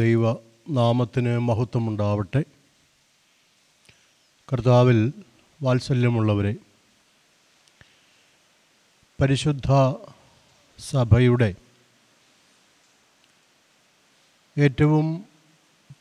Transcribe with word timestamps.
ദൈവ 0.00 0.32
നാമത്തിന് 0.70 1.32
മഹത്വമുണ്ടാവട്ടെ. 1.38 2.40
കർത്താവിൽ 4.52 4.98
വാത്സല്യമുള്ളവരെ 5.62 6.52
പരിശുദ്ധ 9.20 9.68
സഭയുടെ 10.78 11.50
ഏറ്റവും 14.58 15.06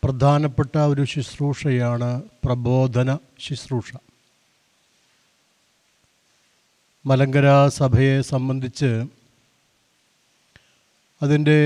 പ്രധാനപ്പെട്ട 0.04 0.77
ഒരു 0.77 1.04
ശുശ്രൂഷയാണ് 1.04 2.09
പ്രബോധന 2.45 3.18
ശുശ്രൂഷ. 3.40 3.91
മലങ്കര 7.05 7.68
സഭയെ 7.68 8.16
സംബന്ധിച്ച് 8.21 8.91
അതിന്റെ 11.21 11.59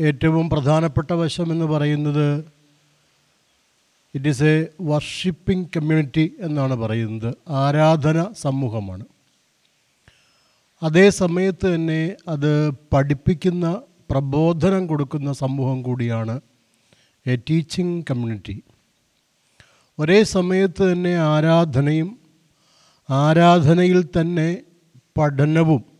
ഏറ്റവും 0.00 0.50
പ്രധാനപ്പെട്ട 0.50 1.12
വശം 1.12 1.52
എന്ന് 1.52 1.64
പറയുന്നത് 1.64 2.44
it 4.14 4.28
is 4.28 4.44
a 4.44 4.66
worshipping 4.80 5.68
community 5.76 6.32
എന്നാണ് 6.40 6.74
പറയുന്നത്. 6.74 7.34
ആരാധന 7.48 8.32
സമൂഹമാണ്. 8.32 9.04
അതേ 10.82 11.10
സമയത്ത് 11.10 11.74
തന്നെ 11.74 12.16
അത് 12.28 12.70
പഠിപ്പിക്കുന്ന 12.92 13.82
പ്രബോധനം 14.10 14.86
കൊടുക്കുന്ന 14.86 15.32
സമൂഹം 15.32 15.82
കൂടിയാണ് 15.82 16.40
എ 17.26 17.36
ടീച്ചിങ് 17.36 18.02
കമ്മ്യൂണിറ്റി 18.10 18.62
ഒരേ 19.98 20.22
സമയത്ത് 20.22 20.92
തന്നെ 20.92 21.16
ആരാധനയും 21.16 22.18
ആരാധനയിൽ 23.10 24.04
തന്നെ 24.20 24.48
പഠനവും 25.18 25.97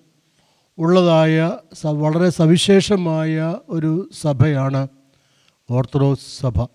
ഉള്ളതായ 0.79 1.59
വളരെ 1.85 2.31
സവിശേഷമായ 2.31 3.57
ഒരു 3.69 4.09
സഭയാണ് 4.21 4.89
ഓർത്തഡോക്സ് 5.71 6.41
സഭ. 6.41 6.67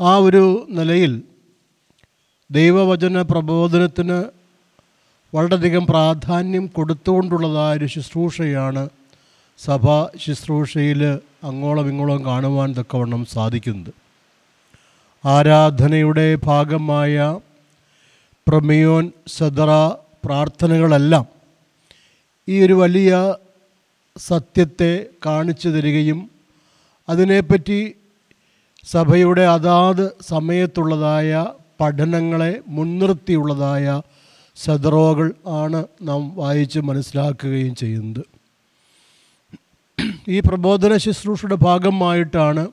ആ 0.00 0.16
ഒരു 0.16 0.66
നിലയിൽ 0.70 1.22
ദൈവവചന 2.50 3.22
പ്രബോധനത്തിന് 3.22 4.24
വളരെയധികം 5.34 5.86
പ്രാധാന്യം 5.86 6.66
കൊടുത്തുകൊണ്ടുള്ളതായ 6.66 7.76
ഒരു 7.76 7.86
ശുശ്രൂഷയാണ് 7.86 8.88
സഭ 9.58 9.86
ശുശ്രൂഷയിൽ 10.18 11.02
അങ്ങോളം 11.44 11.88
ഇങ്ങോളം 11.88 12.24
കാണുവാൻ 12.24 12.74
തക്കവണ്ണം 12.74 13.26
സാധിക്കുന്നത്. 13.26 13.92
ആരാധനയുടെ 15.24 16.34
ഭാഗമായ 16.34 17.38
പ്രമിയോൻ 18.48 19.12
സദറ 19.28 19.70
പ്രാർത്ഥനകളെല്ലാം 20.24 21.39
ഈ 22.50 22.64
ഒരു 22.64 22.72
വലിയ 22.72 23.10
സത്യത്തെ 24.16 25.06
കാണിച്ചു 25.26 25.68
തരികയും 25.68 26.30
അതിനെപ്പറ്റി 27.08 27.94
സഭയുടെ 28.84 29.40
അതാത് 29.40 30.04
സമയത്തുള്ളതായ 30.28 31.30
പഠനങ്ങളെ 31.80 32.52
മുൻനിർത്തിയുള്ളതായ 32.68 34.02
സദറോകൾ 34.56 35.32
ആണ് 35.46 35.86
നാം 36.02 36.22
വായിച്ച് 36.36 36.80
മനസ്സിലാക്കുകയും 36.80 37.74
ചെയ്യുന്നത്. 37.74 38.24
ഈ 40.28 40.40
പ്രബോധന 40.40 40.96
ശുശ്രൂഷയുടെ 40.96 41.54
ഭാഗമായിട്ടാണ് 41.54 42.66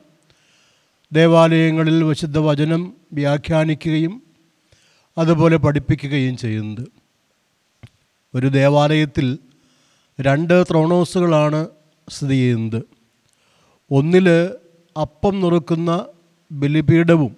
ദേവാലയങ്ങളിൽ 1.11 2.03
വിശുദ്ധ 2.03 2.37
വചനം 2.37 2.93
വ്യാഖ്യാനിക്കുകയും 3.13 4.13
അതുപോലെ 5.17 5.57
പഠിപ്പിക്കുകയും 5.57 6.37
ചെയ്യുന്നത്. 6.37 6.85
ഒരു 8.35 8.47
ദേവാലയത്തിൽ 8.47 9.27
രണ്ട് 10.21 10.63
ത്രോണോസുകളാണ് 10.71 11.67
സ്ഥിതി 12.09 12.33
ചെയ്യുന്നത്. 12.33 12.83
ഒന്നിൽ 13.91 14.29
അപ്പം 15.01 15.39
നുറുക്കുന്ന 15.41 16.05
ബലിപീഠവും 16.51 17.37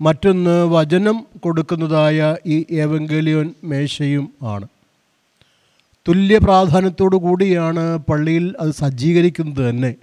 മറ്റൊന്ന് 0.00 0.64
വചനം 0.64 1.26
കൊടുക്കുന്നതായ 1.44 2.36
ഈ 2.46 2.64
ഏവങ്കലിയോൻ 2.72 3.54
മേശയും 3.64 4.32
ആണ്. 4.42 4.66
തുല്യ 6.08 6.38
പ്രാധാന്യത്തോടു 6.38 7.16
കൂടിയാണ് 7.16 7.98
പള്ളിയിൽ 7.98 8.54
അത് 8.60 8.70
സജ്ജീകരിക്കുന്നത് 8.70 9.70
തന്നെ. 9.70 9.94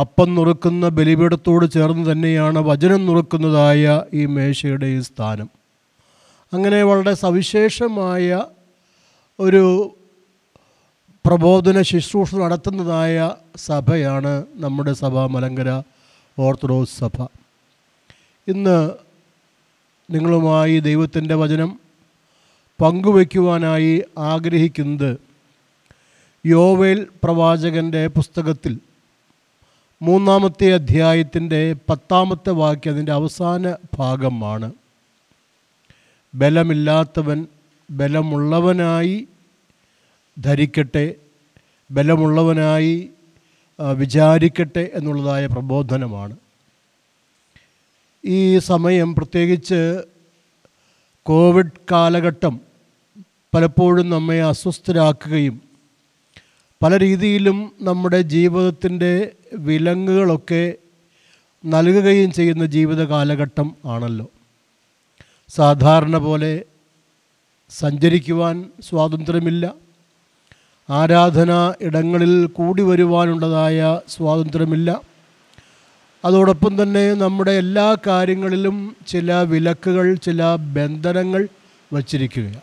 അപ്പം 0.00 0.34
നുറുക്കുന്ന 0.34 0.88
ബലിപീഠത്തോട് 0.88 1.70
ചേർന്ന് 1.70 2.12
തന്നെയാണ് 2.12 2.58
വചനം 2.58 3.06
നുറുക്കുന്നതായ 3.06 4.02
ഈ 4.14 4.26
മേശയുടെ 4.26 4.86
ഈ 4.86 5.00
സ്ഥാനം. 5.00 5.50
അങ്ങനെ 6.52 6.82
വളരെ 6.82 7.14
സവിശേഷമായ 7.14 8.42
ഒരു 9.40 9.95
പ്രബോധന 11.26 11.82
ശുശ്രൂഷ 11.82 12.34
നടത്തുന്നതായ 12.34 13.34
സഭയാണ് 13.56 14.46
നമ്മുടെ 14.54 14.92
സഭ 14.92 15.18
മലങ്കര 15.18 15.82
ഓർത്തഡോക്സ് 16.38 16.98
സഭ. 16.98 17.26
ഇന്ന് 18.48 18.90
നിങ്ങളുമായി 20.10 20.80
ദൈവത്തിന്റെ 20.80 21.34
വചനം 21.34 21.80
പങ്കുവയ്ക്കുവാനായി 22.80 24.02
ആഗ്രഹിക്കുന്നത് 24.18 25.20
യോവേൽ 26.46 27.06
പ്രവാചകന്റെ 27.24 28.06
പുസ്തകത്തിൽ 28.06 28.78
മൂന്നാമത്തെ 30.02 30.74
അധ്യായത്തിന്റെ 30.74 31.76
പത്താമത്തെ 31.90 32.50
വാക്യം 32.50 32.92
അതിന്റെ 32.92 33.12
അവസാന 33.12 33.76
ഭാഗമാണ്. 33.98 34.72
ബലമില്ലാത്തവൻ 36.34 37.46
ബലമുള്ളവനായി 37.90 39.28
ധരിക്കട്ടെ 40.38 41.14
ബലമുള്ളവനായി 41.90 43.10
വിചാരിക്കട്ടെ 43.94 44.90
എന്നുള്ളതായ 44.94 45.46
പ്രബോധനമാണ്. 45.46 46.36
ഈ 48.24 48.58
സമയം 48.58 49.14
പ്രത്യേകിച്ച് 49.14 50.02
കോവിഡ് 51.22 51.78
കാലഘട്ടം 51.90 52.60
പലപ്പോഴും 53.54 54.10
നമ്മെ 54.10 54.42
അസ്വസ്ഥരാക്കുകയും 54.42 55.60
പല 56.82 56.98
രീതിയിലും 56.98 57.72
നമ്മുടെ 57.82 58.22
ജീവിതത്തിന്റെ 58.22 59.32
വിലങ്ങുകളൊക്കെ 59.54 60.74
നൽകുകയും 61.66 62.32
ചെയ്യുന്ന 62.32 62.66
ജീവിത 62.66 63.02
കാലഘട്ടം 63.04 63.76
ആണല്ലോ. 63.84 64.26
സാധാരണ 65.48 66.18
പോലെ 66.18 66.64
സഞ്ചരിക്കുവാൻ 67.70 68.70
സ്വാതന്ത്ര്യമില്ല. 68.80 69.85
ആരാധന 70.90 71.72
ഇടങ്ങളിൽ 71.80 72.46
കൂടി 72.46 72.82
വരുവാനുള്ളതായ 72.82 74.00
സ്വാതന്ത്ര്യമില്ല. 74.08 75.00
അതോടൊപ്പം 76.24 76.82
തന്നെ 76.82 77.14
നമ്മുടെ 77.14 77.50
എല്ലാ 77.50 77.96
കാര്യങ്ങളിലും 78.06 78.96
ചില 79.08 79.32
വിലക്കുകൾ 79.32 80.14
ചില 80.14 80.54
ബന്ധനങ്ങൾ 80.54 81.48
വച്ചിരിക്കുകയാണ്. 81.92 82.60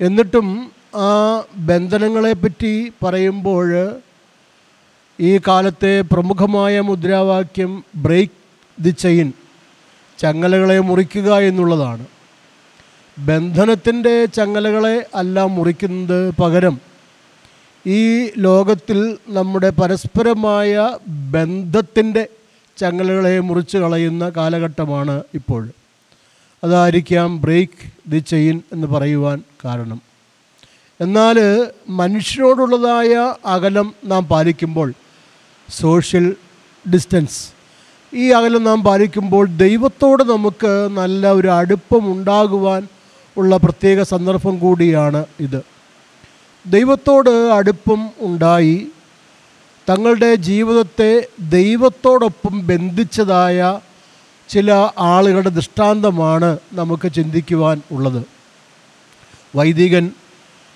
എന്നിട്ടും 0.00 0.70
ആ 0.96 1.08
ബന്ധനങ്ങളെപ്പറ്റി 1.56 2.92
പറയുമ്പോൾ 3.04 3.94
ഈ 5.20 5.40
കാലത്തെ 5.48 6.00
പ്രമുഖമായ 6.00 6.80
മുദ്രാവാക്യം 6.80 7.84
ബ്രേക്ക് 7.96 8.38
ദി 8.82 8.90
ചെയിൻ 8.90 9.32
ചങ്ങലകളെ 10.18 10.80
മുറിക്കുക 10.80 11.38
എന്നുള്ളതാണ്. 11.38 12.17
ബന്ധനത്തിന്റെ 13.18 14.24
ചങ്ങലകളെ 14.24 15.06
അല്ല 15.14 15.44
മുറിക്കുന്നത് 15.46 16.34
പകരം 16.40 16.80
ഈ 17.86 18.30
ലോകത്തിൽ 18.36 19.18
നമ്മുടെ 19.28 19.70
പരസ്പരമായ 19.70 20.96
ബന്ധത്തിന്റെ 21.06 22.28
ചങ്ങലകളെ 22.78 23.40
മുറിച്ച് 23.40 23.78
കളയുന്ന 23.78 24.32
കാലഘട്ടമാണ് 24.36 25.22
ഇപ്പോൾ. 25.34 25.68
അതായിരിക്കാം 26.64 27.40
ബ്രേക്ക് 27.40 28.08
ദി 28.08 28.18
ചെയിൻ 28.18 28.62
എന്ന് 28.72 28.86
പറയുവാൻ 28.86 29.42
കാരണം. 29.64 30.00
എന്നാൽ 31.00 31.36
മനുഷ്യരോടുള്ളതായ 31.88 33.34
അകലം 33.46 33.94
നാം 34.04 34.28
പാലിക്കുമ്പോൾ 34.28 34.92
സോഷ്യൽ 35.70 36.36
ഡിസ്റ്റൻസ് 36.90 37.52
ഈ 38.14 38.30
അകലം 38.30 38.64
നാം 38.64 38.84
പാലിക്കുമ്പോൾ 38.84 39.46
ദൈവത്തോട് 39.56 40.22
നമുക്ക് 40.22 40.88
നല്ല 40.90 41.30
ഒരു 41.30 41.48
അടുപ്പം 41.48 42.12
ഉണ്ടാകുവാൻ 42.12 42.97
ഉള്ള 43.38 43.56
പ്രത്യേക 43.56 44.02
സന്ദർഭം 44.02 44.58
കൂടിയാണ് 44.58 45.26
ഇത്. 45.40 45.62
ദൈവത്തോട് 46.66 47.30
അടുപ്പം 47.30 48.10
ഉണ്ടായി 48.20 48.86
തങ്ങളുടെ 49.90 50.34
ജീവിതത്തെ 50.34 51.26
ദൈവത്തോടൊപ്പം 51.40 52.66
ബന്ധിച്ചതായ 52.66 53.80
ചില 54.48 54.72
ആളുകളുടെ 54.98 55.48
ദൃഷ്ടാന്തമാണ് 55.48 56.58
നമുക്ക് 56.72 57.12
ചിന്തിക്കുവാൻ 57.12 57.82
ഉള്ളത്. 57.90 58.22
വൈദികൻ 59.56 60.10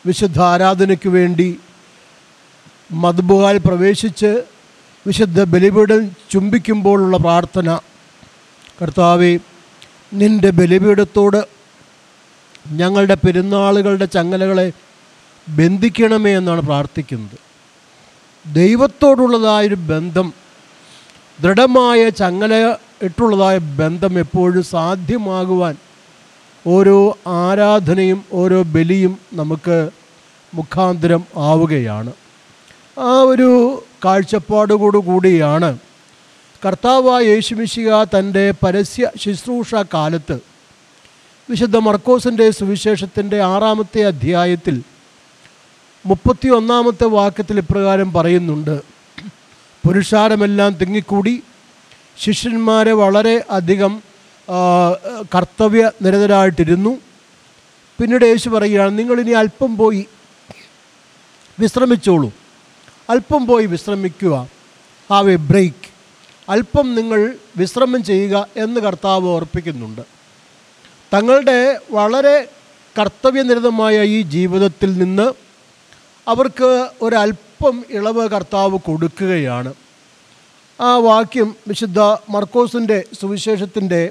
വിശുദ്ധ 0.07 0.41
ആരാധനയ്ക്ക് 0.41 1.09
വേണ്ടി 1.09 1.61
മധുബുകാൽ 2.93 3.57
പ്രവേശിച്ച് 3.59 4.43
വിശുദ്ധ 5.07 5.43
ബലിപീഠം 5.45 6.11
ചുംബിക്കുമ്പോഴുള്ള 6.31 7.17
പ്രാർത്ഥന 7.17 7.79
കർത്താവെ 8.83 9.39
നിന്റെ 10.13 10.51
ബലിപീഠത്തോട് 10.51 11.62
ഞങ്ങളുടെ 12.71 13.15
പെരുന്നാളുകളുടെ 13.15 14.05
ചങ്ങലകളെ 14.05 14.73
ബന്ധിക്കണമേ 15.49 16.37
എന്നാണ് 16.37 16.61
പ്രാർത്ഥിക്കുന്നത്. 16.61 17.39
ദൈവത്തോടുള്ളതായൊരു 18.55 19.75
ബന്ധം 19.75 20.33
ദൃഢമായ 21.41 22.09
ചങ്ങല 22.09 22.77
ഇട്ടുള്ളതായ 23.03 23.59
ബന്ധം 23.59 24.19
എപ്പോഴും 24.19 24.63
സാധ്യമാകുവാൻ 24.63 25.77
ഓരോ 26.67 27.19
ആരാധനയും 27.27 28.25
ഓരോ 28.33 28.63
ബലിയും 28.63 29.19
നമുക്ക് 29.33 29.91
മുഖാന്തരം 30.55 31.25
ആവുകയാണ്. 31.37 32.13
ആ 32.99 33.23
ഒരു 33.23 33.83
കാഴ്ചപ്പാടോടു 34.05 34.99
കൂടിയാണ് 34.99 35.79
കർത്താവായ 36.67 37.23
യേശുമിശിക 37.23 38.05
തന്റെ 38.05 38.55
പരസ്യ 38.65 39.11
ശുശ്രൂഷ 39.17 39.75
കാലത്ത് 39.75 40.52
വിശുദ്ധ 41.53 41.77
മർക്കോസിന്റെ 41.77 42.51
സുവിശേഷത്തിന്റെ 42.51 43.39
ആറാമത്തെ 43.43 44.01
അധ്യായത്തിൽ 44.07 44.77
മുപ്പത്തി 46.07 46.49
ഒന്നാമത്തെ 46.49 47.07
വാക്യത്തിൽ 47.15 47.59
ഇപ്രകാരം 47.59 48.13
പറയുന്നുണ്ട്. 48.13 48.77
പുരുഷാരമെല്ലാം 49.85 50.73
തിങ്ങിക്കൂടി 50.73 51.35
ശിഷ്യന്മാരെ 52.19 52.93
വളരെ 52.93 53.35
അധികം 53.51 54.01
കർത്തവ്യ 55.35 55.91
നിരതരായിട്ടിരുന്നു. 56.03 56.93
പിന്നീട് 58.01 58.25
യേശു 58.25 58.49
പറയുകയാണ് 58.49 58.99
നിങ്ങളിനി 58.99 59.31
അല്പം 59.31 59.77
പോയി 59.77 60.07
വിശ്രമിച്ചോളൂ. 61.61 62.33
അല്പം 63.11 63.47
പോയി 63.47 63.67
വിശ്രമിക്കുക. 63.67 64.49
Have 65.11 65.31
a 65.31 65.37
break. 65.51 65.89
അല്പം 66.49 66.95
നിങ്ങൾ 66.95 67.21
വിശ്രമം 67.57 68.05
ചെയ്യുക 68.05 68.47
എന്ന് 68.57 68.81
കർത്താവ് 68.81 69.29
ഓർപ്പിക്കുന്നുണ്ട്. 69.29 70.22
തങ്ങളുടെ 71.13 71.79
വളരെ 71.91 72.49
കർത്തവ്യനിരതമായ 72.99 74.03
ഈ 74.03 74.23
ജീവിതത്തിൽ 74.23 74.99
നിന്ന് 74.99 75.33
അവർക്ക് 76.29 76.89
ഒരല്പം 77.03 77.85
ഇളവ് 77.91 78.29
കർത്താവ് 78.29 78.79
കൊടുക്കുകയാണ്. 78.79 79.75
ആ 80.81 80.97
വാക്യം 80.97 81.57
വിശുദ്ധ 81.69 82.01
മർക്കോസിന്റെ 82.31 83.05
സുവിശേഷത്തിന്റെ 83.21 84.11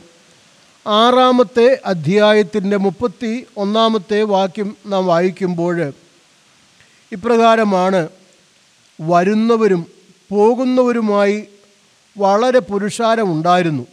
ആറാമത്തെ 0.87 1.79
അധ്യായത്തിന്റെ 1.85 2.77
മുപ്പത്തി 2.77 3.45
ഒന്നാമത്തെ 3.57 4.23
വാക്യം 4.23 4.77
നാം 4.85 5.07
വായിക്കുമ്പോൾ 5.07 5.93
ഇപ്രകാരമാണ് 7.11 8.09
വരുന്നവരും 9.01 9.85
പോകുന്നവരുമായി 10.29 11.47
വളരെ 12.17 12.59
പുരുഷാരമുണ്ടായിരുന്നു 12.59 13.83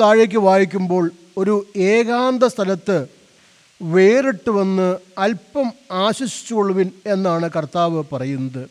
താഴേക്ക് 0.00 0.38
വായിക്കുമ്പോൾ 0.38 1.10
ഒരു 1.38 1.66
ഏകാന്ത 1.76 2.44
സ്ഥലത്ത് 2.44 3.06
വേറിട്ട് 3.82 4.50
വന്ന് 4.50 4.96
അല്പം 5.18 5.72
ആശ്വസിച്ചുകൊള്ളുവിൻ 5.92 6.90
എന്നാണ് 7.06 7.50
കർത്താവ് 7.56 8.04
പറയുന്നത്. 8.12 8.70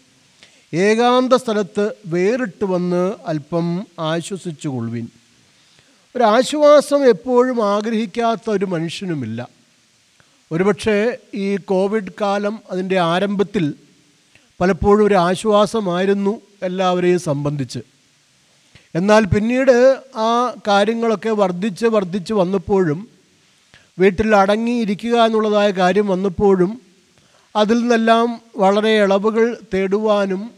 ഏകാന്ത 0.75 1.33
സ്ഥലത്ത് 1.33 1.91
വേറിട്ട് 2.07 2.65
വന്ന് 2.65 3.13
അല്പം 3.27 3.87
ആശ്വസിച്ചുകൊള്ളുവിൻ. 3.99 5.07
ഒരു 6.15 6.23
ആശ്വാസം 6.23 7.09
എപ്പോഴും 7.09 7.65
ആഗ്രഹിക്കാത്ത 7.65 8.49
ഒരു 8.49 8.65
മനുഷ്യനുമില്ല. 8.65 9.47
ഒരുപക്ഷെ 10.51 11.17
ഈ 11.33 11.57
കോവിഡ് 11.57 12.11
കാലം 12.21 12.59
അതിന്റെ 12.71 12.99
ആരംഭത്തിൽ 12.99 13.73
പലപ്പോഴും 14.61 15.07
ഒരു 15.07 15.15
ആശ്വാസമായിരുന്നു 15.15 16.41
എല്ലാവരെയും 16.63 17.19
സംബന്ധിച്ച്. 17.19 17.79
എന്നാൽ 18.95 19.25
പിന്നീട് 19.25 19.75
ആ 20.15 20.53
കാര്യങ്ങളൊക്കെ 20.67 21.29
വർദ്ധിച്ച് 21.29 21.85
വർദ്ധിച്ച് 21.85 22.33
വന്നപ്പോഴും 22.33 23.07
വീട്ടിൽ 23.99 24.35
അടങ്ങിയിരിക്കുക 24.35 25.25
എന്നുള്ളതായ 25.25 25.71
കാര്യം 25.71 26.07
വന്നപ്പോഴും 26.07 26.81
അതിൽ 27.55 27.77
നിന്നെല്ലാം 27.81 28.41
വളരെ 28.57 28.91
ഇളവുകൾ 29.03 29.57
തേടുവാനും 29.73 30.51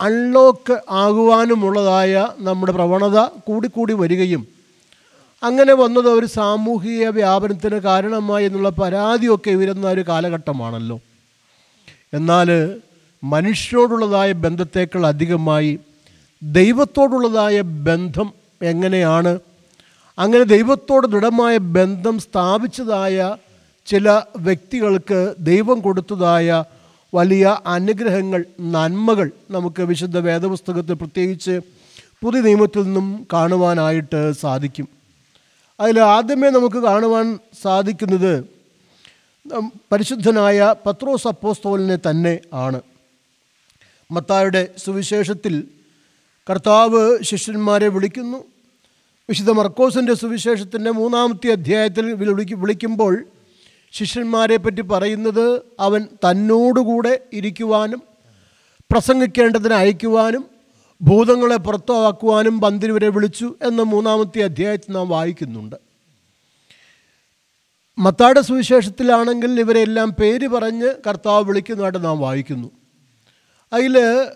അൺലോക്ക് 0.00 0.80
ആകുവാനുമുള്ളതായ 0.90 2.28
നമ്മുടെ 2.38 2.72
പ്രവണത 2.72 3.18
കൂടിക്കൂടി 3.20 3.92
വരികയും 3.92 4.42
അങ്ങനെ 5.42 5.74
വന്നത് 5.74 6.08
ഒരു 6.10 6.26
സാമൂഹിക 6.26 7.08
വ്യാപനത്തിന് 7.08 7.78
കാരണമായി 7.80 8.46
എന്നുള്ള 8.46 8.70
പരാതിയൊക്കെ 8.70 9.50
ഉയരുന്ന 9.50 9.86
ഒരു 9.88 10.04
കാലഘട്ടമാണല്ലോ. 10.08 11.00
എന്നാൽ 12.14 12.48
മനുഷ്യരോടുള്ളതായ 13.24 14.32
ബന്ധത്തേക്കാൾ 14.32 15.06
അധികമായി 15.06 15.78
ദൈവത്തോടുള്ളതായ 16.42 17.60
ബന്ധം 17.60 18.32
എങ്ങനെയാണ്? 18.62 19.38
അങ്ങനെ 20.18 20.44
ദൈവത്തോട് 20.44 21.06
ദൃഢമായ 21.06 21.56
ബന്ധം 21.58 22.18
സ്ഥാപിച്ചതായ 22.18 23.36
ചില 23.86 24.22
വ്യക്തികൾക്ക് 24.36 25.34
ദൈവം 25.38 25.80
കൊടുത്തതായ 25.80 26.64
വലിയ 27.14 27.58
അനുഗ്രഹങ്ങൾ 27.66 28.44
നന്മകൾ 28.60 29.30
നമുക്ക് 29.50 29.82
വിശുദ്ധ 29.82 30.18
വേദപുസ്തകത്തിൽ 30.18 30.94
പ്രത്യേകിച്ച് 30.94 31.60
പുതിയ 32.22 32.40
നിയമത്തിൽ 32.40 32.82
നിന്നും 32.82 33.26
കാണുവാനായിട്ട് 33.32 34.32
സാധിക്കും. 34.32 34.88
അതിൽ 35.80 36.00
ആദ്യമേ 36.00 36.50
നമുക്ക് 36.50 36.76
കാണുവാൻ 36.76 37.38
സാധിക്കുന്നത് 37.62 38.44
പരിശുദ്ധനായ 39.92 40.74
പത്രോസ് 40.86 41.28
അപ്പോസ്തോലിനെ 41.28 41.98
തന്നെ 42.10 42.38
ആണ്. 42.54 42.80
മത്തായുടെ 44.10 44.68
സുവിശേഷത്തിൽ 44.78 45.64
കർത്താവ് 46.48 47.22
ശിഷ്യന്മാരെ 47.22 47.88
വിളിക്കുന്നു. 47.88 48.44
വിശുദ്ധ 49.28 49.50
മർക്കോസിന്റെ 49.50 50.14
സുവിശേഷത്തിന്റെ 50.14 50.90
മൂന്നാമത്തെ 50.90 51.52
അധ്യായത്തിൽ 51.52 52.14
വിളിക്ക് 52.14 52.54
വിളിക്കുമ്പോൾ 52.54 53.26
ശിഷ്യന്മാരെ 53.92 54.56
പറ്റി 54.56 54.80
പറയുന്നത് 54.80 55.60
അവൻ 55.80 56.04
തന്നോടുകൂടെ 56.04 57.20
ഇരിക്കുവാനും 57.32 58.02
പ്രസംഗിക്കേണ്ടതിന് 58.90 59.74
അയക്കുവാനും 59.74 60.44
ഭൂതങ്ങളെ 61.02 61.56
പുറത്താക്കുവാനും 61.56 62.60
പന്തിരുവരെ 62.60 63.08
വിളിച്ചു 63.08 63.54
എന്ന 63.62 63.82
മൂന്നാമത്തെ 63.82 64.42
അധ്യായത്തിൽ 64.42 64.92
നാം 64.92 65.08
വായിക്കുന്നുണ്ട്. 65.08 65.76
മത്താടെ 67.98 68.40
സുവിശേഷത്തിലാണെങ്കിൽ 68.40 69.60
ഇവരെല്ലാം 69.60 70.10
പേര് 70.10 70.48
പറഞ്ഞ് 70.48 70.94
കർത്താവ് 71.06 71.44
വിളിക്കുന്നതായിട്ട് 71.44 72.04
നാം 72.04 72.20
വായിക്കുന്നു. 72.20 72.70
അതിൽ 73.72 74.26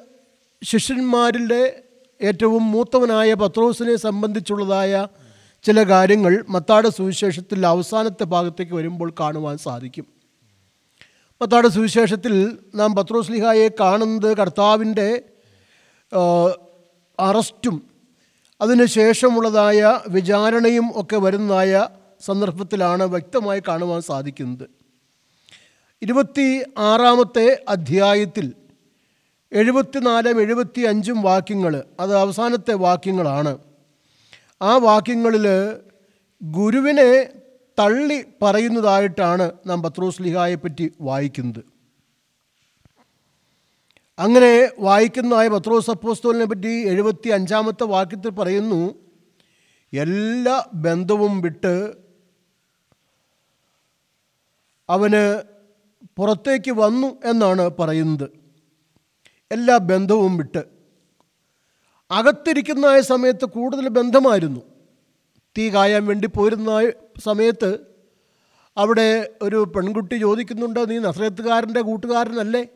ശിഷ്യന്മാരിലെ 0.64 1.83
ഏറ്റവും 2.24 2.72
മൂത്തവനായ 2.72 3.34
പത്രോസിനെ 3.34 3.96
സംബന്ധിച്ചുള്ളതായ 3.96 5.06
ചില 5.64 5.82
കാര്യങ്ങൾ 5.82 6.44
മത്താട 6.48 6.88
സുവിശേഷത്തിൽ 6.88 7.66
അവസാനത്തെ 7.66 8.24
ഭാഗത്തേക്ക് 8.24 8.72
വരുമ്പോൾ 8.72 9.14
കാണുവാൻ 9.20 9.58
സാധിക്കും. 9.58 10.06
മത്താട 11.42 11.66
സുവിശേഷത്തിൽ 11.66 12.58
നാം 12.74 12.94
പത്രോസ് 12.94 13.30
ലിഹായെ 13.30 13.68
കാണുന്നത് 13.80 14.36
കർത്താവിന്റെ 14.36 15.08
അറസ്റ്റും 17.18 17.76
അതിനുശേഷമുള്ളതായ 18.60 20.00
വിചാരണയും 20.08 20.92
ഒക്കെ 20.96 21.16
വരുന്നതായ 21.16 21.88
സന്ദർഭത്തിലാണ് 22.20 23.04
വ്യക്തമായി 23.04 23.62
കാണുവാൻ 23.68 24.00
സാധിക്കുന്നത്. 24.00 24.66
ഇരുപത്തി 26.02 26.46
ആറാമത്തെ 26.78 27.64
അധ്യായത്തിൽ 27.68 28.52
എഴുപത്തിനാലും 29.54 30.40
എഴുപത്തി 30.40 30.80
അഞ്ചും 30.80 31.22
വാക്യങ്ങൾ 31.22 31.84
അത് 32.00 32.16
അവസാനത്തെ 32.16 32.74
വാക്യങ്ങളാണ്. 32.74 33.58
ആ 34.62 34.76
വാക്യങ്ങളിൽ 34.76 35.46
ഗുരുവിനെ 36.42 37.10
തള്ളി 37.78 38.24
പറയുന്നതായിട്ടാണ് 38.42 39.52
നാം 39.66 39.82
പത്രോസ് 39.82 40.22
ലിഹായെ 40.22 40.54
പറ്റി 40.54 40.92
വായിക്കുന്നത്. 41.00 41.62
അങ്ങനെ 44.18 44.70
വായിക്കുന്നതായ 44.78 45.48
പത്രോസ് 45.48 45.90
അപ്പോസ്തോലിനെ 45.90 46.44
പറ്റി 46.44 46.88
എഴുപത്തി 46.88 47.28
അഞ്ചാമത്തെ 47.28 47.84
വാക്യത്തിൽ 47.84 48.30
പറയുന്നു 48.30 48.94
എല്ലാ 49.92 50.66
ബന്ധവും 50.74 51.40
വിട്ട് 51.40 51.94
അവന് 54.88 55.42
പുറത്തേക്ക് 56.16 56.70
വന്നു 56.70 57.08
എന്നാണ് 57.24 57.70
പറയുന്നത്. 57.70 58.43
എല്ലാ 59.52 59.76
ബന്ധവും 59.76 60.36
വിട്ട്. 60.36 60.64
അകത്തിരിക്കുന്ന 62.10 62.86
ആ 62.86 63.00
സമയത്ത് 63.00 63.44
കൂടുതൽ 63.44 63.88
ബന്ധമായിരുന്നു. 63.88 64.60
തീ 65.58 65.70
കായാൻ 65.70 66.06
വേണ്ടി 66.06 66.26
പോരുന്ന 66.26 66.92
സമയത്ത് 67.18 67.78
അവിടെ 68.76 69.30
ഒരു 69.42 69.72
പെൺകുട്ടി 69.76 70.14
ചോദിക്കുന്നുണ്ട് 70.14 70.90
നീ 70.90 70.98
നസ്രത്തുകാരന്റെ 70.98 71.80
കൂട്ടുകാരനല്ലേ? 71.80 72.66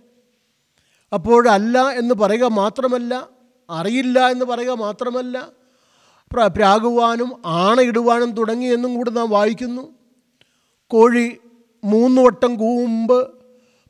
അപ്പോഴല്ല 1.13 1.91
എന്ന് 1.91 2.15
പറയുക 2.15 2.45
മാത്രമല്ല 2.45 3.29
അറിയില്ല 3.71 4.29
എന്ന് 4.29 4.45
പറയുക 4.45 4.71
മാത്രമല്ല 4.71 5.51
പ്ര- 6.33 6.47
പ്രാകുവാനും 6.47 7.43
ആണയിടുവാനും 7.47 8.33
തുടങ്ങി 8.33 8.67
എന്നും 8.67 8.95
കൂടി 8.95 9.11
നാം 9.11 9.31
വായിക്കുന്നു. 9.31 9.95
കോഴി 10.87 11.39
മൂന്ന് 11.85 12.23
വട്ടം 12.23 12.57
കൂമ്പ് 12.57 13.29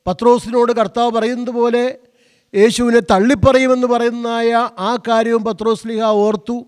പത്രോസിനോട് 0.07 0.73
കർത്താവ് 0.73 1.11
പറയുന്നത് 1.11 1.55
പോലെ 1.55 1.99
യേശുവിനെ 2.55 3.01
തള്ളിപ്പറയുമെന്ന് 3.01 3.87
പറയുന്നതായ 3.87 4.53
ആ 4.79 4.99
കാര്യവും 5.09 5.45
പത്രോസ്ലിഹ 5.45 6.03
ഓർത്തു. 6.03 6.67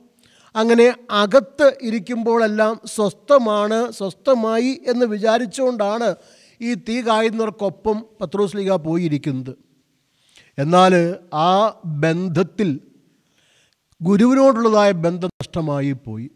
അങ്ങനെ 0.56 0.94
അകത്ത് 1.10 1.78
ഇരിക്കുമ്പോഴെല്ലാം 1.82 2.80
സ്വസ്ഥമാണ് 2.84 3.92
സ്വസ്ഥമായി 3.92 4.80
എന്ന് 4.86 5.06
വിചാരിച്ചുകൊണ്ടാണ് 5.06 6.14
ഈ 6.60 6.74
തീ 6.74 7.02
കായുന്നവർക്കൊപ്പം 7.02 8.06
പത്രോസ്ലിഹ 8.20 8.72
പോയിരിക്കുന്നത്. 8.72 9.56
എന്നാൽ 10.58 11.16
ആ 11.34 11.80
ബന്ധത്തിൽ 11.84 12.80
ഗുരുവിനോടുള്ളതായ 14.02 14.92
ബന്ധം 14.92 15.28
നഷ്ടമായി 15.28 15.92
പോയി. 15.92 16.30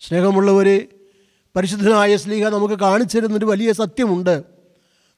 സ്നേഹമുള്ളവരെ 0.00 0.86
പരിശുദ്ധനായ 1.56 2.16
സ്ലീഹ 2.16 2.48
നമുക്ക് 2.48 2.74
കാണിച്ചു 2.74 3.18
തരുന്നൊരു 3.18 3.46
വലിയ 3.46 3.72
സത്യമുണ്ട്. 3.72 4.44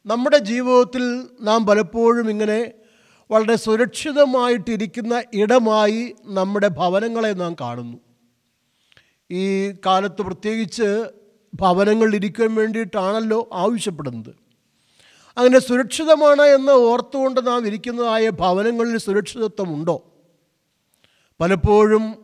നമ്മുടെ 0.07 0.39
ജീവിതത്തിൽ 0.39 1.27
നാം 1.41 1.67
പലപ്പോഴും 1.67 2.31
ഇങ്ങനെ 2.31 2.73
വളരെ 3.33 3.57
സുരക്ഷിതമായിട്ടിരിക്കുന്ന 3.57 5.23
ഇടമായി 5.35 6.15
നമ്മുടെ 6.25 6.69
ഭവനങ്ങളെ 6.69 7.29
നാം 7.29 7.57
കാണുന്നു. 7.61 7.99
ഈ 9.31 9.73
കാലത്ത് 9.87 10.23
പ്രത്യേകിച്ച് 10.23 11.05
ഭവനങ്ങളിൽ 11.55 12.15
ഇരിക്കാൻ 12.15 12.55
വേണ്ടിയിട്ടാണല്ലോ 12.55 13.49
ആവശ്യപ്പെടുന്നത്. 13.53 14.31
അങ്ങനെ 15.39 15.59
സുരക്ഷിതമാണ് 15.59 16.43
എന്ന് 16.43 16.73
ഓർത്തുകൊണ്ട് 16.73 17.47
നാം 17.47 17.67
ഇരിക്കുന്നതായ 17.67 18.31
ഭവനങ്ങളിൽ 18.31 18.99
സുരക്ഷിതത്വമുണ്ടോ? 18.99 20.03
പലപ്പോഴും 21.41 22.15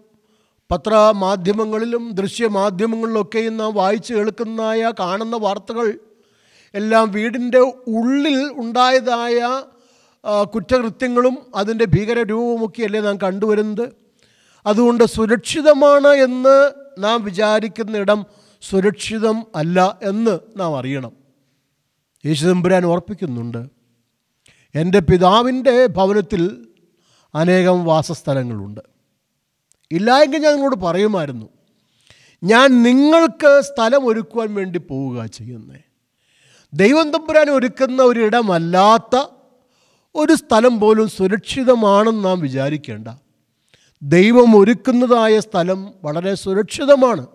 പത്രമാധ്യമങ്ങളിലും 0.71 2.11
ദൃശ്യമാധ്യമങ്ങളിലൊക്കെയും 2.13 3.57
നാം 3.57 3.75
വായിച്ചു 3.75 4.15
കേൾക്കുന്നതായ 4.15 4.93
കാണുന്ന 5.01 5.37
വാർത്തകൾ 5.37 6.01
എല്ലാം 6.75 7.13
വീടിന്റെ 7.13 7.59
ഉള്ളിൽ 7.87 8.53
ഉണ്ടായതായ 8.53 9.63
കുറ്റകൃത്യങ്ങളും 10.55 11.39
അതിന്റെ 11.55 11.85
അല്ലേ 12.85 13.01
നാം 13.01 13.17
കണ്ടുവരുന്നത്? 13.17 13.89
അതുകൊണ്ട് 14.67 15.05
സുരക്ഷിതമാണ് 15.05 16.09
എന്ന് 16.09 16.71
നാം 16.99 17.25
വിചാരിക്കുന്ന 17.25 17.97
ഇടം 17.97 18.27
സുരക്ഷിതം 18.61 19.47
അല്ല 19.55 19.99
എന്ന് 20.03 20.39
നാം 20.57 20.79
അറിയണം. 20.79 21.13
യേശുദമ്പുരാൻ 22.27 22.85
ഓർപ്പിക്കുന്നുണ്ട്. 22.85 23.69
എന്റെ 24.75 24.99
പിതാവിന്റെ 24.99 25.87
ഭവനത്തിൽ 25.87 26.69
അനേകം 27.35 27.85
വാസസ്ഥലങ്ങളുണ്ട്. 27.85 28.81
ഇല്ലായെങ്കിൽ 29.93 30.39
ഞാൻ 30.39 30.53
നിങ്ങളോട് 30.53 30.77
പറയുമായിരുന്നു 30.77 31.49
ഞാൻ 32.45 32.83
നിങ്ങൾക്ക് 32.83 33.61
സ്ഥലം 33.61 34.07
ഒരുക്കുവാൻ 34.07 34.55
വേണ്ടി 34.55 34.79
പോവുക 34.79 35.27
ചെയ്യുന്നേ. 35.27 35.83
ദൈവം 36.75 37.11
തമ്പുരാൻ 37.11 37.51
ഒരുക്കുന്ന 37.51 38.03
ഒരിടമല്ലാത്ത 38.03 39.38
ഒരു 40.15 40.33
സ്ഥലം 40.33 40.81
പോലും 40.81 41.09
സുരക്ഷിതമാണെന്ന് 41.09 42.25
നാം 42.25 42.41
വിചാരിക്കേണ്ട. 42.41 43.09
ദൈവം 44.03 44.57
ഒരുക്കുന്നതായ 44.57 45.41
സ്ഥലം 45.41 45.95
വളരെ 46.05 46.35
സുരക്ഷിതമാണ്. 46.35 47.27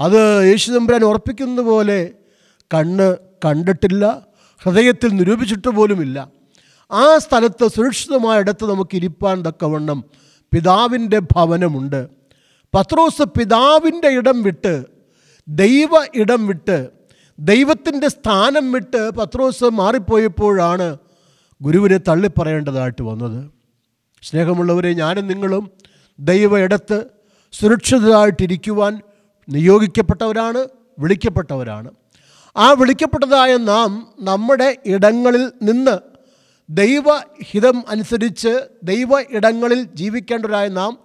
അത് 0.00 0.44
യേശുദമ്പുരാൻ 0.44 1.04
ഉറപ്പിക്കുന്നത് 1.04 1.64
പോലെ 1.64 2.10
കണ്ണ് 2.74 3.16
കണ്ടിട്ടില്ല 3.44 4.26
ഹൃദയത്തിൽ 4.62 5.08
നിരൂപിച്ചിട്ട് 5.08 5.68
പോലുമില്ല. 5.68 6.30
ആ 6.92 7.18
സ്ഥലത്ത് 7.18 7.66
സുരക്ഷിതമായ 7.66 8.38
ഇടത്ത് 8.38 8.70
നമുക്ക് 8.70 8.96
ഇരിപ്പാൻ 8.96 9.42
തക്കവണ്ണം 9.42 10.04
പിതാവിന്റെ 10.52 11.18
ഭവനമുണ്ട്. 11.18 12.08
പത്രോസ് 12.74 13.22
പിതാവിന്റെ 13.22 14.08
ഇടം 14.08 14.42
വിട്ട് 14.42 14.84
ദൈവ 15.48 15.88
ഇടം 16.14 16.46
വിട്ട് 16.46 16.88
ദൈവത്തിന്റെ 17.38 18.08
സ്ഥാനം 18.08 18.72
വിട്ട് 18.72 19.10
പത്രോസ് 19.10 19.64
മാറിപ്പോയപ്പോഴാണ് 19.64 20.96
ഗുരുവിനെ 21.62 21.96
തള്ളിപ്പറയേണ്ടതായിട്ട് 21.96 23.02
വന്നത്. 23.02 23.50
സ്നേഹമുള്ളവരെ 24.22 24.92
ഞാനും 24.92 25.28
നിങ്ങളും 25.28 25.70
ദൈവ 26.18 26.58
ഇടത്ത് 26.58 27.04
സുരക്ഷിതരായിട്ടിരിക്കുവാൻ 27.52 29.00
നിയോഗിക്കപ്പെട്ടവരാണ് 29.48 30.68
വിളിക്കപ്പെട്ടവരാണ്. 30.98 31.90
ആ 32.56 32.72
വിളിക്കപ്പെട്ടതായ 32.72 33.56
നാം 33.56 34.08
നമ്മുടെ 34.20 34.76
ഇടങ്ങളിൽ 34.86 35.52
നിന്ന് 35.62 35.98
ദൈവഹിതം 36.70 37.84
അനുസരിച്ച് 37.88 38.60
ദൈവ 38.82 39.20
ഇടങ്ങളിൽ 39.30 39.82
ജീവിക്കേണ്ടവരായ 39.82 40.68
നാം 40.68 40.98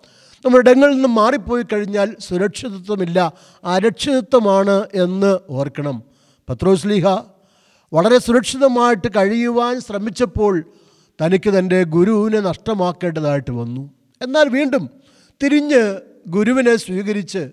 നമ്മുടെ 0.45 0.69
ഇടങ്ങളിൽ 0.69 0.93
നിന്ന് 0.93 1.07
മാറിപ്പോയി 1.07 1.63
കഴിഞ്ഞാൽ 1.63 2.15
സുരക്ഷിതത്വമില്ല 2.19 3.33
അരക്ഷിതത്വമാണ് 3.63 4.87
എന്ന് 4.93 5.39
ഓർക്കണം. 5.49 6.03
പത്രോസ്ലിഹ 6.49 7.32
വളരെ 7.93 8.17
സുരക്ഷിതമായിട്ട് 8.17 9.07
കഴിയുവാൻ 9.15 9.79
ശ്രമിച്ചപ്പോൾ 9.79 10.53
തനിക്ക് 11.19 11.49
തന്റെ 11.59 11.83
ഗുരുവിനെ 11.83 12.39
നഷ്ടമാക്കേണ്ടതായിട്ട് 12.39 13.51
വന്നു. 13.51 13.83
എന്നാൽ 14.21 14.47
വീണ്ടും 14.49 14.83
തിരിഞ്ഞ് 15.41 15.81
ഗുരുവിനെ 16.27 16.75
സ്വീകരിച്ച് 16.75 17.43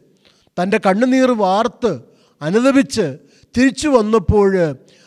തന്റെ 0.59 0.79
കണ്ണുനീർ 0.87 1.31
വാർത്ത് 1.39 1.93
അനുദപിച്ച് 2.41 3.07
തിരിച്ചു 3.55 3.89
വന്നപ്പോൾ 3.89 4.51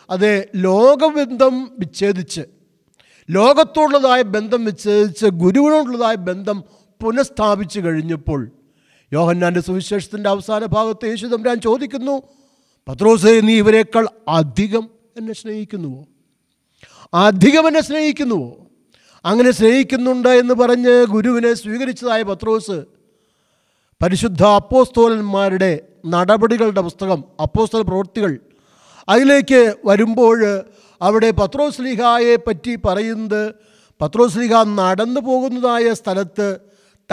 അത് 0.09 0.31
ലോകബന്ധം 0.55 1.55
വിച്ഛേദിച്ച് 1.79 2.43
ലോകത്തോടുള്ളതായ 3.29 4.21
ബന്ധം 4.35 4.65
വിച്ഛേദിച്ച് 4.65 5.25
ഗുരുവിനോടുള്ളതായ 5.25 6.15
ബന്ധം 6.29 6.57
പുനഃസ്ഥാപിച്ചു 7.01 7.79
കഴിഞ്ഞപ്പോൾ 7.79 8.41
യോഹന്നാന്റെ 9.11 9.61
സുവിശേഷത്തിന്റെ 9.61 10.29
അവസാന 10.29 10.65
ഭാഗത്ത് 10.65 11.05
യേശു 11.05 11.25
തമ്പുരാൻ 11.25 11.59
ചോദിക്കുന്നു 11.59 12.15
പത്രോസേ 12.87 13.39
നീ 13.39 13.53
ഇവരെക്കാൾ 13.53 14.05
അധികം 14.29 14.83
എന്നെ 15.17 15.34
സ്നേഹിക്കുന്നുവോ? 15.34 16.05
അധികം 17.13 17.67
എന്നെ 17.67 17.82
സ്നേഹിക്കുന്നുവോ? 17.82 18.58
അങ്ങനെ 19.25 19.51
സ്നേഹിക്കുന്നുണ്ട് 19.51 20.29
എന്ന് 20.29 20.53
പറഞ്ഞ് 20.53 21.05
ഗുരുവിനെ 21.05 21.53
സ്വീകരിച്ചതായ 21.53 22.24
പത്രോസ് 22.24 22.84
പരിശുദ്ധ 24.03 24.43
അപ്പോസ്തോലന്മാരുടെ 24.43 25.82
നടപടികളുടെ 26.05 26.82
പുസ്തകം 26.82 27.24
അപ്പോസ്തല 27.41 27.82
പ്രവൃത്തികൾ 27.82 28.39
അതിലേക്ക് 29.10 29.75
വരുമ്പോൾ 29.86 30.63
അവിടെ 31.01 31.32
പത്രോസ്ലിഹായെ 31.32 32.36
പറ്റി 32.36 32.75
പറയുന്നത് 32.75 33.55
പത്രോസ്ലിഹ 34.01 34.63
നടന്നു 34.63 35.22
പോകുന്നതായ 35.22 35.93
സ്ഥലത്ത് 35.93 36.58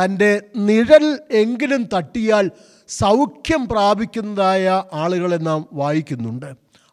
തന്റെ 0.04 0.42
നിഴൽ 0.56 1.18
എങ്കിലും 1.30 1.88
തട്ടിയാൽ 1.96 2.50
സൗഖ്യം 2.88 3.68
പ്രാപിക്കുന്നതായ 3.68 4.82
ആളുകളെ 4.92 5.36
നാം 5.36 5.68
വായിക്കുന്നുണ്ട്. 5.72 6.46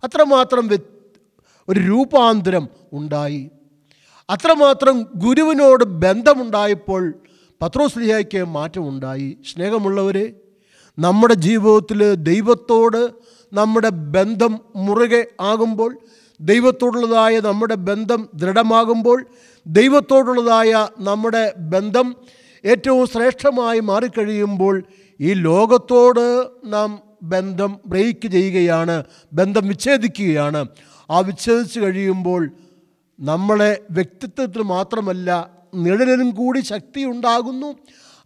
അത്രമാത്രം 0.04 0.68
വ്യ 0.68 0.78
ഒരു 1.70 1.80
രൂപാന്തരം 1.80 2.70
ഉണ്ടായി. 2.94 3.52
അത്രമാത്രം 4.30 5.06
ഗുരുവിനോട് 5.16 5.84
ബന്ധമുണ്ടായപ്പോൾ 5.84 7.14
പത്രോസ്ലിഹയ്ക്ക് 7.62 8.44
മാറ്റമുണ്ടായി. 8.44 9.38
സ്നേഹമുള്ളവരെ 9.46 10.34
നമ്മുടെ 11.00 11.34
ജീവിതത്തിൽ 11.34 12.14
ദൈവത്തോട് 12.14 13.10
നമ്മുടെ 13.54 13.90
ബന്ധം 13.90 14.60
മുറുകെ 14.76 15.26
ആകുമ്പോൾ 15.42 15.98
ദൈവത്തോടുള്ളതായ 16.40 17.40
നമ്മുടെ 17.40 17.76
ബന്ധം 17.76 18.30
ദൃഢമാകുമ്പോൾ 18.36 19.26
ദൈവത്തോടുള്ളതായ 19.68 20.88
നമ്മുടെ 21.00 21.54
ബന്ധം 21.58 22.16
ഏറ്റവും 22.66 23.08
ശ്രേഷ്ഠമായി 23.08 23.80
മാറിക്കഴിയുമ്പോൾ 23.80 24.84
ഈ 25.20 25.34
ലോകത്തോട് 25.34 26.26
നാം 26.66 27.00
ബന്ധം 27.24 27.80
ബ്രേക്ക് 27.88 28.28
ചെയ്യുകയാണ് 28.28 29.04
ബന്ധം 29.34 29.68
വിച്ഛേദിക്കുകയാണ്. 29.68 30.68
ആ 31.10 31.20
വിച്ഛേദിച്ച് 31.20 31.80
കഴിയുമ്പോൾ 31.80 32.50
നമ്മളെ 33.20 33.82
വ്യക്തിത്വത്തിൽ 33.92 34.62
മാത്രമല്ല 34.62 35.50
നിഴലിനും 35.76 36.30
കൂടി 36.32 36.60
ശക്തി 36.60 37.06
ഉണ്ടാകുന്നു. 37.06 37.76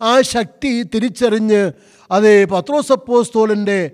ആ 0.01 0.21
ശക്തി 0.21 0.83
തിരിച്ചറിഞ്ഞ് 0.83 1.71
അത് 2.11 2.45
പത്രോസപ്പോസ്തോലിന്റെ 2.45 3.91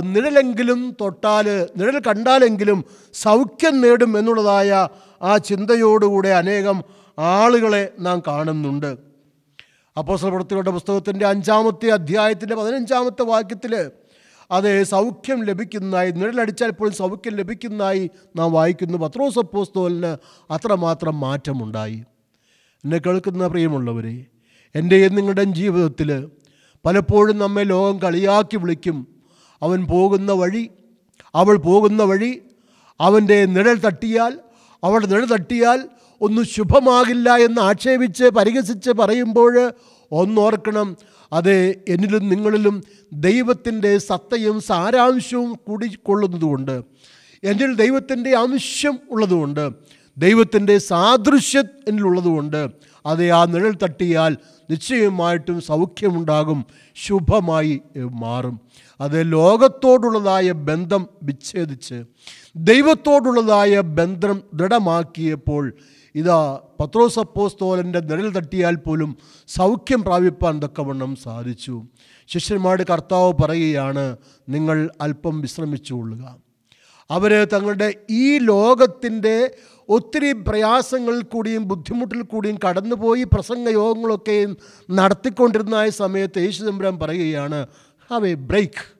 നിഴലെങ്കിലും 0.00 0.96
തൊട്ടാൽ 1.00 1.68
നിഴൽ 1.76 2.02
കണ്ടാലെങ്കിലും 2.06 2.84
സൗഖ്യം 3.14 3.80
നേടും 3.80 4.18
എന്നുള്ളതായ 4.18 4.88
ആ 5.22 5.36
ചിന്തയോടുകൂടെ 5.36 6.28
അനേകം 6.28 6.84
ആളുകളെ 7.18 7.92
നാം 7.98 8.22
കാണുന്നുണ്ട്. 8.26 8.90
അപ്പോസ്തല 9.98 10.28
പ്രവൃത്തികളുടെ 10.28 10.70
പുസ്തകത്തിന്റെ 10.70 11.26
അഞ്ചാമത്തെ 11.26 11.88
അധ്യായത്തിന്റെ 11.88 12.54
പതിനഞ്ചാമത്തെ 12.56 13.22
വാക്യത്തിൽ 13.22 13.90
അത് 14.50 14.84
സൗഖ്യം 14.84 15.44
ലഭിക്കുന്നതായി 15.44 16.10
നിഴലടിച്ചാൽ 16.10 16.70
പോലും 16.70 16.94
സൗഖ്യം 16.94 17.34
ലഭിക്കുന്നതായി 17.36 18.10
നാം 18.36 18.52
വായിക്കുന്നു. 18.52 18.98
പത്രോസ് 18.98 19.38
അപ്പോസ്തോലിന് 19.38 20.16
അത്രമാത്രം 20.50 21.20
മാറ്റമുണ്ടായി. 21.20 22.04
എന്നെ 22.84 22.98
കേൾക്കുന്ന 22.98 23.46
പ്രിയമുള്ളവരെ 23.48 24.26
എന്റെയും 24.74 25.14
നിങ്ങളുടെ 25.14 25.44
ജീവിതത്തിൽ 25.44 26.28
പലപ്പോഴും 26.84 27.38
നമ്മെ 27.38 27.64
ലോകം 27.64 27.98
കളിയാക്കി 27.98 28.56
വിളിക്കും. 28.56 29.06
അവൻ 29.62 29.86
പോകുന്ന 29.86 30.32
വഴി 30.32 30.70
അവൾ 31.34 31.56
പോകുന്ന 31.56 32.02
വഴി 32.02 32.42
അവന്റെ 33.00 33.44
നിഴൽ 33.44 33.80
തട്ടിയാൽ 33.80 34.38
അവളുടെ 34.84 35.06
നിഴൽ 35.06 35.24
തട്ടിയാൽ 35.24 35.88
ഒന്നും 36.20 36.44
ശുഭമാകില്ല 36.44 37.36
എന്ന് 37.36 37.60
ആക്ഷേപിച്ച് 37.60 38.24
പരിഹസിച്ച് 38.24 38.90
പറയുമ്പോൾ 38.90 39.72
ഒന്നോർക്കണം 40.12 40.96
അത് 41.32 41.54
എന്നിലും 41.88 42.28
നിങ്ങളിലും 42.28 42.76
ദൈവത്തിന്റെ 43.22 43.98
സത്തയും 44.06 44.60
സാരാംശവും 44.60 45.58
കൂടിക്കൊള്ളുന്നതുകൊണ്ട് 45.66 46.76
എന്നിൽ 47.42 47.76
ദൈവത്തിന്റെ 47.76 48.36
അംശം 48.36 48.98
ഉള്ളതുകൊണ്ട് 49.10 49.64
ദൈവത്തിന്റെ 50.16 50.78
സാദൃശ്യം 50.86 51.66
എന്നിലുള്ളതുകൊണ്ട് 51.88 52.60
അത് 53.04 53.30
ആ 53.32 53.44
നിഴൽ 53.44 53.74
തട്ടിയാൽ 53.82 54.32
നിശ്ചയമായിട്ടും 54.68 55.60
സൗഖ്യമുണ്ടാകും 55.60 56.58
ശുഭമായി 56.96 57.74
മാറും. 58.22 58.56
അത് 59.00 59.32
ലോകത്തോടുള്ളതായ 59.32 60.52
ബന്ധം 60.66 61.08
വിച്ഛേദിച്ച് 61.22 61.98
ദൈവത്തോടുള്ളതായ 62.70 63.80
ബന്ധം 63.96 64.42
ദൃഢമാക്കിയപ്പോൾ 64.54 65.64
ഇതാ 66.14 66.60
പത്രോസ് 66.80 67.18
അപ്പോസ്തോലന്റെ 67.18 68.00
നിഴൽ 68.00 68.32
തട്ടിയാൽ 68.32 68.76
പോലും 68.76 69.16
സൗഖ്യം 69.48 70.02
പ്രാപിപ്പാൻ 70.02 70.62
തക്കവണ്ണം 70.64 71.16
സാധിച്ചു. 71.16 71.82
ശിഷ്യന്മാരുടെ 72.28 72.86
കർത്താവ് 72.90 73.32
പറയുകയാണ് 73.42 74.16
നിങ്ങൾ 74.48 74.90
അല്പം 75.00 75.40
വിശ്രമിച്ചുകൊള്ളുക. 75.40 76.36
അവർ 77.10 77.44
തങ്ങളുടെ 77.44 77.94
ഈ 78.10 78.38
ലോകത്തിന്റെ 78.38 79.50
ഒത്തിരി 79.88 80.32
പ്രയാസങ്ങളിൽ 80.32 81.22
കൂടിയും 81.22 81.68
ബുദ്ധിമുട്ടിൽ 81.68 82.22
കൂടിയും 82.22 82.58
കടന്നുപോയി 82.68 83.24
പ്രസംഗ 83.24 83.70
യോഗങ്ങളൊക്കെയും 83.70 84.56
നടത്തിക്കൊണ്ടിരുന്ന 84.90 85.88
സമയത്ത് 85.88 86.38
യേശുദമ്പുരാൻ 86.38 86.98
പറയുകയാണ് 86.98 87.66
ഹാവ് 88.10 88.26
എ 88.26 88.34
ബ്രേക്ക് 88.34 88.99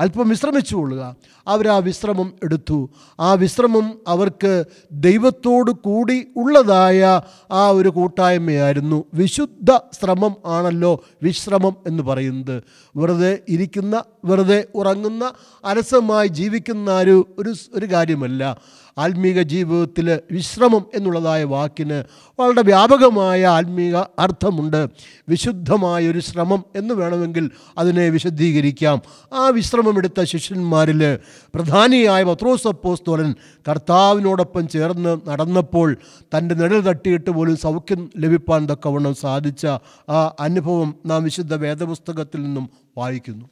അല്പം 0.00 0.28
വിശ്രമിച്ചുകൊള്ളുക. 0.28 1.16
അവർ 1.48 1.68
ആ 1.68 1.78
വിശ്രമം 1.78 2.32
എടുത്തു. 2.42 2.90
ആ 3.20 3.32
വിശ്രമം 3.32 3.98
അവർക്ക് 4.08 4.64
ദൈവത്തോട് 4.92 5.70
കൂടി 5.70 6.26
ഉള്ളതായ 6.36 7.20
ആ 7.50 7.68
ഒരു 7.68 7.88
കൂട്ടായ്മയായിരുന്നു. 7.88 9.04
വിശുദ്ധ 9.14 9.80
ശ്രമം 9.92 10.34
ആണല്ലോ 10.46 11.04
വിശ്രമം 11.22 11.76
എന്ന് 11.86 12.02
പറയുന്നത്. 12.02 12.62
വെറുതെ 12.96 13.38
ഇരിക്കുന്ന 13.48 14.02
വെറുതെ 14.24 14.64
ഉറങ്ങുന്ന 14.74 15.32
അലസമായി 15.64 16.28
ജീവിക്കുന്ന 16.28 16.90
ഒരു 16.90 17.26
ഒരു 17.74 17.86
കാര്യമല്ല. 17.86 18.58
ആത്മീക 18.98 19.42
ജീവിതത്തിൽ 19.42 20.20
വിശ്രമം 20.30 20.86
എന്നുള്ളതായ 20.94 21.44
വാക്കിന് 21.44 22.04
വളരെ 22.40 22.62
വ്യാപകമായ 22.62 23.46
ആത്മീക 23.46 23.96
അർത്ഥമുണ്ട്. 23.96 24.88
വിശുദ്ധമായൊരു 25.28 26.18
ശ്രമം 26.18 26.64
എന്ന് 26.76 26.94
വേണമെങ്കിൽ 26.94 27.50
അതിനെ 27.78 28.08
വിശദീകരിക്കാം 28.08 29.02
ആ 29.32 29.48
വിശ്രമമെടുത്ത 29.48 30.24
ശിഷ്യന്മാരിൽ 30.24 31.18
പ്രധാനിയായ 31.54 32.22
പത്രോസപ്പോസ്തോലൻ 32.22 33.34
കർത്താവിനോടൊപ്പം 33.68 34.68
ചേർന്ന് 34.68 35.28
നടന്നപ്പോൾ 35.28 35.96
തന്റെ 36.36 36.54
നിഴൽ 36.54 36.80
തട്ടിയിട്ട് 36.80 37.30
പോലും 37.30 37.56
സൗഖ്യം 37.56 38.10
ലഭിപ്പാൻ 38.16 38.68
തക്കവണ്ണം 38.72 39.14
സാധിച്ച 39.14 39.66
ആ 40.08 40.34
അനുഭവം 40.40 40.94
നാം 41.06 41.24
വിശുദ്ധ 41.24 41.54
വേദപുസ്തകത്തിൽ 41.54 42.42
നിന്നും 42.42 42.70
വായിക്കുന്നു. 42.98 43.44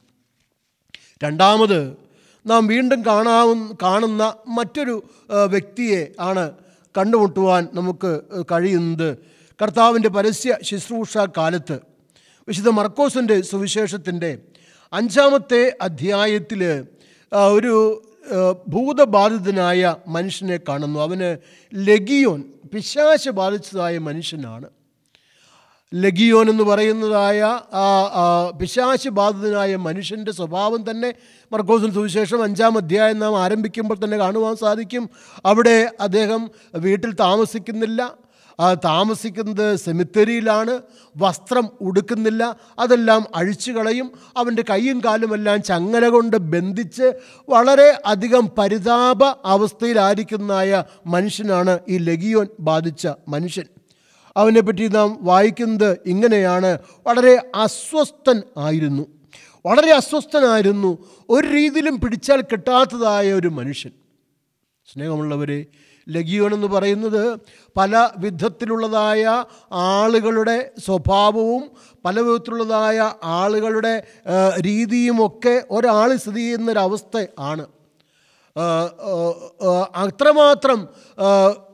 രണ്ടാമത് 1.23 2.02
നാം 2.45 2.67
വീണ്ടും 2.67 3.05
കാണാവുന്ന 3.05 3.75
കാണുന്ന 3.81 4.23
മറ്റൊരു 4.47 4.95
വ്യക്തിയെ 5.45 6.01
ആണ് 6.19 6.51
കണ്ടുമുട്ടുവാൻ 6.97 7.67
നമുക്ക് 7.73 8.21
കഴിയുന്നത്. 8.51 9.17
കർത്താവിന്റെ 9.61 10.09
പരസ്യ 10.09 10.57
ശുശ്രൂഷ 10.63 11.17
കാലത്ത് 11.37 11.79
വിശുദ്ധ 12.47 12.69
മർക്കോസിന്റെ 12.69 13.41
സുവിശേഷത്തിന്റെ 13.41 14.31
അഞ്ചാമത്തെ 14.93 15.61
അധ്യായത്തിൽ 15.81 16.63
ഒരു 17.57 17.75
ഭൂതബാധിതനായ 18.67 19.95
മനുഷ്യനെ 20.07 20.59
കാണുന്നു. 20.69 20.99
അവന് 20.99 21.29
ലഗിയോൻ 21.73 22.43
പിശാശ 22.73 23.29
ബാധിച്ചതായ 23.29 23.97
മനുഷ്യനാണ്. 23.97 24.67
ലഗിയോൻ 25.93 26.49
എന്ന് 26.49 26.63
പറയുന്നതായ 26.63 27.59
പിശാശ് 28.59 29.09
ബാധിതനായ 29.09 29.75
മനുഷ്യന്റെ 29.75 30.31
സ്വഭാവം 30.31 30.91
തന്നെ 30.91 31.13
മർക്കോസിന് 31.51 31.93
സുവിശേഷം 31.93 32.43
അഞ്ചാം 32.43 32.77
അധ്യായം 32.77 33.19
നാം 33.19 33.41
ആരംഭിക്കുമ്പോൾ 33.43 33.97
തന്നെ 34.03 34.17
കാണുവാൻ 34.17 34.55
സാധിക്കും. 34.55 35.09
അവിടെ 35.45 35.91
അദ്ദേഹം 35.99 36.49
വീട്ടിൽ 36.75 37.13
താമസിക്കുന്നില്ല. 37.13 38.13
താമസിക്കുന്നത് 38.85 39.75
സെമിത്തേരിയിലാണ്. 39.75 40.73
വസ്ത്രം 41.17 41.69
ഉടുക്കുന്നില്ല. 41.81 42.55
അതെല്ലാം 42.79 43.25
അഴിച്ചു 43.35 43.71
കളയും. 43.71 44.11
അവന്റെ 44.37 44.63
കൈയും 44.69 45.01
കാലുമെല്ലാം 45.05 45.63
ചങ്ങല 45.63 46.07
കൊണ്ട് 46.07 46.37
ബന്ധിച്ച് 46.37 47.07
വളരെ 47.49 48.01
അധികം 48.05 48.49
പരിതാപ 48.57 49.23
അവസ്ഥയിലായിരിക്കുന്നതായ 49.25 50.83
മനുഷ്യനാണ് 51.05 51.79
ഈ 51.89 51.97
ലഗിയോൻ 51.97 52.47
ബാധിച്ച 52.59 53.07
മനുഷ്യൻ. 53.27 53.72
അവനെപ്പറ്റി 54.37 54.87
നാം 54.87 55.17
വായിക്കുന്നത് 55.21 55.97
ഇങ്ങനെയാണ്. 56.05 56.79
വളരെ 57.07 57.51
അസ്വസ്ഥൻ 57.55 58.41
ആയിരുന്നു. 58.57 59.05
വളരെ 59.65 59.91
അസ്വസ്ഥനായിരുന്നു. 59.91 60.97
ഒരു 61.29 61.47
രീതിയിലും 61.47 61.99
പിടിച്ചാൽ 61.99 62.41
കിട്ടാത്തതായ 62.41 63.33
ഒരു 63.33 63.47
മനുഷ്യൻ. 63.47 63.91
സ്നേഹമുള്ളവരെ 64.93 65.65
ലഗിയോൻ 66.09 66.53
എന്ന് 66.53 66.67
പറയുന്നത് 66.67 67.39
പല 67.77 68.09
വിധത്തിലുള്ളതായ 68.17 69.43
ആളുകളുടെ 69.71 70.71
സ്വഭാവവും 70.85 71.71
പല 72.05 72.19
വിധത്തിലുള്ളതായ 72.19 73.13
ആളുകളുടെ 73.23 74.03
രീതിയുമൊക്കെ 74.65 75.63
ഒരാൾ 75.71 76.15
സ്ഥിതി 76.15 76.39
ചെയ്യുന്നൊരവസ്ഥ 76.39 77.25
ആണ്. 77.39 77.65
അത്രമാത്രം 79.95 80.87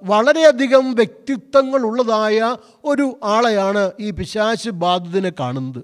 വളരെയധികം 0.04 0.96
വ്യക്തിത്വങ്ങളുള്ളതായ 0.96 2.58
ഒരു 2.86 3.20
ആളെയാണ് 3.24 3.92
ഈ 4.00 4.12
പിശാച് 4.12 4.70
ബാധിതനെ 4.70 5.32
കാണുന്നത്. 5.40 5.84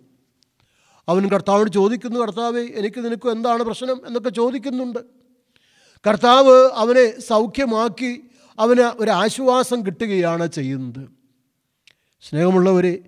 അവൻ 1.09 1.29
കർത്താവിനോട് 1.29 1.71
ചോദിക്കുന്നു 1.71 2.19
കർത്താവ് 2.19 2.59
എനിക്ക് 2.59 3.05
നിനക്കും 3.05 3.31
എന്താണ് 3.31 3.63
പ്രശ്നം? 3.63 4.01
എന്നൊക്കെ 4.07 4.29
ചോദിക്കുന്നുണ്ട്. 4.29 4.99
കർത്താവ് 6.07 6.55
അവനെ 6.73 7.19
സൗഖ്യമാക്കി 7.19 8.21
അവന് 8.59 9.01
ഒരു 9.01 9.11
ആശ്വാസം 9.11 9.85
കിട്ടുകയാണ് 9.85 10.47
ചെയ്യുന്നത്. 10.47 11.03
സ്നേഹമുള്ളവരെ 12.21 12.99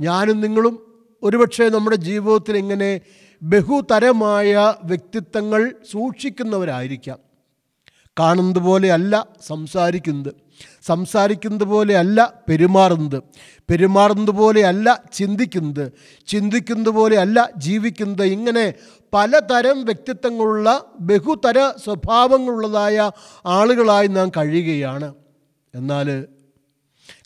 ഞാനും 0.00 0.40
നിങ്ങളും 0.40 0.74
ഒരുപക്ഷെ 1.22 1.68
നമ്മുടെ 1.68 1.96
ജീവിതത്തിൽ 1.96 2.56
ഇങ്ങനെ 2.56 3.00
ബഹുതരമായ 3.42 4.74
വ്യക്തിത്വങ്ങൾ 4.84 5.74
സൂക്ഷിക്കുന്നവരായിരിക്കാം. 5.90 7.18
കാണുന്നത് 8.20 8.58
പോലെയല്ല 8.58 9.26
സംസാരിക്കുന്നത്. 9.46 10.34
സംസാരിക്കുന്നത് 10.82 11.64
പോലെയല്ല 11.64 12.32
പെരുമാറുന്നത്. 12.48 13.22
പെരുമാറുന്നത് 13.70 14.30
പോലെയല്ല 14.30 15.02
ചിന്തിക്കുന്നത്. 15.12 15.92
ചിന്തിക്കുന്നത് 16.26 16.90
പോലെയല്ല 16.90 17.50
ജീവിക്കുന്നത്. 17.56 18.26
ഇങ്ങനെ 18.26 18.74
പലതരം 19.14 19.84
വ്യക്തിത്വങ്ങളുള്ള 19.84 20.84
ബഹുതര 21.00 21.72
സ്വഭാവങ്ങളുള്ളതായ 21.84 23.10
ആളുകളായി 23.46 24.06
നാം 24.06 24.28
കഴിയുകയാണ്. 24.28 25.14
എന്നാൽ 25.74 26.26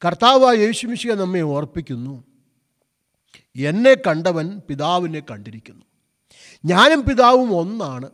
കർത്താവായ 0.04 0.56
യേശുമിശിക 0.56 1.12
നമ്മെ 1.12 1.40
ഓർപ്പിക്കുന്നു. 1.40 2.24
എന്നെ 3.56 3.94
കണ്ടവൻ 3.94 4.60
പിതാവിനെ 4.68 5.22
കണ്ടിരിക്കുന്നു. 5.30 5.89
ഞാനും 6.64 7.04
പിതാവും 7.04 7.56
ഒന്നാണ്. 7.56 8.10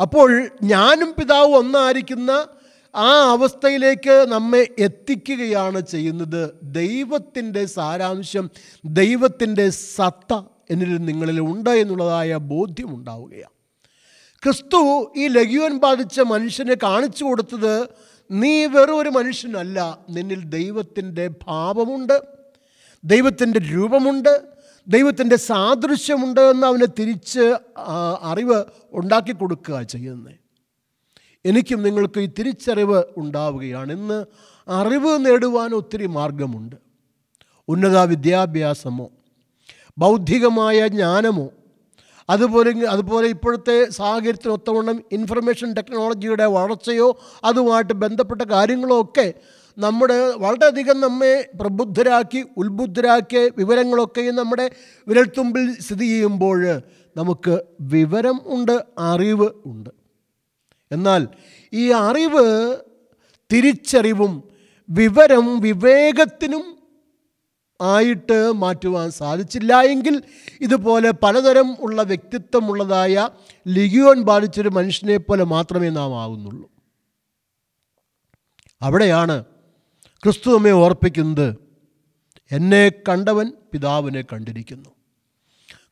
അപ്പോൾ 0.00 0.50
ഞാനും 0.62 1.14
പിതാവും 1.18 1.56
ഒന്നായിരിക്കുന്ന 1.56 2.46
ആ 2.94 3.10
അവസ്ഥയിലേക്ക് 3.30 4.26
നമ്മെ 4.28 4.68
എത്തിക്കുകയാണ് 4.78 5.80
ചെയ്യുന്നത്. 5.80 6.54
ദൈവത്തിന്റെ 6.62 7.66
സാരാംശം 7.66 8.50
ദൈവത്തിന്റെ 8.84 9.70
സത്ത 9.70 10.42
എന്നിൽ 10.70 10.96
നിങ്ങളിൽ 10.96 11.40
ഉണ്ട് 11.40 11.70
എന്നുള്ളതായ 11.70 12.36
ബോധ്യമുണ്ടാവുകയാണ് 12.36 13.52
ക്രിസ്തു 14.42 15.12
ഈ 15.16 15.28
ലഘുവൻ 15.28 15.78
ബാധിച്ച 15.78 16.20
മനുഷ്യനെ 16.20 16.74
കാണിച്ചു 16.82 17.24
കൊടുത്തത് 17.24 17.88
നീ 18.30 18.66
വെറൊരു 18.66 19.08
മനുഷ്യനല്ല 19.08 19.98
നിന്നിൽ 20.10 20.44
ദൈവത്തിന്റെ 20.44 21.28
ഭാവമുണ്ട് 21.48 22.22
ദൈവത്തിന്റെ 23.04 23.60
രൂപമുണ്ട് 23.72 24.51
ദൈവത്തിന്റെ 24.88 25.36
സാദൃശ്യമുണ്ട് 25.36 26.40
എന്ന് 26.40 26.66
അവനെ 26.66 26.86
തിരിച്ച് 26.86 27.56
അറിവ് 28.22 28.64
ഉണ്ടാക്കി 28.92 29.32
കൊടുക്കുക 29.32 29.82
ചെയ്യുന്നത് 29.82 30.34
എനിക്കും 31.44 31.82
നിങ്ങൾക്ക് 31.82 32.20
ഈ 32.20 32.26
തിരിച്ചറിവ് 32.26 33.04
ഉണ്ടാവുകയാണ്. 33.16 33.92
ഇന്ന് 33.92 34.24
അറിവ് 34.68 35.26
നേടുവാൻ 35.26 35.74
ഒത്തിരി 35.74 36.06
മാർഗമുണ്ട്. 36.06 36.76
ഉന്നത 37.68 37.98
വിദ്യാഭ്യാസമോ 37.98 39.10
ബൗദ്ധികമായ 39.98 40.88
ജ്ഞാനമോ 40.88 41.50
അതുപോലെ 42.30 42.86
അതുപോലെ 42.86 43.28
ഇപ്പോഴത്തെ 43.28 43.90
സാഹചര്യത്തിനൊത്തവണ്ണം 43.90 45.02
ഇൻഫർമേഷൻ 45.12 45.72
ടെക്നോളജിയുടെ 45.72 46.46
വളർച്ചയോ 46.46 47.20
അതുമായിട്ട് 47.44 47.92
ബന്ധപ്പെട്ട 47.92 48.42
കാര്യങ്ങളോ 48.42 49.00
ഒക്കെ 49.00 49.34
നമ്മുടെ 49.78 50.30
വളരെയധികം 50.30 51.00
നമ്മെ 51.00 51.50
പ്രബുദ്ധരാക്കി 51.60 52.44
ഉത്ബുദ്ധരാക്കിയ 52.56 53.50
വിവരങ്ങളൊക്കെയും 53.58 54.36
നമ്മുടെ 54.36 54.70
വിരൽത്തുമ്പിൽ 55.08 55.80
സ്ഥിതി 55.80 56.04
ചെയ്യുമ്പോൾ 56.04 56.82
നമുക്ക് 57.16 57.64
വിവരം 57.80 58.40
ഉണ്ട് 58.46 58.84
അറിവ് 58.98 59.50
ഉണ്ട്. 59.66 59.90
എന്നാൽ 60.92 61.28
ഈ 61.72 61.90
അറിവ് 61.90 62.76
തിരിച്ചറിവും 63.52 64.42
വിവരം 64.90 65.60
വിവേകത്തിനും 65.60 66.78
ആയിട്ട് 67.82 68.52
മാറ്റുവാൻ 68.52 69.10
സാധിച്ചില്ല 69.10 69.82
എങ്കിൽ 69.82 70.22
ഇതുപോലെ 70.60 71.10
പലതരം 71.10 71.76
ഉള്ള 71.80 72.02
വ്യക്തിത്വമുള്ളതായ 72.02 73.28
ലിഗിയോൻ 73.68 74.22
ബാധിച്ചൊരു 74.22 74.68
മനുഷ്യനെ 74.68 75.16
പോലെ 75.16 75.44
മാത്രമേ 75.44 75.88
നാം 75.88 76.22
ആവുന്നുള്ളൂ. 76.22 76.70
അവിടെയാണ് 78.82 79.44
ക്രിസ്തു 80.24 80.50
നമ്മെ 80.50 80.70
ഓർപ്പിക്കുന്നത് 80.70 81.56
എന്നെ 82.50 82.92
കണ്ടവൻ 83.08 83.52
പിതാവിനെ 83.72 84.22
കണ്ടിരിക്കുന്നു. 84.22 84.90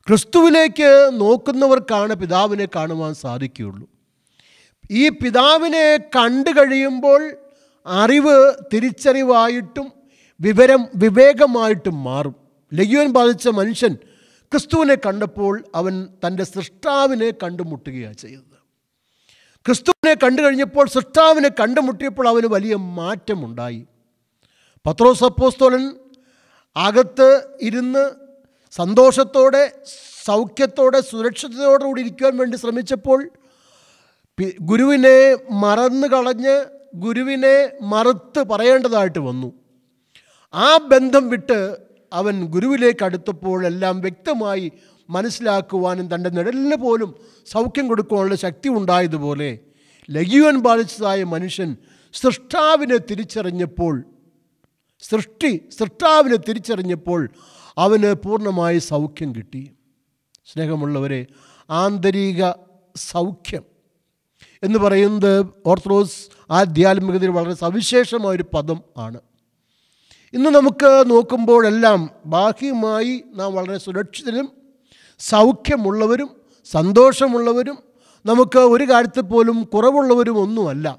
ക്രിസ്തുവിലേക്ക് 0.07 1.11
നോക്കുന്നവർക്കാണ് 1.13 2.13
പിതാവിനെ 2.13 2.67
കാണുവാൻ 2.75 3.13
സാധിക്കുകയുള്ളൂ. 3.13 3.89
ഈ 4.91 5.09
പിതാവിനെ 5.09 5.97
കണ്ടു 5.97 6.49
കഴിയുമ്പോൾ 6.49 7.37
അറിവ് 7.85 8.53
തിരിച്ചറിവായിട്ടും 8.73 9.91
വിവരം 10.41 10.87
വിവേകമായിട്ടും 10.95 12.03
മാറും. 12.03 12.35
ലഘുവൻ 12.73 13.07
ബാധിച്ച 13.07 13.47
മനുഷ്യൻ 13.47 13.93
ക്രിസ്തുവിനെ 14.51 14.95
കണ്ടപ്പോൾ 14.95 15.65
അവൻ 15.75 16.07
തന്റെ 16.27 16.43
സൃഷ്ടാവിനെ 16.43 17.31
കണ്ടുമുട്ടുകയാണ് 17.43 18.13
ചെയ്തത്. 18.13 18.57
ക്രിസ്തുവിനെ 19.65 20.13
കണ്ടു 20.13 20.41
കഴിഞ്ഞപ്പോൾ 20.41 20.87
സൃഷ്ടാവിനെ 20.87 21.49
കണ്ടുമുട്ടിയപ്പോൾ 21.49 22.27
അവന് 22.27 22.45
വലിയ 22.45 22.75
മാറ്റമുണ്ടായി. 22.75 23.87
പത്രോസ് 24.85 25.23
അപ്പോസ്തോലൻ 25.23 25.83
അകത്ത് 26.75 27.29
ഇരുന്ന് 27.61 28.11
സന്തോഷത്തോടെ 28.73 29.71
സൗഖ്യത്തോടെ 30.25 31.01
സുരക്ഷിതയോടെ 31.01 31.83
കൂടി 31.83 32.01
ഇരിക്കുവാൻ 32.01 32.37
വേണ്ടി 32.37 32.57
ശ്രമിച്ചപ്പോൾ 32.57 33.29
ഗുരുവിനെ 34.61 35.37
മറന്നു 35.51 36.07
കളഞ്ഞ് 36.07 36.65
ഗുരുവിനെ 36.95 37.69
മറുത്ത് 37.81 38.39
പറയേണ്ടതായിട്ട് 38.49 39.19
വന്നു. 39.19 39.53
ആ 40.53 40.77
ബന്ധം 40.77 41.29
വിട്ട് 41.29 41.77
അവൻ 42.11 42.45
ഗുരുവിലേക്ക് 42.45 43.03
അടുത്തപ്പോഴെല്ലാം 43.03 44.01
വ്യക്തമായി 44.01 44.71
മനസ്സിലാക്കുവാനും 45.09 46.15
തന്റെ 46.15 46.29
നിഴലിന് 46.29 46.75
പോലും 46.75 47.15
സൗഖ്യം 47.47 47.87
കൊടുക്കുവാനുള്ള 47.87 48.35
ശക്തി 48.35 48.69
ഉണ്ടായതുപോലെ 48.69 49.59
ലഘുവൻ 50.09 50.59
ബാധിച്ചതായ 50.61 51.23
മനുഷ്യൻ 51.23 51.77
സൃഷ്ടാവിനെ 52.13 52.97
തിരിച്ചറിഞ്ഞപ്പോൾ 52.97 53.93
സൃഷ്ടി 55.01 55.61
സൃഷ്ടാവിനെ 55.79 56.35
തിരിച്ചറിഞ്ഞപ്പോൾ 56.35 57.29
അവന് 57.77 58.13
പൂർണമായി 58.13 58.79
സൗഖ്യം 58.79 59.35
കിട്ടി. 59.35 59.71
സ്നേഹമുള്ളവരെ 60.51 61.25
ആന്തരിക 61.69 62.51
സൗഖ്യം 62.95 63.63
എന്ന് 64.63 64.79
പറയുന്നത് 64.79 65.45
ഓർത്തഡോക്സ് 65.65 66.29
ആധ്യാത്മികതയിൽ 66.51 67.29
വളരെ 67.29 67.53
സവിശേഷമായൊരു 67.53 68.45
പദം 68.53 68.81
ആണ്. 68.97 69.19
ഇന്ന് 70.33 70.49
നമുക്ക് 70.49 71.03
നോക്കുമ്പോഴെല്ലാം 71.07 72.09
ബാഹ്യമായി 72.25 73.23
നാം 73.35 73.53
വളരെ 73.53 73.77
സുരക്ഷിതരും 73.77 74.51
സൗഖ്യമുള്ളവരും 75.19 76.29
സന്തോഷമുള്ളവരും 76.65 77.77
നമുക്ക് 78.25 78.59
ഒരു 78.59 78.83
കാര്യത്തിൽ 78.83 79.21
പോലും 79.21 79.63
കുറവുള്ളവരും 79.63 80.37
ഒന്നുമല്ല. 80.37 80.97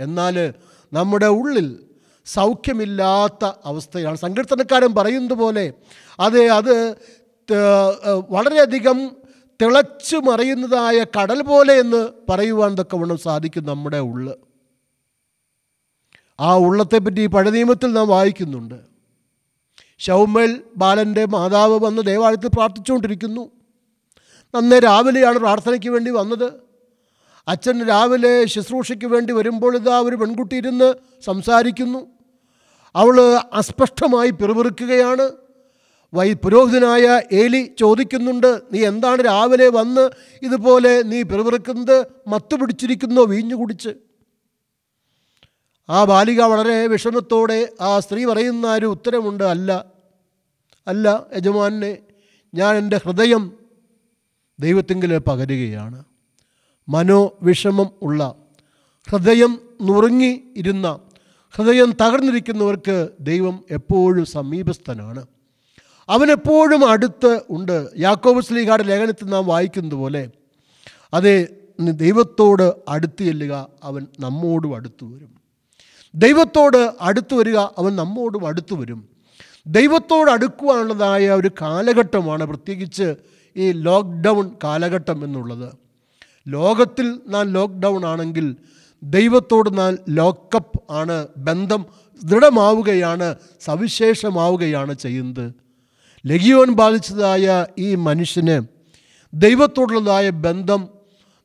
എന്നാൽ 0.00 0.54
നമ്മുടെ 0.92 1.26
ഉള്ളിൽ 1.26 1.84
സൗഖ്യമില്ലാത്ത 2.26 3.44
അവസ്ഥയാണ്. 3.64 4.16
സങ്കീർത്തനക്കാരൻ 4.16 4.94
പറയുന്നത് 4.94 5.38
പോലെ 5.38 5.72
അതെ 6.20 6.48
അത് 6.48 6.96
വളരെയധികം 8.30 9.16
തിളച്ചു 9.62 10.16
മറിയുന്നതായ 10.16 11.04
കടൽ 11.18 11.42
പോലെ 11.42 11.74
എന്ന് 11.74 12.08
പറയുവാൻ 12.30 12.74
തക്കവണ്ണം 12.78 13.18
സാധിക്കും 13.18 13.64
നമ്മുടെ 13.66 13.96
ഉള്ള്. 13.96 14.34
ആ 16.40 16.56
ഉള്ളത്തെപ്പറ്റി 16.56 17.26
പഴയ 17.26 17.50
നിയമത്തിൽ 17.50 17.92
നാം 17.92 18.08
വായിക്കുന്നുണ്ട്. 18.08 18.74
ഷൗമേൽ 19.98 20.62
ബാലന്റെ 20.76 21.26
മാതാവ് 21.26 21.78
വന്ന് 21.84 22.02
ദേവാലയത്തിൽ 22.02 22.48
പ്രാർത്ഥിച്ചുകൊണ്ടിരിക്കുന്നു. 22.48 23.50
നന്നേ 24.54 24.78
രാവിലെയാണ് 24.78 25.38
പ്രാർത്ഥനയ്ക്ക് 25.38 25.88
വേണ്ടി 25.88 26.10
വന്നത്. 26.10 26.71
അച്ഛൻ 27.48 27.86
രാവിലെ 27.86 28.44
ശുശ്രൂഷയ്ക്ക് 28.44 29.06
വേണ്ടി 29.06 29.32
വരുമ്പോൾ 29.32 29.76
ഇതാ 29.76 30.00
ഒരു 30.00 30.16
പെൺകുട്ടി 30.16 30.56
ഇരുന്ന് 30.56 30.94
സംസാരിക്കുന്നു. 31.24 32.06
അവൾ 32.96 33.20
അസ്പഷ്ടമായി 33.52 34.30
പിറുപിറുക്കുകയാണ്. 34.30 35.32
വൈ 36.14 36.32
പുരോഹിതനായ 36.32 37.20
ഏലി 37.32 37.74
ചോദിക്കുന്നുണ്ട് 37.78 38.62
നീ 38.72 38.84
എന്താണ് 38.84 39.24
രാവിലെ 39.24 39.68
വന്ന് 39.68 40.10
ഇതുപോലെ 40.42 41.02
നീ 41.02 41.22
പിറുപിറുക്കുന്നത്? 41.22 42.06
മത്തു 42.26 42.56
പിടിച്ചിരിക്കുന്നോ 42.56 43.24
വീഞ്ഞു 43.24 43.54
കുടിച്ച്? 43.54 43.94
ആ 45.90 46.04
ബാലിക 46.04 46.42
വളരെ 46.42 46.86
വിഷമത്തോടെ 46.86 47.68
ആ 47.80 48.00
സ്ത്രീ 48.00 48.24
പറയുന്ന 48.24 48.74
ഒരു 48.74 48.86
ഉത്തരമുണ്ട് 48.86 49.44
അല്ല 49.44 49.86
അല്ല 50.86 51.26
യജമാനെ 51.36 51.98
ഞാൻ 52.54 52.76
എന്റെ 52.76 53.00
ഹൃദയം 53.04 53.52
ദൈവത്തെങ്കിൽ 54.60 55.18
പകരുകയാണ്. 55.18 56.04
മനോവിഷമം 56.88 57.90
ഉള്ള 58.02 58.34
ഹൃദയം 59.10 59.58
നുറുങ്ങി 59.82 60.40
ഇരുന്ന 60.56 60.98
ഹൃദയം 61.54 61.92
തകർന്നിരിക്കുന്നവർക്ക് 62.00 63.08
ദൈവം 63.20 63.64
എപ്പോഴും 63.70 64.24
സമീപസ്ഥനാണ്. 64.24 65.26
അവനെപ്പോഴും 66.08 66.90
അടുത്ത് 66.90 67.40
ഉണ്ട്. 67.50 67.88
യാക്കോബ് 67.98 68.42
സ്ലീഗായുടെ 68.42 68.82
ലേഖനത്തിൽ 68.82 69.24
നാം 69.24 69.46
വായിക്കുന്നത് 69.46 69.94
പോലെ 69.94 70.30
അതേ 71.14 71.46
ദൈവത്തോട് 71.80 72.74
അടുത്ത് 72.88 73.22
ചെല്ലുക 73.24 73.68
അവൻ 73.82 74.06
നമ്മോടും 74.20 74.74
അടുത്തു 74.74 75.04
വരും. 75.04 75.40
ദൈവത്തോട് 76.14 76.94
അടുത്തു 77.00 77.34
വരിക 77.34 77.56
അവൻ 77.56 77.96
നമ്മോടും 77.96 78.46
അടുത്തു 78.46 78.74
വരും. 78.74 79.08
ദൈവത്തോട് 79.66 80.30
അടുക്കുവാനുള്ളതായ 80.30 81.30
ഒരു 81.30 81.50
കാലഘട്ടമാണ് 81.60 82.44
പ്രത്യേകിച്ച് 82.44 83.14
ഈ 83.56 83.72
ലോക്ക്ഡൗൺ 83.72 84.50
കാലഘട്ടം 84.64 85.24
എന്നുള്ളത്. 85.24 85.81
ലോകത്തിൽ 86.48 87.20
നാം 87.28 87.52
ലോക്ക്ഡൗൺ 87.52 88.06
ആണെങ്കിൽ 88.06 88.56
ദൈവത്തോട് 89.02 89.78
നാം 89.78 89.98
ലോക്കപ്പ് 90.08 90.80
ആണ് 90.90 91.28
ബന്ധം 91.36 91.86
ദൃഢമാവുകയാണ് 92.24 93.36
സവിശേഷമാവുകയാണ് 93.60 94.94
ചെയ്യുന്നത്. 94.94 95.54
ലഗിയോൻ 96.26 96.72
ബാധിച്ചതായ 96.72 97.66
ഈ 97.78 97.94
മനുഷ്യന് 97.94 98.66
ദൈവത്തോടുള്ളതായ 99.34 100.30
ബന്ധം 100.30 100.88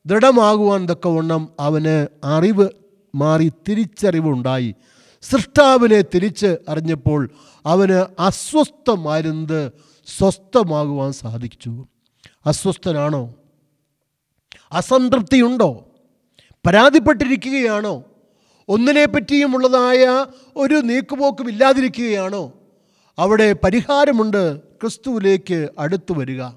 ദൃഢമാകുവാൻ 0.06 0.88
തക്കവണ്ണം 0.88 1.48
അവന് 1.60 2.06
അറിവ് 2.24 2.68
മാറി 3.14 3.52
തിരിച്ചറിവുണ്ടായി. 3.68 4.74
സൃഷ്ടാവിനെ 5.22 6.02
തിരിച്ച് 6.02 6.56
അറിഞ്ഞപ്പോൾ 6.68 7.30
അവന് 7.66 8.22
അസ്വസ്ഥമായിരുന്നത് 8.22 9.72
സ്വസ്ഥമാകുവാൻ 10.06 11.12
സാധിച്ചു. 11.12 11.86
അസ്വസ്ഥനാണോ? 12.46 13.34
അസംതൃപ്തിയുണ്ടോ? 14.72 15.84
പരാതിപ്പെട്ടിരിക്കുകയാണോ? 16.66 18.04
ഒന്നിനെ 18.68 19.04
പറ്റിയുമുള്ളതായ 19.04 20.26
ഒരു 20.56 20.74
നീക്കുപോക്കും 20.74 21.48
ഇല്ലാതിരിക്കുകയാണോ? 21.48 22.52
അവിടെ 23.18 23.52
പരിഹാരമുണ്ട് 23.52 24.58
ക്രിസ്തുവിലേക്ക് 24.58 25.68
അടുത്തു 25.78 26.12
വരിക. 26.12 26.48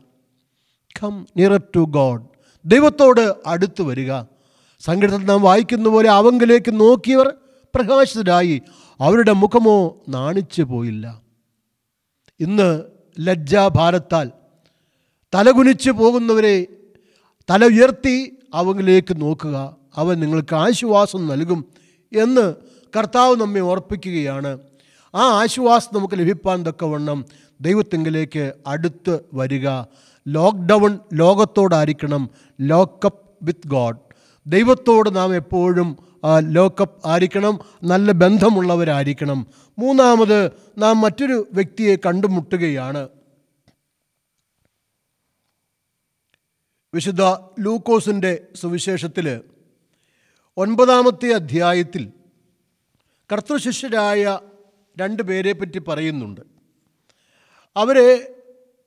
കം 1.04 1.28
നിയർ 1.38 1.62
ടു 1.76 1.80
ഗോഡ് 1.80 2.24
ദൈവത്തോട് 2.66 3.36
അടുത്തു 3.46 3.84
വരിക. 3.84 4.22
സങ്കീർത്തനം 4.80 5.26
നാം 5.26 5.42
വായിക്കുന്ന 5.42 5.90
പോലെ 5.90 6.10
അവങ്കിലേക്ക് 6.10 6.80
നോക്കിയവർ 6.80 7.34
പ്രകാശിതരായി. 7.76 8.62
അവരുടെ 9.02 9.32
മുഖമോ 9.32 9.98
നാണിച്ചു 10.10 10.62
പോയില്ല. 10.62 11.22
ഇന്ന് 12.40 12.84
ലജ്ജാഭാരത്താൽ 13.20 14.32
തലകുനിച്ചു 15.36 15.92
പോകുന്നവരെ 15.92 16.68
തല 17.52 17.66
ഉയർത്തി 17.66 18.38
അവങ്കിലേക്ക് 18.54 19.22
നോക്കുക. 19.22 19.76
അവൻ 19.96 20.20
നിങ്ങൾക്ക് 20.20 20.56
ആശ്വാസം 20.56 21.28
നൽകും 21.28 21.66
എന്ന് 22.18 22.54
കർത്താവ് 22.98 23.36
നമ്മെ 23.36 23.60
ഓർപ്പിക്കുകയാണ്. 23.60 24.58
ആ 25.16 25.22
ആശ്വാസം 25.22 25.98
നമുക്ക് 25.98 26.14
ലഭിപ്പാൻ 26.20 26.68
തക്കവണ്ണം 26.68 27.26
ദൈവത്തെങ്കിലേക്ക് 27.62 28.54
അടുത്ത് 28.68 29.20
വരിക. 29.34 29.70
Lockdown 30.28 31.00
ലോകത്തോടായിരിക്കണം. 31.14 32.30
Lock up 32.62 33.22
with 33.44 33.68
God. 33.68 33.98
ദൈവത്തോട് 34.48 35.16
നാം 35.16 35.36
എപ്പോഴും 35.36 35.98
ലോക്കപ്പ് 36.40 37.08
ആയിരിക്കണം. 37.08 37.60
നല്ല 37.84 38.12
ബന്ധമുള്ളവരായിരിക്കണം. 38.12 39.48
മൂന്നാമത് 39.80 40.52
നാം 40.78 41.02
മറ്റൊരു 41.02 41.48
വ്യക്തിയെ 41.54 41.96
കണ്ടുമുട്ടുകയാണ്. 41.96 43.08
വിശുദ്ധ 46.94 47.22
ലൂക്കോസിന്റെ 47.60 48.48
സുവിശേഷത്തിൽ 48.56 49.42
ഒൻപതാമത്തെ 50.58 51.34
അധ്യായത്തിൽ 51.34 52.12
കർത്തൃശിഷ്യരായ 53.34 54.40
രണ്ട് 55.02 55.24
പേരെ 55.24 55.52
പറ്റി 55.52 55.80
പറയുന്നുണ്ട്. 55.80 56.42
അവരെ 57.76 58.36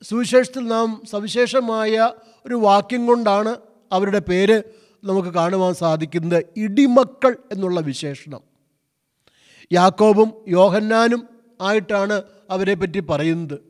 സുവിശേഷത്തിൽ 0.03 0.67
നാം 0.67 1.01
സവിശേഷമായ 1.11 2.11
ഒരു 2.45 2.55
വാക്യം 2.55 3.07
കൊണ്ടാണ് 3.07 3.55
അവരുടെ 3.91 4.19
പേര് 4.19 4.63
നമുക്ക് 5.03 5.29
കാണുവാൻ 5.29 5.73
സാധിക്കുന്നത്. 5.73 6.45
ഇടിമക്കൾ 6.57 7.35
എന്നുള്ള 7.51 7.79
വിശേഷണം. 7.79 8.41
യാക്കോബും 9.71 10.33
യോഹന്നാനും 10.47 11.27
ആയിട്ടാണ് 11.61 12.21
അവരെ 12.49 12.73
പറ്റി 12.73 12.99
പറയുന്നത്. 12.99 13.64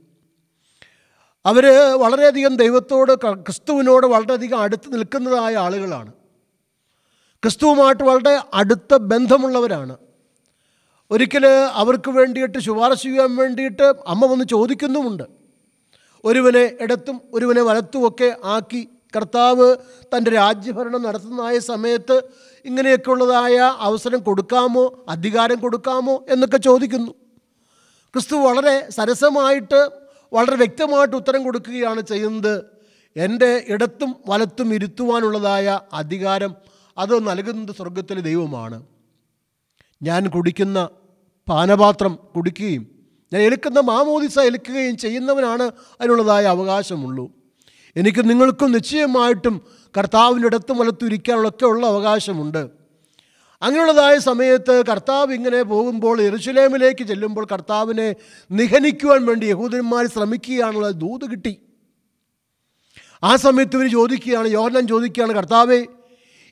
അവർ 1.46 1.66
വളരെയധികം 1.98 2.56
ദൈവത്തോട് 2.56 3.12
ക്രിസ്തുവിനോട് 3.16 4.08
വളരെയധികം 4.08 4.62
അടുത്ത് 4.62 4.94
നിൽക്കുന്നതായ 4.94 5.56
ആളുകളാണ്. 5.56 6.12
ക്രിസ്തുവുമായിട്ട് 7.44 8.04
വളരെ 8.04 8.42
അടുത്ത 8.54 8.96
ബന്ധമുള്ളവരാണ്. 8.96 9.98
ഒരിക്കൽ 11.12 11.46
അവർക്ക് 11.72 12.10
വേണ്ടിയിട്ട് 12.10 12.58
ശുപാർശ 12.60 13.04
ചെയ്യാൻ 13.04 13.36
വേണ്ടിയിട്ട് 13.36 13.84
അമ്മ 14.08 14.26
വന്ന് 14.26 14.46
ചോദിക്കുന്നുമുണ്ട്. 14.46 15.24
ഒരുവനെ 16.26 16.72
ഇടത്തും 16.82 17.22
ഒരുവനെ 17.34 17.62
വലത്തുമൊക്കെ 17.62 18.38
ആക്കി 18.44 18.90
കർത്താവ് 19.16 19.76
തന്റെ 20.18 20.32
രാജ്യഭരണം 20.32 21.04
നടത്തുന്നതായ 21.04 21.60
സമയത്ത് 21.60 22.22
ഇങ്ങനെയൊക്കെയുള്ളതായ 22.66 23.58
അവസരം 23.60 24.20
കൊടുക്കാമോ 24.20 25.06
അധികാരം 25.10 25.60
കൊടുക്കാമോ 25.60 26.24
എന്നൊക്കെ 26.30 26.58
ചോദിക്കുന്നു. 26.58 27.12
ക്രിസ്തു 28.14 28.36
വളരെ 28.36 28.90
സരസമായിട്ട് 28.90 30.05
വളരെ 30.36 30.56
വ്യക്തമായിട്ട് 30.56 31.16
ഉത്തരം 31.16 31.44
കൊടുക്കുകയാണ് 31.44 32.02
ചെയ്യുന്നത്. 32.02 32.54
എന്റെ 33.16 33.66
ഇടത്തും 33.68 34.16
വലത്തും 34.28 34.74
ഇരുത്തുവാനുള്ളതായ 34.74 35.80
അധികാരം 35.94 36.56
അത് 36.98 37.28
നൽകുന്നത് 37.28 37.76
സ്വർഗത്തിലെ 37.76 38.22
ദൈവമാണ്. 38.22 38.84
ഞാൻ 40.04 40.30
കുടിക്കുന്ന 40.30 40.90
പാനപാത്രം 41.50 42.20
കുടിക്കുകയും 42.36 42.84
ഞാൻ 43.34 43.42
എടുക്കുന്ന 43.42 43.80
മാമോദിസ 43.80 44.40
എടുക്കുകയും 44.40 44.98
ചെയ്യുന്നവനാണ് 44.98 45.72
അതിനുള്ളതായ 46.02 46.46
അവകാശമുള്ളൂ. 46.46 47.26
എനിക്ക് 47.96 48.30
നിങ്ങൾക്കും 48.30 48.72
നിശ്ചയമായിട്ടും 48.72 49.62
കർത്താവിന്റെ 49.98 50.48
ഇടത്തും 50.48 50.78
വലത്തും 50.78 51.06
ഇരിക്കാനുള്ളൊക്കെ 51.06 51.66
ഉള്ള 51.66 51.88
അവകാശമുണ്ട്. 51.88 52.70
അങ്ങനെയുള്ളതായ 53.66 54.18
സമയത്ത് 54.18 54.86
കർത്താവ് 54.86 55.34
ഇങ്ങനെ 55.34 55.64
പോകുമ്പോൾ 55.64 56.22
എരുശുലേമിലേക്ക് 56.22 57.04
ചെല്ലുമ്പോൾ 57.04 57.48
കർത്താവിനെ 57.52 58.16
നിഹനിക്കുവാൻ 58.52 59.26
വേണ്ടി 59.26 59.46
യഹൂദന്മാർ 59.46 60.08
ശ്രമിക്കുകയാണുള്ള 60.08 60.90
ദൂത് 60.90 61.32
കിട്ടി. 61.32 61.58
ആ 63.24 63.36
സമയത്ത് 63.36 63.76
ഇവർ 63.76 63.92
ചോദിക്കുകയാണ് 63.92 64.48
യോഹനം 64.48 64.88
ചോദിക്കുകയാണ് 64.88 65.34
കർത്താവെ 65.34 65.86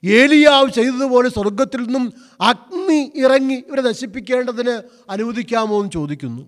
ഏലിയാവ് 0.04 0.70
ചെയ്തതുപോലെ 0.70 1.30
സ്വർഗത്തിൽ 1.30 1.84
നിന്നും 1.84 2.14
അഗ്നി 2.42 3.12
ഇറങ്ങി 3.16 3.54
ഇവരെ 3.54 3.82
നശിപ്പിക്കേണ്ടതിന് 3.82 4.82
അനുവദിക്കാമോ 5.10 5.80
എന്ന് 5.80 5.92
ചോദിക്കുന്നു. 5.92 6.42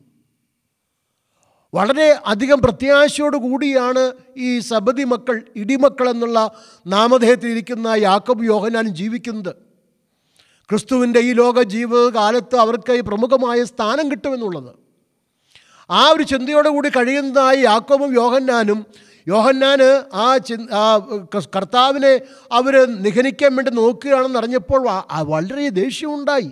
വളരെ 1.74 2.20
അധികം 2.26 2.60
പ്രത്യാശയോട് 2.62 3.38
കൂടിയാണ് 3.38 4.14
ഈ 4.38 4.60
സബതി 4.60 5.04
മക്കൾ 5.04 5.44
ഇടിമക്കൾ 5.56 6.10
എന്നുള്ള 6.10 6.52
നാമധേയത്തിൽ 6.88 7.50
ഇരിക്കുന്ന 7.50 7.88
യാക്കബ് 7.88 8.46
യോഹനാൻ 8.46 8.88
ജീവിക്കുന്നത്. 8.88 9.65
ക്രിസ്തുവിന്റെ 10.70 11.20
ഈ 11.20 11.34
ലോക 11.34 11.62
ജീവിതകാലത്ത് 11.62 12.56
അവർക്ക് 12.56 12.92
ഈ 12.92 13.02
പ്രമുഖമായ 13.02 13.64
സ്ഥാനം 13.64 14.12
കിട്ടുമെന്നുള്ളത്. 14.12 14.76
ആ 15.90 16.10
ഒരു 16.10 16.24
ചിന്തയോടുകൂടി 16.24 16.90
കഴിയുന്നതായി 16.90 17.62
യാക്കോബും 17.62 18.14
യോഹന്നാനും 18.14 18.86
യോഹന്നാന് 19.28 20.04
ആ 20.14 20.38
ചി 20.38 20.54
കർത്താവിനെ 21.56 22.22
അവർ 22.52 23.02
നിഹനിക്കാൻ 23.02 23.56
വേണ്ടി 23.56 23.72
നോക്കുകയാണെന്ന് 23.72 24.40
അറിഞ്ഞപ്പോൾ 24.40 24.88
വളരെ 25.32 25.70
ദേഷ്യമുണ്ടായി. 25.70 26.52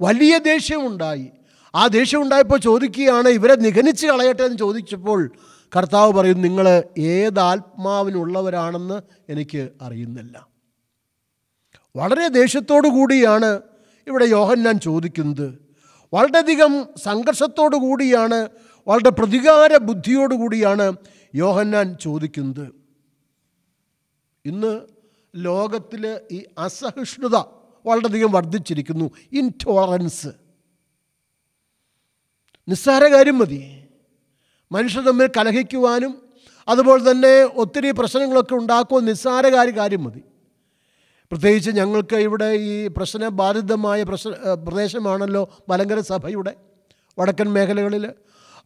വലിയ 0.00 0.38
ദേഷ്യമുണ്ടായി. 0.38 1.30
ആ 1.74 1.86
ദേഷ്യം 1.86 2.22
ഉണ്ടായപ്പോൾ 2.22 2.58
ചോദിക്കുകയാണ് 2.58 3.28
ഇവരെ 3.28 3.54
നിഗനിച്ച് 3.54 4.06
കളയട്ടെ 4.06 4.42
എന്ന് 4.42 4.58
ചോദിച്ചപ്പോൾ 4.58 5.30
കർത്താവ് 5.76 6.12
പറയും 6.12 6.42
നിങ്ങൾ 6.42 6.82
ഏതാത്മാവിനുള്ളവരാണെന്ന് 6.98 9.32
എനിക്ക് 9.32 9.68
അറിയുന്നില്ല. 9.82 10.48
വളരെ 11.96 12.28
ദേഷ്യത്തോടു 12.28 12.88
കൂടിയാണ് 12.88 13.60
ഇവിടെ 14.06 14.24
യോഹന്നാൻ 14.24 14.80
ചോദിക്കുന്നത്. 14.80 15.58
വളരെയധികം 16.14 16.88
സംഘർഷത്തോടു 17.02 17.76
കൂടിയാണ് 17.76 18.48
വളരെ 18.88 19.10
പ്രതികാര 19.10 19.76
ബുദ്ധിയോടു 19.76 20.34
കൂടിയാണ് 20.34 20.96
യോഹന്നാൻ 21.34 21.96
ചോദിക്കുന്നത്. 22.00 22.72
ഇന്ന് 24.44 24.80
ലോകത്തിൽ 25.36 26.18
ഈ 26.32 26.44
അസഹിഷ്ണുത 26.58 27.36
വളരെയധികം 27.86 28.32
വർദ്ധിച്ചിരിക്കുന്നു 28.32 29.10
ഇൻടോളറൻസ് 29.32 30.32
നിസ്സാര 32.68 33.04
കാര്യം 33.04 33.38
മതി. 33.38 33.60
മനുഷ്യർ 34.72 35.04
തമ്മിൽ 35.04 35.30
കലഹിക്കുവാനും 35.36 36.22
അതുപോലെ 36.68 37.10
തന്നെ 37.10 37.42
ഒത്തിരി 37.44 37.90
പ്രശ്നങ്ങളൊക്കെ 37.90 38.54
ഉണ്ടാക്കുവാൻ 38.54 39.04
നിസ്സാര 39.04 39.46
കാര്യം 39.48 40.04
മതി. 40.04 40.22
പ്രത്യേകിച്ച് 41.32 41.70
ഞങ്ങൾക്ക് 41.70 42.16
ഇവിടെ 42.16 42.48
ഈ 42.54 42.88
പ്രശ്നബാധിതമായ 42.96 44.02
പ്രശ്ന 44.02 44.30
പ്രദേശമാണല്ലോ 44.64 45.42
മലങ്കര 45.70 46.00
സഭയുടെ 46.00 46.52
വടക്കൻ 47.18 47.48
മേഖലകളിൽ 47.52 48.04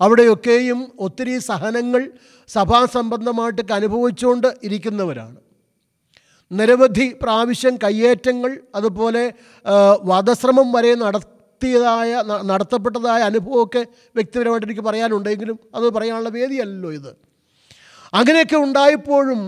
അവിടെയൊക്കെയും 0.01 0.93
ഒത്തിരി 0.99 1.39
സഹനങ്ങൾ 1.39 2.11
സഭാസംബന്ധമായിട്ടൊക്കെ 2.49 3.75
അനുഭവിച്ചുകൊണ്ട് 3.75 4.49
ഇരിക്കുന്നവരാണ്. 4.63 5.39
നിരവധി 6.51 7.07
പ്രാവശ്യം 7.23 7.79
കയ്യേറ്റങ്ങൾ 7.85 8.59
അതുപോലെ 8.75 9.33
വധശ്രമം 10.11 10.73
വരെ 10.73 10.95
നടത്തിയതായ 10.95 12.23
നടത്തപ്പെട്ടതായ 12.51 13.23
അനുഭവമൊക്കെ 13.23 13.87
വ്യക്തിപരമായിട്ട് 14.15 14.67
എനിക്ക് 14.67 14.81
പറയാനുണ്ടെങ്കിലും 14.81 15.59
അത് 15.75 15.87
പറയാനുള്ള 15.95 16.29
വേദിയല്ലോ 16.29 16.93
ഇത്. 16.93 17.11
അങ്ങനെയൊക്കെ 18.15 18.57
ഉണ്ടായപ്പോഴും 18.57 19.41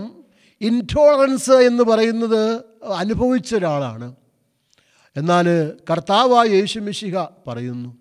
ഇൻടോളറൻസ് 0.61 1.51
എന്ന് 1.51 1.83
പറയുന്നത് 1.83 2.68
അനുഭവിച്ച 2.83 3.55
ഒരാളാണ് 3.55 4.15
എന്നാൽ 5.17 5.73
കർത്താവായ 5.89 6.47
യേശു 6.47 6.79
മിശിഹ 6.79 7.17
പറയുന്നു 7.47 7.97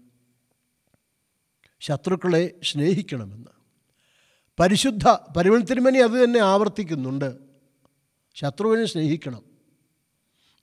ശത്രുക്കളെ 1.81 2.55
സ്നേഹിക്കണമെന്ന്. 2.62 3.51
പരിശുദ്ധ 4.61 5.09
പരിമൾ 5.09 5.61
തിരുമനി 5.61 5.99
അത് 5.99 6.25
തന്നെ 6.25 6.41
ആവർത്തിക്കുന്നുണ്ട്. 6.41 7.38
ശത്രുവിനെ 8.35 8.85
സ്നേഹിക്കണം. 8.85 9.43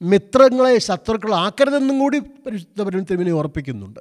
മിത്രങ്ങളെ 0.02 0.78
ശത്രുക്കളാക്കരുതെന്നും 0.78 2.00
കൂടി 2.00 2.20
പരിശുദ്ധ 2.20 2.82
പരിമൾ 2.82 3.02
തിരുമനി 3.02 3.30
ഓർപ്പിക്കുന്നുണ്ട് 3.30 4.00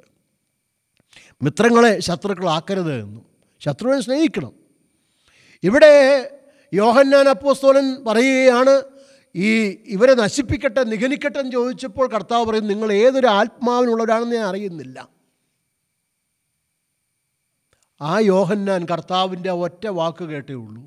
മിത്രങ്ങളെ 1.41 1.99
ശത്രുക്കളാക്കരുത് 1.99 3.01
എന്നും 3.01 3.25
ശത്രുവിനെ 3.59 4.01
സ്നേഹിക്കണം. 4.01 4.53
ഇവിടെ 5.63 5.93
യോഹന്നാൻ 6.73 7.29
അപ്പോസ്തോലൻ 7.29 8.05
പറയുകയാണ് 8.05 8.94
ഈ 9.35 9.65
ഇവരെ 9.85 10.13
നശിപ്പിക്കട്ടെ 10.13 10.83
നിഗനിക്കട്ടെ 10.83 11.39
എന്ന് 11.39 11.51
ചോദിച്ചപ്പോൾ 11.51 12.07
കർത്താവ് 12.07 12.45
പറയും 12.45 12.67
നിങ്ങൾ 12.67 12.93
ഏതൊരു 12.93 13.27
ആത്മാവിനുള്ളവരാണെന്ന് 13.27 14.35
ഞാൻ 14.35 14.45
അറിയുന്നില്ല. 14.45 15.09
ആ 18.01 18.19
യോഹന്നാൻ 18.19 18.85
കർത്താവിന്റെ 18.85 19.49
ഒറ്റ 19.49 19.87
വാക്ക് 19.87 20.23
കേട്ടേ 20.23 20.53
ഉള്ളൂ. 20.53 20.81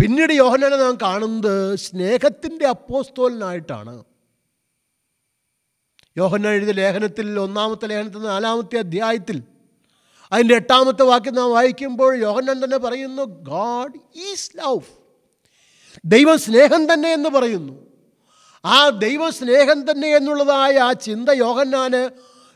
പിന്നീട് 0.00 0.32
യോഹന്നാനെ 0.32 0.76
നാം 0.76 0.98
കാണുന്നത് 1.02 1.76
സ്നേഹത്തിന്റെ 1.76 2.66
അപ്പോസ്തോലനായിട്ടാണ്. 2.66 4.04
യോഹന്നാൻ 6.16 6.52
എഴുതിയ 6.52 6.72
ലേഖനത്തിൽ 6.72 7.40
ഒന്നാമത്തെ 7.40 7.86
ലേഖനത്തിൽ 7.86 8.18
നാലാമത്തെ 8.18 8.78
അധ്യായത്തിൽ 8.78 9.42
അതിന്റെ 10.32 10.54
എട്ടാമത്തെ 10.54 11.02
വാക്യം 11.02 11.34
നാം 11.34 11.50
വായിക്കുമ്പോൾ 11.50 12.16
യോഹന്നാൻ 12.16 12.64
തന്നെ 12.64 12.76
പറയുന്നു 12.76 13.22
ഗാഡ് 13.22 14.18
ഈസ് 14.18 14.56
ലവ് 14.58 14.99
ദൈവം 16.04 16.38
സ്നേഹം 16.38 16.92
തന്നെ 16.92 17.12
എന്ന് 17.12 17.28
പറയുന്നു. 17.28 17.86
ആ 18.64 18.88
ദൈവ 18.88 19.30
സ്നേഹം 19.30 19.90
തന്നെ 19.90 20.08
എന്നുള്ളതായ 20.08 20.78
ആ 20.78 20.92
ചിന്ത 20.92 21.28
യോഹന്നാന് 21.30 22.10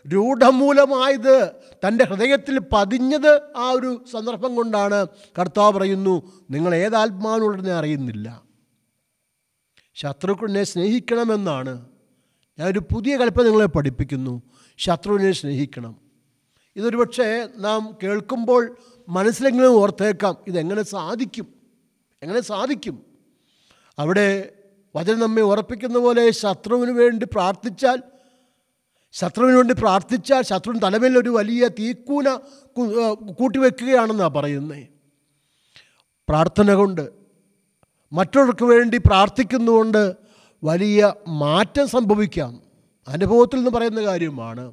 രൂഢമൂലമായത് 0.09 1.51
തന്റെ 1.87 2.05
ഹൃദയത്തിൽ 2.05 2.59
പതിഞ്ഞത് 2.59 3.41
ആ 3.57 3.71
ഒരു 3.71 4.05
സന്ദർഭം 4.13 4.55
കൊണ്ടാണ് 4.55 5.07
കർത്താവ് 5.39 5.79
പറയുന്നു 5.79 6.45
നിങ്ങൾ 6.51 6.75
ഏതാത്മാവിനുള്ളതിനെ 6.75 7.73
അറിയുന്നില്ല. 7.73 8.43
ശത്രുക്കളിനെ 9.95 10.65
സ്നേഹിക്കണമെന്നാണ്. 10.65 11.87
ഞാനൊരു 12.59 12.79
പുതിയ 12.79 13.17
കൽപ്പന 13.17 13.45
നിങ്ങളെ 13.45 13.67
പഠിപ്പിക്കുന്നു. 13.67 14.43
ശത്രുവിനെ 14.79 15.33
സ്നേഹിക്കണം. 15.33 15.97
ഇതൊരു 16.77 16.97
പക്ഷേ 16.97 17.49
നാം 17.57 17.97
കേൾക്കുമ്പോൾ 18.03 18.77
മനസ്സിലെങ്കിലും 19.09 19.69
ഓർത്തേക്കാം 19.69 20.37
ഇതെങ്ങനെ 20.47 20.83
സാധിക്കും? 20.83 21.47
എങ്ങനെ 22.23 22.41
സാധിക്കും? 22.41 23.14
അവിടെ 23.99 24.53
വചനം 24.95 25.19
നമ്മെ 25.19 25.43
ഉറപ്പിക്കുന്ന 25.43 25.99
പോലെ 25.99 26.31
ശത്രുവിന് 26.31 26.91
വേണ്ടി 26.91 27.27
പ്രാർത്ഥിച്ചാൽ 27.33 28.03
ശത്രുവിന് 29.15 29.57
വേണ്ടി 29.57 29.75
പ്രാർത്ഥിച്ചാൽ 29.75 30.43
ശത്രുവിന് 30.43 30.83
തലമേൽ 30.83 31.19
ഒരു 31.19 31.29
വലിയ 31.29 31.69
തീക്കൂന 31.69 32.35
കൂട്ടിവെക്കുകയാണെന്നാണ് 33.41 34.35
പറയുന്നത് 34.35 34.89
പ്രാർത്ഥന 36.29 36.75
കൊണ്ട് 36.75 37.09
മറ്റുള്ളവർക്ക് 38.13 38.65
വേണ്ടി 38.65 38.97
പ്രാർത്ഥിക്കുന്നതുകൊണ്ട് 38.97 40.17
വലിയ 40.63 41.13
മാറ്റം 41.27 41.89
സംഭവിക്കാം. 41.89 42.61
അനുഭവത്തിൽ 43.09 43.57
നിന്ന് 43.57 43.71
പറയുന്ന 43.71 44.03
കാര്യമാണ് 44.03 44.73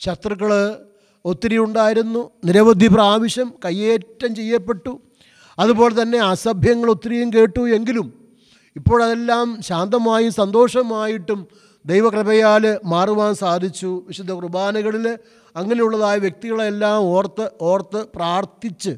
ശത്രുക്കൾ 0.00 0.52
ഒത്തിരി 1.24 1.58
ഉണ്ടായിരുന്നു 1.58 2.30
നിരവധി 2.44 2.86
പ്രാവശ്യം 2.86 3.54
കയ്യേറ്റം 3.64 4.34
ചെയ്യപ്പെട്ടു 4.34 5.00
അതുപോലെ 5.58 6.02
തന്നെ 6.02 6.18
അസഭ്യങ്ങൾ 6.18 6.90
ഒത്തിരിയും 6.90 7.32
കേട്ടു 7.32 7.60
എങ്കിലും 7.68 8.19
ഇപ്പോഴതെല്ലാം 8.76 9.62
ശാന്തമായും 9.62 10.32
സന്തോഷമായിട്ടും 10.32 11.40
ദൈവകൃപയാൽ 11.86 12.78
മാറുവാൻ 12.84 13.34
സാധിച്ചു. 13.34 14.02
വിശുദ്ധ 14.06 14.32
കുർബാനകളിൽ 14.32 15.06
അങ്ങനെയുള്ളതായ 15.56 16.16
വ്യക്തികളെല്ലാം 16.16 16.98
ഓർത്ത് 17.02 17.50
ഓർത്ത് 17.60 18.06
പ്രാർത്ഥിച്ച് 18.14 18.92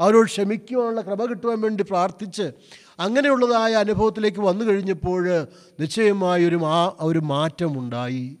അവരോട് 0.00 0.26
ക്ഷമിക്കുവാനുള്ള 0.26 1.00
കൃപ 1.00 1.24
കിട്ടുവാൻ 1.24 1.60
വേണ്ടി 1.60 1.82
പ്രാർത്ഥിച്ച് 1.82 2.52
അങ്ങനെയുള്ളതായ 3.00 3.72
അനുഭവത്തിലേക്ക് 3.74 4.40
വന്നു 4.40 4.64
കഴിഞ്ഞപ്പോൾ 4.64 5.24
നിശ്ചയമായൊരു 5.80 6.56
മാ 6.56 6.92
ഒരു 7.00 7.18
മാറ്റമുണ്ടായി. 7.18 8.38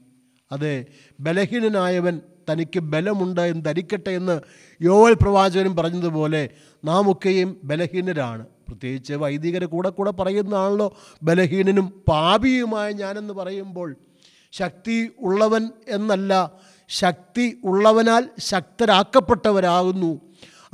അതെ 0.52 0.86
ബലഹീനനായവൻ 1.20 2.20
തനിക്ക് 2.50 2.80
ബലമുണ്ട് 2.80 3.40
എന്ന് 3.40 3.64
ധരിക്കട്ടെ 3.64 4.10
എന്ന് 4.10 4.40
യോവൽ 4.80 5.12
പ്രവാചകനും 5.12 5.76
പറഞ്ഞതുപോലെ 5.76 6.48
നാം 6.84 7.12
ഒക്കെയും 7.12 7.56
ബലഹീനരാണ്. 7.64 8.46
പ്രത്യേകിച്ച് 8.68 9.14
വൈദികരെ 9.14 9.66
കൂടെ 9.66 9.88
കൂടെ 9.88 10.10
പറയുന്നതാണല്ലോ. 10.10 10.96
ബലഹീനനും 11.22 12.02
പാപിയുമായ 12.08 12.92
ഞാനെന്ന് 12.92 13.34
പറയുമ്പോൾ 13.34 13.96
ശക്തി 14.52 15.10
ഉള്ളവൻ 15.20 15.70
എന്നല്ല 15.88 16.52
ശക്തി 16.88 17.58
ഉള്ളവനാൽ 17.64 18.28
ശക്തരാക്കപ്പെട്ടവരാകുന്നു. 18.38 20.20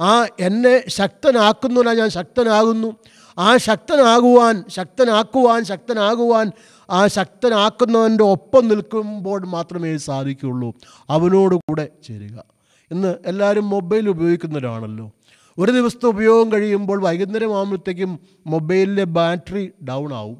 ആ 0.00 0.26
എന്നെ 0.40 0.88
ശക്തനാക്കുന്നതിനാൽ 0.88 1.98
ഞാൻ 1.98 2.08
ശക്തനാകുന്നു. 2.08 2.96
ആ 3.38 3.56
ശക്തനാകുവാൻ 3.56 4.64
ശക്തനാക്കുവാൻ 4.68 5.64
ശക്തനാകുവാൻ 5.64 6.52
ആ 6.90 7.06
ശക്തനാക്കുന്നവന്റെ 7.06 8.24
ഒപ്പം 8.24 8.68
നിൽക്കുമ്പോൾ 8.68 9.46
മാത്രമേ 9.46 9.96
സാധിക്കുകയുള്ളൂ. 9.96 10.74
അവനോടുകൂടെ 11.10 11.88
ചേരുക. 12.08 12.44
ഇന്ന് 12.90 13.14
എല്ലാവരും 13.26 13.70
മൊബൈൽ 13.70 14.08
ഉപയോഗിക്കുന്നവരാണല്ലോ. 14.08 15.10
ഒരു 15.58 15.72
ദിവസത്തെ 15.72 16.06
ഉപയോഗം 16.06 16.52
കഴിയുമ്പോൾ 16.52 16.98
വൈകുന്നേരം 17.02 17.56
ആകുമ്പോഴത്തേക്കും 17.56 18.20
മൊബൈലിലെ 18.46 19.04
ബാറ്ററി 19.04 19.72
ഡൗൺ 19.88 20.14
ആവും. 20.14 20.38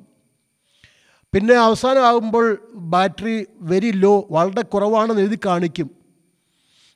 പിന്നെ 1.35 1.55
അവസാനമാകുമ്പോൾ 1.55 2.47
ബാറ്ററി 2.75 3.47
വെരി 3.61 3.91
ലോ 3.91 4.27
വളരെ 4.31 4.63
കുറവാണെന്ന് 4.63 5.23
എഴുതി 5.23 5.39
കാണിക്കും. 5.47 5.91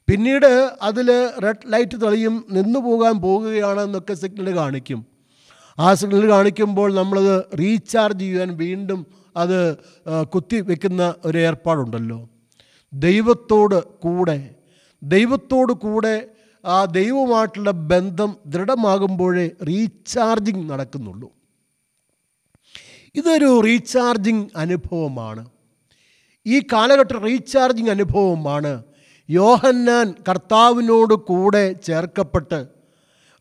പിന്നീട് 0.09 0.77
അതിൽ 0.83 1.09
റെഡ് 1.45 1.73
ലൈറ്റ് 1.73 1.97
തെളിയും 2.03 2.47
നിന്നു 2.51 2.79
പോകാൻ 2.79 3.15
പോകുകയാണെന്നൊക്കെ 3.19 4.15
സിഗ്നൽ 4.15 4.57
കാണിക്കും. 4.57 5.07
ആ 5.79 5.95
സിഗ്നൽ 5.95 6.29
കാണിക്കുമ്പോൾ 6.29 6.95
നമ്മളത് 6.95 7.35
റീചാർജ് 7.59 8.21
ചെയ്യാൻ 8.21 8.57
വീണ്ടും 8.57 9.07
അത് 9.37 9.59
കുത്തി 10.35 10.61
വെക്കുന്ന 10.61 11.15
ഒരു 11.25 11.39
ഏർപ്പാടുണ്ടല്ലോ. 11.39 12.29
ദൈവത്തോട് 12.93 13.79
കൂടെ 13.99 14.39
ദൈവത്തോട് 15.03 15.73
കൂടെ 15.73 16.15
ആ 16.65 16.85
ദൈവവുമായിട്ടുള്ള 16.85 17.71
ബന്ധം 17.71 18.37
ദൃഢമാകുമ്പോഴേ 18.47 19.51
റീചാർജിങ് 19.69 20.71
നടക്കുന്നുള്ളൂ. 20.71 21.33
ഇതൊരു 23.15 23.61
റീചാർജിങ് 23.61 24.49
അനുഭവമാണ്. 24.57 25.49
ഈ 26.47 26.61
കാലഘട്ട 26.61 27.13
റീചാർജിങ് 27.13 27.91
അനുഭവമാണ് 27.91 28.83
യോഹന്നാൻ 29.31 30.15
കർത്താവിനോട് 30.29 31.15
കൂടെ 31.15 31.73
ചേർക്കപ്പെട്ട് 31.73 32.67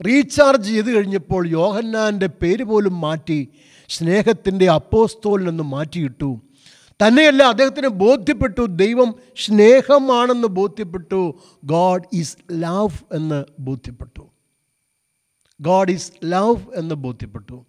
റീചാർജ് 0.07 0.69
ചെയ്ത് 0.69 0.91
കഴിഞ്ഞപ്പോൾ 0.91 1.47
യോഹന്നാന്റെ 1.47 2.27
പേര് 2.27 2.63
പോലും 2.63 3.01
മാറ്റി 3.01 3.47
സ്നേഹത്തിന്റെ 3.89 4.69
അപ്പോസ്തോലിൽ 4.69 5.49
നിന്ന് 5.49 5.63
മാറ്റിയിട്ടു. 5.63 6.41
തന്നെയല്ല 7.03 7.43
അദ്ദേഹത്തിന് 7.43 7.87
ബോധ്യപ്പെട്ടു 7.87 8.65
ദൈവം 8.65 9.15
സ്നേഹമാണെന്ന് 9.45 10.47
ബോധ്യപ്പെട്ടു. 10.47 11.39
ഗോഡ് 11.63 12.03
ഈസ് 12.13 12.37
ലവ് 12.51 13.15
എന്ന് 13.15 13.45
ബോധ്യപ്പെട്ടു. 13.59 14.29
ഗോഡ് 15.61 15.91
ഈസ് 15.91 16.11
ലവ് 16.25 16.61
എന്ന് 16.75 16.95
ബോധ്യപ്പെട്ടു. 16.95 17.65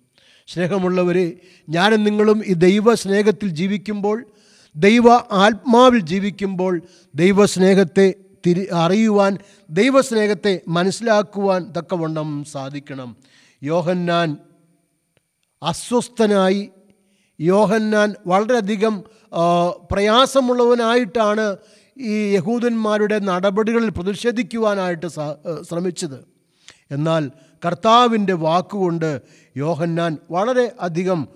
സ്നേഹമുള്ളവരെ 0.47 1.41
ഞാനും 1.69 2.05
നിങ്ങളും 2.05 2.43
ഈ 2.47 2.53
ദൈവ 2.53 2.95
സ്നേഹത്തിൽ 2.95 3.49
ജീവിക്കുമ്പോൾ 3.49 4.27
ദൈവ 4.77 5.11
ആത്മാവിൽ 5.33 6.01
ജീവിക്കുമ്പോൾ 6.01 6.83
ദൈവസ്നേഹത്തെ 7.15 8.15
തിരി 8.47 8.69
അറിയുവാൻ 8.73 9.39
ദൈവസ്നേഹത്തെ 9.71 10.61
മനസ്സിലാക്കുവാൻ 10.69 11.73
തക്കവണ്ണം 11.79 12.45
സാധിക്കണം. 12.45 13.17
യോഹന്നാൻ 13.63 14.37
അസ്വസ്ഥനായി 15.63 16.71
യോഹന്നാൻ 17.41 18.15
വളരെയധികം 18.27 19.05
പ്രയാസമുള്ളവനായിട്ടാണ് 19.91 21.57
ഈ 21.97 22.35
യഹൂദന്മാരുടെ 22.37 23.19
നടപടികളിൽ 23.19 23.91
പ്രതിഷേധിക്കുവാനായിട്ട് 23.91 25.07
ശ്രമിച്ചത്. 25.69 26.19
എന്നാൽ 26.91 27.31
കർത്താവിന്റെ 27.67 28.33
വാക്കുകൊണ്ട് 28.33 29.23
യോഹന്നാൻ 29.57 30.19
വളരെ 30.31 30.73
അധികം 30.81 31.29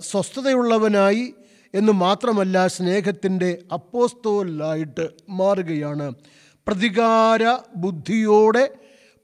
സ്വസ്ഥതയുള്ളവനായി 0.00 1.34
എന്ന് 1.74 1.92
മാത്രമല്ല 1.92 2.66
സ്നേഹത്തിന്റെ 2.66 3.58
അപ്പോസ്തോലായിട്ട് 3.72 5.08
മാറുകയാണ്. 5.30 6.12
പ്രതികാര 6.66 7.42
ബുദ്ധിയോടെ 7.76 8.70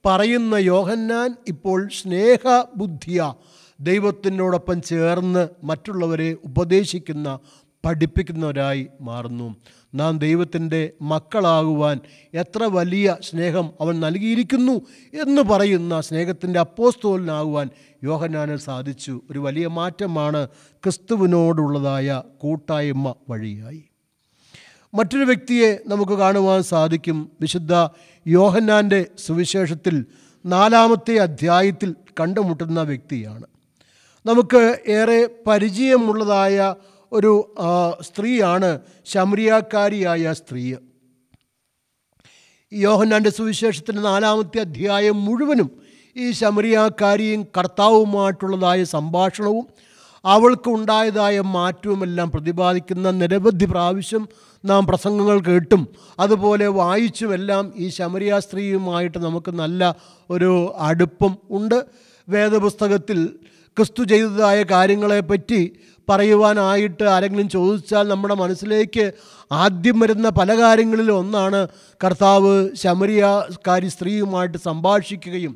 പറയുന്ന 0.06 0.54
യോഹന്നാൻ 0.54 1.36
ഇപ്പോൾ 1.48 1.88
സ്നേഹ 1.88 2.42
ബുദ്ധിയ 2.76 3.32
ദൈവത്തിനോടൊപ്പം 3.80 4.82
ചേർന്ന് 4.82 5.48
മറ്റുള്ളവരെ 5.64 6.36
ഉപദേശിക്കുന്ന 6.44 7.38
പഠിപ്പിക്കുന്നവരായി 7.84 8.88
മാറുന്നു. 9.00 9.56
നാം 9.94 10.18
ദൈവത്തിന്റെ 10.18 10.92
മക്കളാകുവാൻ 11.02 12.00
എത്ര 12.34 12.64
വലിയ 12.64 13.16
സ്നേഹം 13.20 13.70
അവൻ 13.80 14.00
നൽകിയിരിക്കുന്നു 14.00 14.72
എന്ന് 15.20 15.42
പറയുന്ന 15.42 16.00
സ്നേഹത്തിന്റെ 16.00 16.60
അപ്പോസ്തോലിനാകുവാൻ 16.60 17.70
യോഹന്നാന് 18.04 18.56
സാധിച്ചു. 18.56 19.20
ഒരു 19.30 19.38
വലിയ 19.38 19.66
മാറ്റമാണ് 19.66 20.48
ക്രിസ്തുവിനോടുള്ളതായ 20.48 22.22
കൂട്ടായ്മ 22.38 23.14
വഴിയായി. 23.28 23.84
മറ്റൊരു 24.94 25.24
വ്യക്തിയെ 25.24 25.78
നമുക്ക് 25.86 26.12
കാണുവാൻ 26.12 26.62
സാധിക്കും. 26.62 27.30
വിശുദ്ധ 27.40 27.88
യോഹന്നാന്റെ 28.26 29.06
സുവിശേഷത്തിൽ 29.26 30.06
നാലാമത്തെ 30.46 31.16
അധ്യായത്തിൽ 31.16 31.94
കണ്ടുമുട്ടുന്ന 32.20 32.82
വ്യക്തിയാണ്. 32.82 33.46
നമുക്ക് 34.26 34.78
ഏറെ 34.88 35.28
പരിചയമുള്ളതായ 35.46 36.74
ഒരു 37.12 37.54
സ്ത്രീയാണ് 38.00 38.80
ശമരിയാക്കാരിയായ 39.06 40.32
സ്ത്രീ. 40.32 40.74
യോഹന്നാന്റെ 42.72 43.30
സുവിശേഷത്തിന്റെ 43.30 44.02
നാലാമത്തെ 44.02 44.60
അധ്യായം 44.60 45.24
മുഴുവനും 45.24 45.70
ഈ 46.16 46.32
ശമരിയാക്കാരിയും 46.32 47.46
കർത്താവുമായിട്ടുള്ളതായ 47.58 48.84
സംഭാഷണവും 48.84 49.66
അവൾക്കുണ്ടായതായ 50.24 51.40
മാറ്റവുമെല്ലാം 51.40 52.30
പ്രതിപാദിക്കുന്ന 52.30 53.10
നിരവധി 53.10 53.64
പ്രാവശ്യം 53.64 54.28
നാം 54.64 54.86
പ്രസംഗങ്ങൾ 54.86 55.40
കേട്ടും. 55.40 55.88
അതുപോലെ 56.18 56.66
വായിച്ചുമെല്ലാം 56.66 57.72
ഈ 57.76 57.88
ശമരിയ 57.88 58.40
സ്ത്രീയുമായിട്ട് 58.40 59.18
നമുക്ക് 59.18 59.50
നല്ല 59.50 59.96
ഒരു 60.30 60.74
അടുപ്പം 60.78 61.36
ഉണ്ട്. 61.50 61.84
വേദപുസ്തകത്തിൽ 62.28 63.38
ക്രിസ്തു 63.78 64.02
ചെയ്തതായ 64.04 64.58
കാര്യങ്ങളെപ്പറ്റി 64.70 65.60
പറയുവാനായിട്ട് 66.08 67.04
ആരെങ്കിലും 67.14 67.48
ചോദിച്ചാൽ 67.48 68.04
നമ്മുടെ 68.08 68.34
മനസ്സിലേക്ക് 68.34 69.04
ആദ്യം 69.52 69.96
വരുന്ന 70.00 70.28
പല 70.28 70.50
കാര്യങ്ങളിലും 70.60 71.16
ഒന്നാണ് 71.18 71.60
കർത്താവ് 72.00 72.52
ശമരിയക്കാരി 72.82 73.88
സ്ത്രീയുമായിട്ട് 73.88 74.58
സംഭാഷിക്കുകയും 74.58 75.54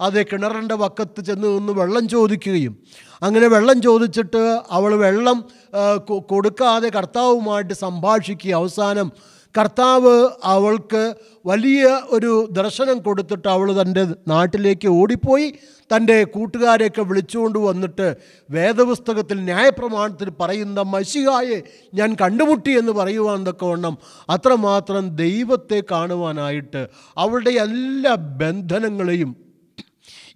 അത് 0.00 0.18
കിണറിന്റെ 0.30 0.76
വക്കത്ത് 0.82 1.20
ചെന്ന് 1.20 1.48
നിന്ന് 1.48 1.72
വെള്ളം 1.72 2.04
ചോദിക്കുകയും. 2.08 2.72
അങ്ങനെ 3.22 3.46
വെള്ളം 3.48 3.78
ചോദിച്ചിട്ട് 3.82 4.42
അവൾ 4.70 4.92
വെള്ളം 5.04 5.38
കൊടുക്കാതെ 6.32 6.88
കർത്താവുമായിട്ട് 6.88 7.74
സംഭാഷിക്കുക 7.84 8.52
അവസാനം 8.54 9.08
കർത്താവ് 9.56 10.30
അവൾക്ക് 10.44 11.14
വലിയ 11.46 12.02
ഒരു 12.10 12.48
ദർശനം 12.52 12.98
കൊടുത്തിട്ട് 12.98 13.48
അവൾ 13.48 13.82
തന്റെ 13.82 14.06
നാട്ടിലേക്ക് 14.28 14.88
ഓടിപ്പോയി. 14.88 15.52
തന്റെ 15.90 16.24
കൂട്ടുകാരെയൊക്കെ 16.24 17.02
വിളിച്ചുകൊണ്ട് 17.02 17.58
വന്നിട്ട് 17.58 18.16
വേദപുസ്തകത്തിൽ 18.50 19.44
ന്യായപ്രമാണത്തിൽ 19.44 20.30
പറയുന്ന 20.40 20.80
മഷിഹായെ 20.80 21.62
ഞാൻ 21.94 22.16
കണ്ടുമുട്ടി 22.20 22.70
എന്ന് 22.70 22.92
പറയുവാൻ 22.92 23.46
തക്കവണ്ണം 23.46 23.98
അത്രമാത്രം 24.30 25.08
ദൈവത്തെ 25.16 25.82
കാണുവാനായിട്ട് 25.90 26.88
അവളുടെ 27.16 27.50
എല്ലാ 27.50 28.14
ബന്ധനങ്ങളെയും 28.14 29.36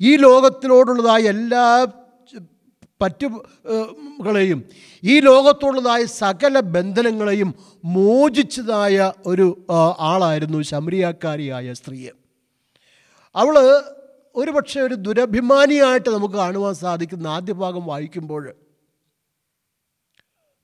ഈ 0.01 0.17
ലോകത്തിനോടുള്ളതായ 0.17 1.23
എല്ലാ 1.23 1.87
പറ്റുകളെയും 3.03 4.61
ഈ 5.03 5.15
ലോകത്തോടുള്ളതായ 5.21 6.05
സകല 6.05 6.61
ബന്ധനങ്ങളെയും 6.77 7.51
മോചിച്ചതായ 7.85 9.13
ഒരു 9.27 9.47
ആളായിരുന്നു 10.11 10.61
ശമരിയാക്കാരിയായ 10.71 11.73
സ്ത്രീ 11.73 12.01
അവൾ 13.35 13.57
ഒരുപക്ഷെ 14.41 14.81
ഒരു 14.81 14.97
ദുരഭിമാനിയായിട്ട് 15.07 16.11
നമുക്ക് 16.11 16.35
കാണുവാൻ 16.35 16.75
സാധിക്കുന്ന 16.75 17.27
ആദ്യ 17.37 17.53
ഭാഗം 17.63 17.85
വായിക്കുമ്പോൾ 17.87 18.45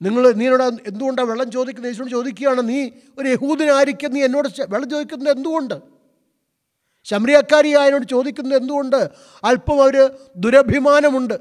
നിങ്ങൾ 0.00 0.22
നീനോട് 0.40 0.62
എന്തുകൊണ്ടാണ് 0.90 1.28
വെള്ളം 1.30 1.48
ചോദിക്കുന്നത്? 1.50 1.90
യേശുവിനോട് 1.90 2.14
ചോദിക്കുകയാണ് 2.16 2.62
നീ 2.68 2.80
ഒരു 3.18 3.28
യഹൂദനായിരിക്കും 3.28 4.10
നീ 4.14 4.20
എന്നോട് 4.24 4.48
വെള്ളം 4.72 4.88
ചോദിക്കുന്നത് 4.90 5.30
എന്തുകൊണ്ട്? 5.36 5.76
ശമരിയാക്കാരിയായതിനോട് 7.06 8.06
ചോദിക്കുന്നത് 8.14 8.56
എന്തുകൊണ്ട്? 8.60 9.00
അല്പം 9.48 9.78
അവർ 9.82 9.96
ദുരഭിമാനമുണ്ട്. 10.44 11.36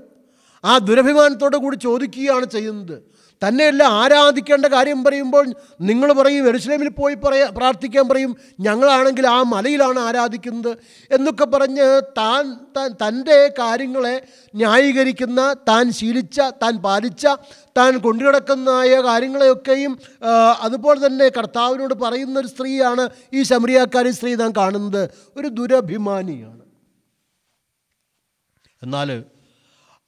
ആ 0.65 0.77
ദുരഭിമാനത്തോടു 0.77 1.57
കൂടി 1.57 1.75
ചോദിക്കുകയാണ് 1.75 2.45
ചെയ്യുന്നത്. 2.45 2.97
തന്നെയല്ല 3.41 3.83
ആരാധിക്കേണ്ട 3.83 4.65
കാര്യം 4.65 4.99
പറയുമ്പോൾ 5.03 5.45
നിങ്ങൾ 5.81 6.13
പറയും 6.13 6.47
എരുസലേമിൽ 6.49 6.89
പോയി 6.89 7.15
പറയാ 7.15 7.47
പ്രാർത്ഥിക്കാൻ 7.57 8.05
പറയും 8.09 8.31
ഞങ്ങളാണെങ്കിൽ 8.59 9.27
ആ 9.27 9.43
മലയിലാണ് 9.43 9.99
ആരാധിക്കുന്നത് 9.99 10.71
എന്നൊക്കെ 11.11 11.45
പറഞ്ഞ് 11.45 11.87
താൻ 12.17 12.43
താൻ 12.77 12.89
തന്റെ 12.91 13.37
കാര്യങ്ങളെ 13.59 14.15
ന്യായീകരിക്കുന്ന 14.55 15.53
താൻ 15.69 15.91
ശീലിച്ച 15.91 16.39
താൻ 16.63 16.75
പാലിച്ച 16.77 17.25
താൻ 17.77 17.97
കൊണ്ടുകിടക്കുന്നതായ 17.97 18.95
കാര്യങ്ങളെയൊക്കെയും 19.01 19.99
അതുപോലെ 20.61 20.99
തന്നെ 21.05 21.29
കർത്താവിനോട് 21.29 21.93
പറയുന്ന 21.93 22.39
ഒരു 22.39 22.47
സ്ത്രീയാണ് 22.47 23.09
ഈ 23.33 23.43
ശമരിയാക്കാരി 23.43 24.09
സ്ത്രീ 24.09 24.35
നാം 24.35 24.51
കാണുന്നത്. 24.57 25.03
ഒരു 25.37 25.47
ദുരഭിമാനിയാണ്. 25.47 26.63
എന്നാൽ 28.83 29.23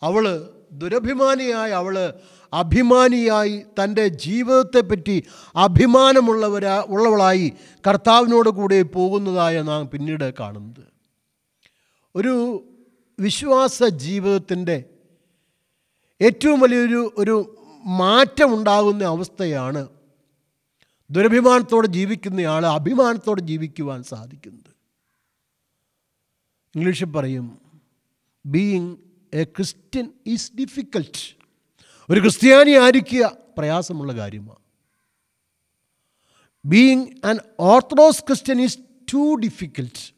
അവൾ 0.03 0.53
ദുരഭിമാനിയായി 0.71 1.71
അവൾ 1.71 2.13
അഭിമാനിയായി 2.53 3.65
തന്റെ 3.83 4.07
ജീവിതത്തെപ്പറ്റി 4.07 5.23
അഭിമാനമുള്ളവരാ 5.55 6.85
ഉള്ളവളായി 6.87 7.53
കർത്താവിനോട് 7.87 8.49
കൂടെ 8.49 8.81
പോകുന്നതായ 8.81 9.61
നാം 9.61 9.89
പിന്നീട് 9.89 10.33
കാണുന്നത്. 10.39 10.87
ഒരു 12.15 12.63
വിശ്വാസ 13.19 13.83
ജീവിതത്തിന്റെ 13.83 14.83
ഏറ്റവും 16.21 16.59
വലിയൊരു 16.59 17.13
ഒരു 17.17 17.35
മാറ്റം 17.85 18.53
ഉണ്ടാകുന്ന 18.53 19.03
അവസ്ഥയാണ് 19.03 19.87
ദുരഭിമാനത്തോടെ 21.11 21.87
ജീവിക്കുന്നയാൾ 21.87 22.65
അഭിമാനത്തോടെ 22.65 23.41
ജീവിക്കുവാൻ 23.41 24.03
സാധിക്കുന്നത്. 24.03 24.71
ഇംഗ്ലീഷിൽ 26.75 27.05
പറയും 27.05 27.61
being 28.45 28.95
a 29.33 29.43
Christian 29.43 30.11
is 30.27 30.51
difficult 30.59 31.37
ഒരു 32.09 32.19
ക്രിസ്ത്യാനി 32.19 32.71
ആയിരിക്കുക 32.71 33.37
പ്രയാസമുള്ള 33.57 34.13
കാര്യമാണ്. 34.13 34.59
Being 36.65 37.07
an 37.25 37.39
Orthodox 37.59 38.23
Christian 38.23 38.61
is 38.61 38.79
too 39.13 39.35
difficult 39.35 40.13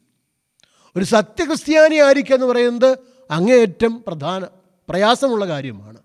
ഒരു 0.96 1.04
സത്യക്രിസ്ത്യാനി 1.04 1.96
ആയിരിക്കുക 1.96 2.34
എന്ന് 2.34 2.46
പറയുന്നത് 2.46 2.98
അങ്ങേയറ്റം 3.30 4.04
പ്രധാന 4.06 4.44
പ്രയാസമുള്ള 4.88 5.46
കാര്യമാണ്. 5.46 5.98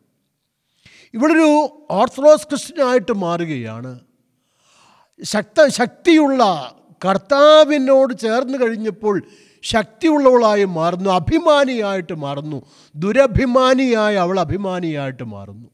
ഇവിടെ 1.14 1.34
ഒരു 1.34 1.86
ഓർത്തഡോക്സ് 1.91 2.47
ക്രിസ്ത്യനായിട്ട് 2.47 3.12
മാറുകയാണ്. 3.12 3.99
ശക്ത 5.24 5.68
ശക്തിയുള്ള 5.68 6.43
കർത്താവിനോട് 7.06 8.18
ചേർന്ന് 8.18 8.58
കഴിഞ്ഞപ്പോൾ 8.62 9.24
ശക്തിയുള്ളവളായി 9.66 10.63
മാറുന്നു 10.63 11.09
അഭിമാനിയായിട്ട് 11.09 12.13
മാറുന്നു 12.13 12.61
ദുരഭിമാനിയായി 12.95 14.16
അവൾ 14.16 14.39
അഭിമാനിയായിട്ട് 14.39 15.24
മാറുന്നു. 15.24 15.70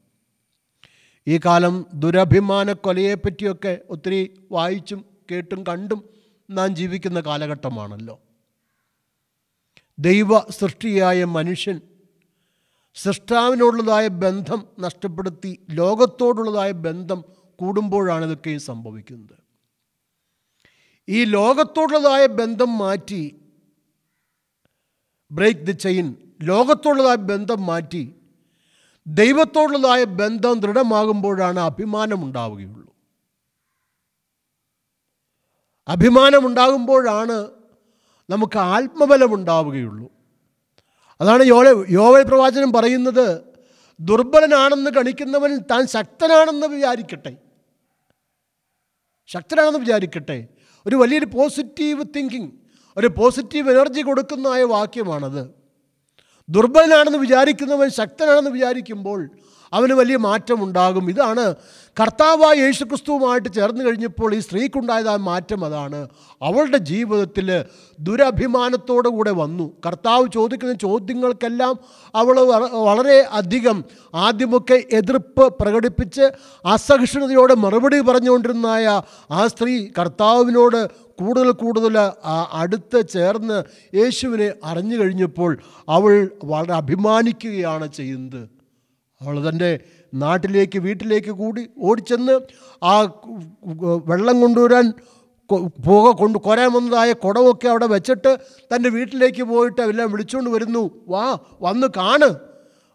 ഈ 1.26 1.40
കാലം 1.44 1.74
ദുരഭിമാന 1.94 2.72
കൊലയെപ്പറ്റിയൊക്കെ 2.72 3.78
ഒത്തിരി 3.90 4.20
വായിച്ചും 4.52 5.04
കേട്ടും 5.30 5.64
കണ്ടും 5.68 6.00
നാം 6.50 6.76
ജീവിക്കുന്ന 6.76 7.20
കാലഘട്ടമാണല്ലോ. 7.20 8.20
ദൈവ 9.98 10.38
സൃഷ്ടിയായ 10.38 11.24
മനുഷ്യൻ 11.24 11.80
സൃഷ്ടാവിനോടുള്ളതായ 12.94 14.08
ബന്ധം 14.08 14.60
നഷ്ടപ്പെടുത്തി 14.80 15.52
ലോകത്തോടുള്ളതായ 15.70 16.70
ബന്ധം 16.70 17.24
കൂടുമ്പോഴാണ് 17.58 18.24
ഇതൊക്കെ 18.24 18.58
സംഭവിക്കുന്നത്. 18.58 19.38
ഈ 21.08 21.24
ലോകത്തോടുള്ളതായ 21.24 22.26
ബന്ധം 22.26 22.78
മാറ്റി 22.78 23.22
ബ്രേക്ക് 25.32 25.60
ദി 25.60 25.72
ചെയിൻ 25.72 26.14
ലോകത്തോടുള്ളതായ 26.42 27.14
ബന്ധം 27.14 27.66
മാറ്റി 27.66 28.14
ദൈവത്തോടുള്ളതായ 29.06 30.04
ബന്ധം 30.04 30.60
ദൃഢമാകുമ്പോഴാണ് 30.60 31.60
അഭിമാനമുണ്ടാവുകയുള്ളൂ. 31.60 32.94
അഭിമാനമുണ്ടാകുമ്പോഴാണ് 35.88 37.50
നമുക്ക് 38.30 38.58
ആത്മബലമുണ്ടാവുകയുള്ളൂ. 38.58 40.12
അതാണ് 41.20 41.42
യോല 41.42 41.84
യോവൽ 41.90 42.22
പ്രവാചനം 42.22 42.72
പറയുന്നത് 42.72 43.42
ദുർബലനാണെന്ന് 44.00 44.90
കണിക്കുന്നവൻ 44.90 45.58
താൻ 45.58 45.86
ശക്തനാണെന്ന് 45.86 46.66
വിചാരിക്കട്ടെ. 46.66 47.36
ശക്തനാണെന്ന് 49.26 49.78
വിചാരിക്കട്ടെ. 49.78 50.48
ഒരു 50.86 50.96
വലിയൊരു 50.96 51.24
പോസിറ്റീവ് 51.24 52.04
തിങ്കിങ് 52.16 52.61
ഒരു 52.96 53.06
പോസിറ്റീവ് 53.06 53.70
എനർജി 53.70 54.00
കൊടുക്കുന്നതായ 54.00 54.62
വാക്യമാണത്. 54.62 55.50
ദുർബലനാണെന്ന് 56.48 57.18
വിചാരിക്കുന്നവൻ 57.18 57.90
ശക്തനാണെന്ന് 57.90 58.50
വിചാരിക്കുമ്പോൾ 58.50 59.30
അവന് 59.72 59.94
വലിയ 60.00 60.16
മാറ്റമുണ്ടാകും. 60.16 61.04
ഇതാണ് 61.10 61.44
കർത്താവായ 62.00 62.54
യേശുക്രിസ്തുവുമായിട്ട് 62.64 63.48
ചേർന്ന് 63.56 63.82
കഴിഞ്ഞപ്പോൾ 63.86 64.34
ഈ 64.34 64.38
സ്ത്രീക്കുണ്ടായതായ 64.38 65.16
മാറ്റം 65.16 65.64
അതാണ്. 65.64 66.00
അവളുടെ 66.42 66.78
ജീവിതത്തിൽ 66.90 67.48
ദുരഭിമാനത്തോടുകൂടെ 67.98 69.30
വന്നു. 69.30 69.66
കർത്താവ് 69.86 70.28
ചോദിക്കുന്ന 70.34 70.74
ചോദ്യങ്ങൾക്കെല്ലാം 70.74 71.74
അവൾ 72.14 72.36
വളരെ 72.88 73.18
അധികം 73.40 73.84
ആദ്യമൊക്കെ 74.14 74.78
എതിർപ്പ് 74.92 75.46
പ്രകടിപ്പിച്ച് 75.60 76.24
അസഹിഷ്ണുതയോടെ 76.66 77.54
മറുപടി 77.54 78.00
പറഞ്ഞുകൊണ്ടിരുന്നായ 78.00 79.02
ആ 79.30 79.46
സ്ത്രീ 79.46 79.74
കർത്താവിനോട് 79.98 80.80
കൂടുതൽ 81.20 81.50
കൂടുതൽ 81.50 81.94
അടുത്ത് 82.52 83.00
ചേർന്ന് 83.08 83.58
യേശുവിനെ 83.96 84.52
അറിഞ്ഞു 84.64 84.96
കഴിഞ്ഞപ്പോൾ 84.96 85.58
അവൾ 85.88 86.30
വളരെ 86.44 86.74
അഭിമാനിക്കുകയാണ് 86.74 87.86
ചെയ്യുന്നത്. 87.92 88.61
അവൾ 89.22 89.48
തന്റെ 89.48 89.80
നാട്ടിലേക്ക് 90.14 90.78
വീട്ടിലേക്ക് 90.78 91.30
കൂടി 91.30 91.66
ഓടിച്ചെന്ന് 91.78 92.40
ആ 92.84 93.00
വെള്ളം 94.06 94.40
കൊണ്ടുവരാൻ 94.40 94.92
പുക 95.86 96.14
കൊണ്ട് 96.14 96.38
കൊരാൻ 96.38 96.72
വന്നതായ 96.72 97.12
കുടമൊക്കെ 97.12 97.68
അവിടെ 97.68 97.86
വെച്ചിട്ട് 97.86 98.38
തന്റെ 98.74 98.88
വീട്ടിലേക്ക് 98.88 99.42
പോയിട്ട് 99.42 99.80
എല്ലാം 99.80 100.12
വിളിച്ചുകൊണ്ട് 100.12 100.50
വരുന്നു. 100.50 100.90
വാ 101.08 101.38
വന്ന് 101.60 101.86
കാണ്. 101.86 102.34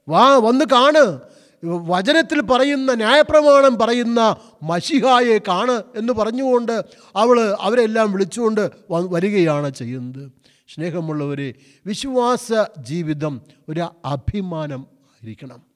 വാ 0.10 0.38
വന്ന് 0.38 0.66
കാണ്. 0.66 1.20
വചനത്തിൽ 1.64 2.42
പറയുന്ന 2.42 2.94
ന്യായപ്രമാണം 2.94 3.78
പറയുന്ന 3.78 4.36
മഷിഹായെ 4.64 5.38
കാണ് 5.38 5.72
എന്ന് 5.72 6.14
പറഞ്ഞുകൊണ്ട് 6.14 6.86
അവൾ 7.16 7.56
അവരെല്ലാം 7.62 8.12
വിളിച്ചുകൊണ്ട് 8.12 8.70
വരികയാണ് 8.90 9.70
ചെയ്യുന്നത്. 9.70 10.32
സ്നേഹമുള്ളവരെ 10.74 11.54
വിശ്വാസ 11.86 12.50
ജീവിതം 12.78 13.42
ഒരു 13.70 13.90
അഭിമാനം 14.06 14.88
ആയിരിക്കണം. 15.14 15.67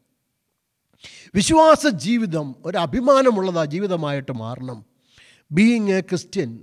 വിശ്വാസ 1.35 1.87
ജീവിതം 1.87 2.55
ഒരു 2.65 2.77
അഭിമാനമുള്ളതാ 2.77 3.65
ജീവിതമായിട്ട് 3.65 4.31
മാറണം. 4.31 4.85
ബീയിങ് 5.51 5.91
എ 5.91 5.99
ക്രിസ്ത്യൻ 5.99 6.59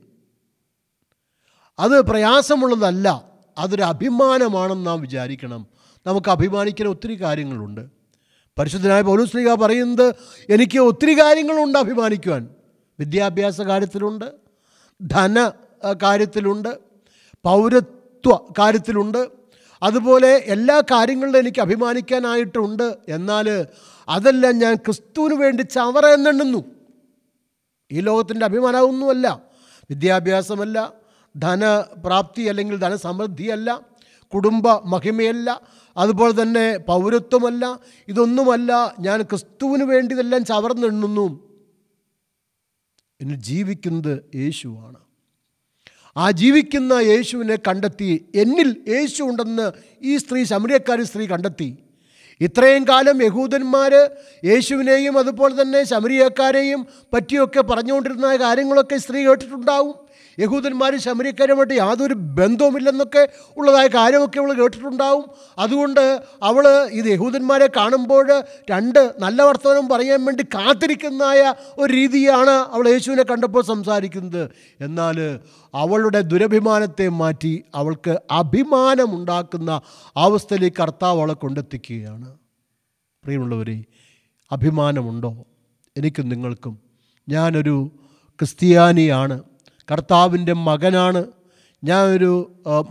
അത് 1.78 2.00
പ്രയാസമുള്ളതല്ല 2.00 3.24
അതൊരു 3.58 3.82
അഭിമാനമാണെന്ന് 3.82 4.86
നാം 4.86 5.00
വിചാരിക്കണം. 5.00 5.66
നമുക്ക് 6.06 6.30
അഭിമാനിക്കുന്ന 6.30 6.90
ഒത്തിരി 6.90 7.22
കാര്യങ്ങളുണ്ട്. 7.22 7.80
പരിശുദ്ധനായ 8.58 9.02
പൗലുശ്രീക 9.02 9.54
പറയുന്നത് 9.54 10.14
എനിക്ക് 10.52 10.78
ഒത്തിരി 10.78 11.20
കാര്യങ്ങളുണ്ട് 11.20 11.78
അഭിമാനിക്കുവാൻ. 11.78 12.48
വിദ്യാഭ്യാസ 12.98 13.60
കാര്യത്തിലുണ്ട് 13.60 14.24
ധന 15.02 15.52
കാര്യത്തിലുണ്ട് 16.02 16.78
പൗരത്വ 17.44 18.36
കാര്യത്തിലുണ്ട്. 18.58 19.28
അതുപോലെ 19.82 20.28
എല്ലാ 20.28 20.82
കാര്യങ്ങളിലും 20.90 21.38
എനിക്ക് 21.38 21.60
അഭിമാനിക്കാനായിട്ടുണ്ട്. 21.60 22.96
എന്നാൽ 23.08 23.66
അതെല്ലാം 24.08 24.58
ഞാൻ 24.58 24.74
ക്രിസ്തുവിന് 24.74 25.34
വേണ്ടി 25.34 25.62
ചവറ 25.62 26.06
എന്നെണ്ണുന്നു. 26.06 26.60
ഈ 27.92 28.00
ലോകത്തിന്റെ 28.00 28.46
അഭിമാനമൊന്നുമല്ല 28.46 29.42
വിദ്യാഭ്യാസമല്ല 29.90 30.92
ധനപ്രാപ്തി 31.36 32.42
അല്ലെങ്കിൽ 32.42 32.76
ധനസമൃദ്ധിയല്ല 32.76 33.80
കുടുംബ 34.32 34.68
മഹിമയല്ല 34.68 35.62
അതുപോലെ 35.96 36.42
തന്നെ 36.42 36.76
പൗരത്വമല്ല. 36.76 37.80
ഇതൊന്നുമല്ല 38.08 38.96
ഞാൻ 39.00 39.22
ക്രിസ്തുവിന് 39.22 39.82
വേണ്ടി 39.82 40.14
ഇതെല്ലാം 40.14 40.44
ചവർന്നെണ്ണുന്നു 40.44 41.26
എന്നെ 43.20 43.34
ജീവിക്കുന്നത് 43.34 44.24
യേശുവാണ്. 44.34 44.98
ആ 46.16 46.30
ജീവിക്കുന്ന 46.30 46.92
യേശുവിനെ 46.92 47.56
കണ്ടെത്തി 47.68 48.28
എന്നിൽ 48.34 48.76
യേശു 48.88 49.22
ഉണ്ടെന്ന് 49.22 49.72
ഈ 50.02 50.16
സ്ത്രീ 50.16 50.44
ശമരിയക്കാരി 50.44 51.02
സ്ത്രീ 51.02 51.26
കണ്ടെത്തി. 51.26 51.68
ഇത്രയും 52.40 52.84
കാലം 52.88 53.22
യഹൂദന്മാർ 53.22 53.92
യേശുവിനെയും 54.44 55.18
അതുപോലെ 55.18 55.62
തന്നെ 55.62 55.80
ശമരിയക്കാരെയും 55.82 56.86
പറ്റിയൊക്കെ 57.14 57.60
പറഞ്ഞുകൊണ്ടിരുന്ന 57.60 58.36
കാര്യങ്ങളൊക്കെ 58.36 58.96
സ്ത്രീ 58.96 59.26
കേട്ടിട്ടുണ്ടാവും. 59.26 59.96
യഹൂദന്മാരും 60.38 61.00
ശമരിക്കാരുമായിട്ട് 61.00 61.74
യാതൊരു 61.74 62.14
ബന്ധവുമില്ലെന്നൊക്കെ 62.14 63.28
ഉള്ളതായ 63.56 63.86
കാര്യമൊക്കെ 63.86 64.38
അവൾ 64.38 64.52
കേട്ടിട്ടുണ്ടാവും. 64.52 65.24
അതുകൊണ്ട് 65.58 66.22
അവൾ 66.42 66.68
ഇത് 66.68 67.06
യഹൂദന്മാരെ 67.06 67.66
കാണുമ്പോൾ 67.66 68.42
രണ്ട് 68.70 69.14
നല്ല 69.18 69.42
വർത്തമാനം 69.42 69.88
പറയാൻ 69.88 70.24
വേണ്ടി 70.24 70.42
കാത്തിരിക്കുന്നതായ 70.42 71.54
ഒരു 71.78 71.92
രീതിയാണ് 71.92 72.50
അവൾ 72.50 72.88
യേശുവിനെ 72.88 73.22
കണ്ടപ്പോൾ 73.22 73.62
സംസാരിക്കുന്നത്. 73.62 74.50
എന്നാൽ 74.80 75.40
അവളുടെ 75.74 76.20
ദുരഭിമാനത്തെ 76.20 77.08
മാറ്റി 77.08 77.64
അവൾക്ക് 77.74 78.20
അഭിമാനമുണ്ടാക്കുന്ന 78.30 79.80
അവസ്ഥയിലേക്ക് 80.16 80.76
കർത്താവ് 80.76 81.20
അവളെ 81.20 81.34
കൊണ്ടെത്തിക്കുകയാണ്. 81.34 82.38
പ്രിയമുള്ളവരെ 83.24 83.84
അഭിമാനമുണ്ടോ? 84.52 85.46
എനിക്കും 85.96 86.28
നിങ്ങൾക്കും. 86.28 86.78
ഞാനൊരു 87.28 87.90
ക്രിസ്ത്യാനിയാണ്. 88.38 89.42
കർത്താവിന്റെ 89.90 90.52
മകനാണ്. 90.52 91.24
ഞാൻ 91.84 92.04
ഒരു 92.04 92.30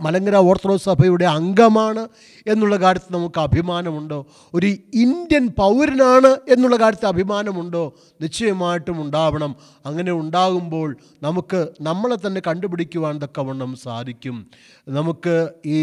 മലങ്കര 0.00 0.36
ഓർത്തഡോക്സ് 0.36 0.84
സഭയുടെ 0.84 1.24
അംഗമാണ് 1.24 2.08
എന്നുള്ള 2.46 2.76
കാര്യത്തിൽ 2.76 3.14
നമുക്ക് 3.16 3.40
അഭിമാനമുണ്ടോ? 3.40 4.26
ഒരു 4.54 4.66
ഇന്ത്യൻ 4.94 5.46
പൗരനാണ് 5.58 6.30
എന്നുള്ള 6.52 6.76
കാര്യത്തിൽ 6.76 7.06
അഭിമാനമുണ്ടോ? 7.06 7.82
നിശ്ചയമായിട്ടും 8.20 9.02
ഉണ്ടാവണം. 9.02 9.56
അങ്ങനെ 9.86 10.12
ഉണ്ടാകുമ്പോൾ 10.12 10.96
നമുക്ക് 11.22 11.68
നമ്മളെ 11.80 12.16
തന്നെ 12.26 12.42
കണ്ടുപിടിക്കുവാൻ 12.46 13.18
തക്കവണ്ണം 13.22 13.76
സാധിക്കും. 13.82 14.46
നമുക്ക് 14.88 15.36
ഈ 15.66 15.80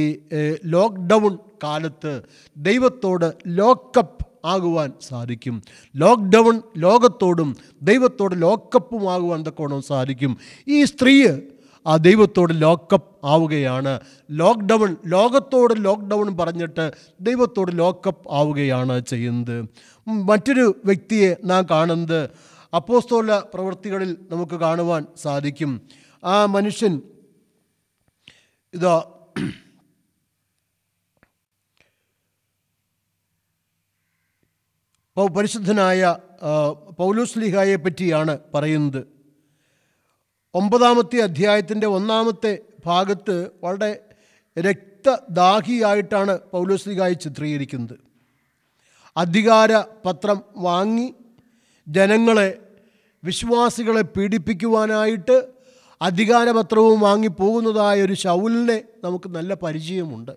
ലോക്ക്ഡൗൺ 0.65 1.37
കാലത്ത് 1.63 2.21
ദൈവത്തോട് 2.57 3.33
ലോക്കപ്പ് 3.47 4.24
ആകുവാൻ 4.45 4.93
സാധിക്കും. 5.07 5.63
ലോക്ക്ഡൗൺ 5.95 6.61
ലോകത്തോടും 6.77 7.55
ദൈവത്തോട് 7.81 8.41
ലോക്കപ്പും 8.41 9.13
ആകുവാൻ 9.13 9.43
തക്കോണം 9.45 9.81
സാധിക്കും. 9.81 10.37
ഈ 10.67 10.83
സ്ത്രീ 10.83 11.27
ആ 11.87 11.95
ദൈവത്തോട് 11.95 12.61
ലോക്കപ്പ് 12.61 13.25
ആവുകയാണ്. 13.25 13.99
ലോക്ക്ഡൗൺ 14.31 14.95
ലോകത്തോട് 15.05 15.73
ലോക്ക്ഡൗൺ 15.77 16.37
പറഞ്ഞിട്ട് 16.37 16.91
ദൈവത്തോട് 17.21 17.79
ലോക്കപ്പ് 17.79 18.27
ആവുകയാണ് 18.31 19.05
ചെയ്യുന്നത്. 19.05 19.65
മറ്റൊരു 20.07 20.81
വ്യക്തിയെ 20.85 21.35
നാം 21.43 21.65
കാണുന്നത് 21.71 22.29
അപ്പോസ്തോല 22.75 23.39
പ്രവൃത്തികളിൽ 23.53 24.17
നമുക്ക് 24.31 24.55
കാണുവാൻ 24.55 25.05
സാധിക്കും. 25.21 25.81
ആ 26.23 26.45
മനുഷ്യൻ 26.45 27.01
ഇതാ 28.73 29.03
പരിശുദ്ധനായ 35.27 36.17
പൗലൂസ് 36.99 36.99
പൗലോസ് 36.99 37.39
ലീഹായെ 37.39 37.75
പറ്റിയാണ് 37.75 38.39
പറയുന്നത്. 38.53 39.07
ഒമ്പതാമത്തെ 40.53 41.17
അധ്യായത്തിന്റെ 41.17 41.87
ഒന്നാമത്തെ 41.87 42.59
ഭാഗത്ത് 42.85 43.51
വളരെ 43.63 43.99
രക്തദാഹിയായിട്ടാണ് 44.59 46.39
പൗലോസ് 46.39 46.89
ലീഹായി 46.89 47.13
ചിത്രീകരിക്കുന്നത്. 47.13 47.99
അധികാര 49.17 49.83
പത്രം 50.05 50.43
വാങ്ങി 50.55 51.13
ജനങ്ങളെ 51.87 52.59
വിശ്വാസികളെ 53.23 54.01
പീഡിപ്പിക്കുവാനായിട്ട് 54.01 55.47
അധികാരപത്രവും 56.01 56.99
വാങ്ങി 56.99 57.27
പോകുന്നതായ 57.27 58.01
ഒരു 58.01 58.13
ശൗലിനെ 58.13 58.83
നമുക്ക് 59.03 59.29
നല്ല 59.29 59.53
പരിചയമുണ്ട്. 59.53 60.31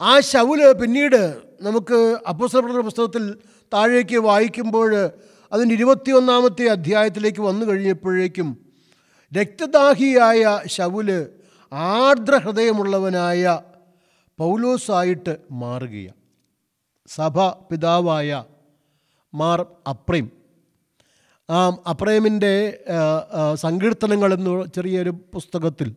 ആ 0.00 0.20
ശൗൽ 0.20 0.72
പിന്നീട് 0.72 1.51
നമുക്ക് 1.62 1.98
അപ്പോസ്തലപ്രവർത്തന 2.28 2.84
പുസ്തകത്തിൽ 2.84 3.24
താഴേക്ക് 3.74 4.16
വായിക്കുമ്പോൾ 4.16 5.10
അതിന്റെ 5.52 5.74
ഇരുപത്തിയൊന്നാമത്തെ 5.74 6.64
അധ്യായത്തിലേക്ക് 6.68 7.40
വന്നു 7.40 7.66
കഴിഞ്ഞപ്പോഴേക്കും 7.66 8.48
രക്തദാഹിയായ 9.32 10.60
ശൗൽ 10.66 11.10
ആർദ്രഹൃദയമുള്ളവനായ 11.72 13.60
പൗലോസായിട്ട് 14.38 15.36
മാറുകയാണ്. 15.50 16.20
സഭ 17.06 17.40
പിതാവായ 17.70 18.44
മാർ 19.34 19.66
അപ്രേം. 19.88 20.30
ആ 21.50 21.68
അപ്രേമിന്റെ 21.90 22.54
സങ്കീർത്തനങ്ങൾ 23.54 24.32
എന്ന 24.34 24.66
ചെറിയൊരു 24.76 25.10
പുസ്തകത്തിൽ 25.10 25.94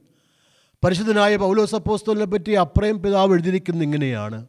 പരിശുദ്ധനായ 0.84 1.36
പൗലോസ് 1.36 1.76
അപ്പോസ്തലിനെ 1.76 2.26
പറ്റി 2.26 2.52
അപ്രേം 2.52 3.02
പിതാവ് 3.02 3.34
എഴുതിയിരിക്കുന്ന 3.34 3.84
ഇങ്ങനെയാണ്. 3.84 4.40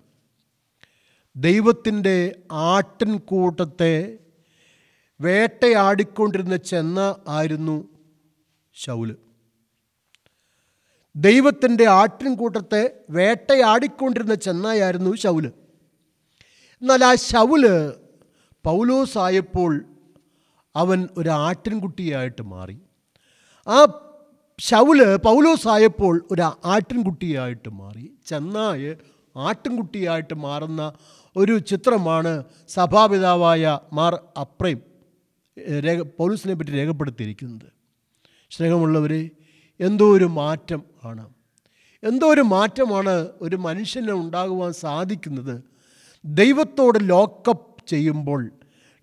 ദൈവത്തിന്റെ 1.36 2.36
ആട്ടിൻകൂട്ടത്തെ 2.52 4.18
വേട്ടയാടിക്കൊണ്ടിരുന്ന 5.20 6.56
ചെന്ന 6.56 7.16
ആയിരുന്നു 7.28 7.88
ശൗൽ. 8.74 9.16
ദൈവത്തിന്റെ 11.16 11.86
ആട്ടിൻകൂട്ടത്തെ 11.86 13.00
വേട്ടയാടിക്കൊണ്ടിരുന്ന 13.10 14.34
ചെന്നായായിരുന്നു 14.34 15.16
ശൗൽ. 15.16 15.46
എന്നാൽ 16.82 17.04
ആ 17.04 17.14
ശൗൽ 17.14 17.92
പൗലോസായപ്പോൾ 18.64 19.84
അവൻ 20.76 21.08
ഒരു 21.18 21.28
ആട്ടിൻകുട്ടിയായിട്ട് 21.28 22.42
മാറി. 22.42 22.78
ആ 23.68 23.86
ശൗൽ 24.60 25.16
പൗലോസായപ്പോൾ 25.16 26.26
ഒരു 26.30 26.42
ആട്ടിൻകുട്ടിയായിട്ട് 26.64 27.68
മാറി. 27.68 28.12
ചെന്നായ് 28.26 28.96
ആട്ടിൻകുട്ടിയായിട്ട് 29.36 30.34
മാറുന്ന 30.34 30.92
ഒരു 31.36 31.58
ചിത്രമാണ് 31.58 32.44
സഭാപിതാവായ 32.68 33.78
മാർ 33.92 34.20
അപ്രൈം 34.40 34.80
രേഖ 35.80 36.02
പൗലൂസിനെ 36.02 36.54
പറ്റി 36.54 36.70
രേഖപ്പെടുത്തിയിരിക്കുന്നത്. 36.70 37.72
സ്നേഹമുള്ളവരെ 38.50 39.30
എന്തോ 39.80 40.16
ഒരു 40.16 40.24
മാറ്റം 40.24 40.82
ആണ്. 41.04 41.28
എന്തോ 42.02 42.26
ഒരു 42.26 42.40
മാറ്റമാണ് 42.40 43.28
ഒരു 43.40 43.56
മനുഷ്യന് 43.56 44.10
ഉണ്ടാകുവാൻ 44.10 44.72
സാധിക്കുന്നത്. 44.72 45.62
ദൈവത്തോട് 46.24 46.98
ലോക്കപ്പ് 47.02 47.86
ചെയ്യുമ്പോൾ 47.86 48.50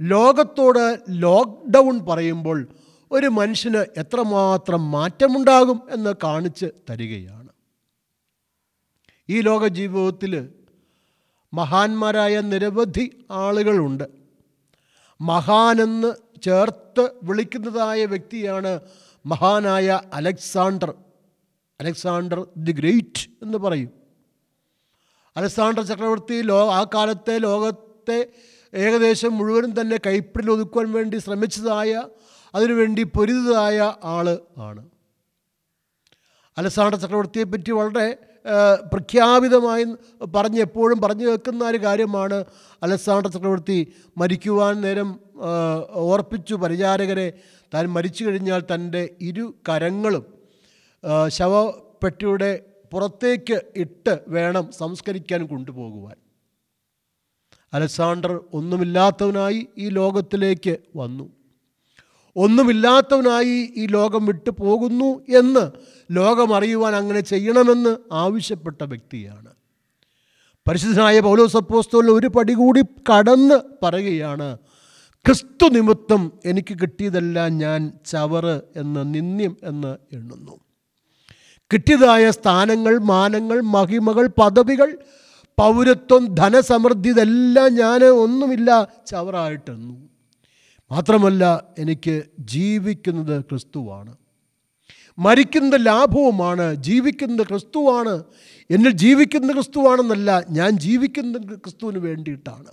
ലോകത്തോട് 0.02 1.00
ലോക്ക്ഡൗൺ 1.10 2.06
പറയുമ്പോൾ 2.06 2.68
ഒരു 3.12 3.28
മനുഷ്യന് 3.28 3.86
എത്രമാത്രം 3.98 4.92
മാറ്റമുണ്ടാകും 4.92 5.82
എന്ന് 5.90 6.14
കാണിച്ച് 6.24 6.66
തരികയാണ്. 6.90 7.50
ഈ 9.30 9.42
ലോക 9.42 9.68
ജീവിതത്തിൽ 9.68 10.50
മഹാന്മാരായ 11.54 12.42
നിരവധി 12.42 13.26
ആളുകളുണ്ട്. 13.32 14.04
മഹാനെന്ന് 15.22 16.14
ചേർത്ത് 16.42 17.12
വിളിക്കുന്നതായ 17.24 18.06
വ്യക്തിയാണ് 18.06 18.80
മഹാനായ 19.26 20.02
അലക്സാണ്ടർ. 20.14 20.94
അലക്സാണ്ടർ 21.80 22.48
ദി 22.58 22.72
ഗ്രേറ്റ് 22.72 23.30
എന്ന് 23.42 23.58
പറയും. 23.58 23.92
അലക്സാണ്ടർ 25.38 25.84
ചക്രവർത്തി 25.84 26.42
ലോ 26.42 26.72
ആ 26.72 26.84
കാലത്തെ 26.84 27.38
ലോകത്തെ 27.38 28.30
ഏകദേശം 28.74 29.38
മുഴുവനും 29.38 29.82
തന്നെ 29.82 29.98
കൈപ്പിടിൽ 30.06 30.52
ഒതുക്കുവാൻ 30.52 30.92
വേണ്ടി 30.92 31.18
ശ്രമിച്ചതായ 31.18 32.04
അതിനുവേണ്ടി 32.56 33.04
പൊരുതായ 33.04 33.94
ആൾ 34.04 34.40
ആണ്. 34.58 34.90
അലക്സാണ്ടർ 36.58 37.00
ചക്രവർത്തിയെ 37.00 37.44
പറ്റി 37.44 37.72
വളരെ 37.72 38.18
പ്രഖ്യാപിതമായി 38.92 39.86
പറഞ്ഞ് 40.36 40.60
എപ്പോഴും 40.60 41.02
പറഞ്ഞു 41.02 41.26
വെക്കുന്ന 41.26 41.64
ഒരു 41.66 41.78
കാര്യമാണ് 41.78 42.38
അലക്സാണ്ടർ 42.84 43.30
ചക്രവർത്തി 43.32 43.94
മരിക്കുവാൻ 44.18 44.82
നേരം 44.82 45.20
ഓർപ്പിച്ചു 45.92 46.56
പരിചാരകരെ. 46.56 47.28
താൻ 47.74 47.86
മരിച്ചു 47.86 48.24
കഴിഞ്ഞാൽ 48.26 48.64
തന്റെ 48.74 49.04
ഇരു 49.22 49.46
കരങ്ങളും 49.70 50.26
ശവപ്പെട്ടിയുടെ 51.28 52.52
പുറത്തേക്ക് 52.94 53.62
ഇട്ട് 53.76 54.14
വേണം 54.28 54.72
സംസ്കരിക്കാൻ 54.72 55.48
കൊണ്ടുപോകുവാൻ. 55.48 56.18
അലക്സാണ്ടർ 57.74 58.34
ഒന്നുമില്ലാത്തവനായി 58.54 59.68
ഈ 59.78 59.90
ലോകത്തിലേക്ക് 59.90 60.78
വന്നു. 60.96 61.26
ഒന്നുമില്ലാത്തവനായി 62.36 63.74
ഈ 63.76 63.86
ലോകം 63.86 64.26
വിട്ടു 64.26 64.50
പോകുന്നു 64.50 65.38
എന്ന് 65.38 65.72
ലോകമറിയുവാൻ 66.12 66.96
അങ്ങനെ 66.96 67.20
ചെയ്യണമെന്ന് 67.20 67.98
ആവശ്യപ്പെട്ട 68.12 68.84
വ്യക്തിയാണ്. 68.84 69.54
പരിശുദ്ധനായ 70.68 71.20
പൗലോസ് 71.20 71.58
അപ്പോസ്തലൻ 71.58 72.12
ഒരു 72.12 72.28
പടി 72.28 72.54
കൂടി 72.54 72.82
കടന്ന് 73.12 73.86
പറയുകയാണ് 73.86 74.58
ക്രിസ്തു 75.26 75.70
നിമിത്തം 75.70 76.32
എനിക്ക് 76.46 76.78
കിട്ടിയതെല്ലാം 76.82 77.58
ഞാൻ 77.58 77.92
ചവറ് 78.06 78.62
എന്ന് 78.76 79.14
നിന്ദ്യം 79.14 79.58
എന്ന് 79.64 79.98
എണ്ണുന്നു. 80.14 80.60
കിട്ടിയതായ 81.74 82.32
സ്ഥാനങ്ങൾ 82.32 82.98
മാനങ്ങൾ 82.98 83.62
മഹിമകൾ 83.62 84.28
പദവികൾ 84.28 84.98
പൗരത്വം 85.60 86.36
ധനസമൃദ്ധി 86.36 87.10
ഇതെല്ലാം 87.10 87.74
ഞാൻ 87.74 88.04
ഒന്നുമില്ല 88.04 88.88
ചവറായിട്ടെന്നു 89.08 90.13
മാത്രമല്ല 90.92 91.64
എനിക്ക് 91.80 92.24
ജീവിക്കുന്നത് 92.40 93.42
ക്രിസ്തുവാണ്. 93.42 94.16
മരിക്കുന്നത് 95.20 95.86
ലാഭവുമാണ് 95.86 96.76
ജീവിക്കുന്നത് 96.76 97.48
ക്രിസ്തുവാണ്. 97.48 98.24
എന്നിൽ 98.72 98.92
ജീവിക്കുന്ന 98.92 99.54
ക്രിസ്തുവാണെന്നല്ല 99.54 100.44
ഞാൻ 100.50 100.70
ജീവിക്കുന്ന 100.70 101.38
ക്രിസ്തുവിന് 101.38 101.98
വേണ്ടിയിട്ടാണ്. 101.98 102.66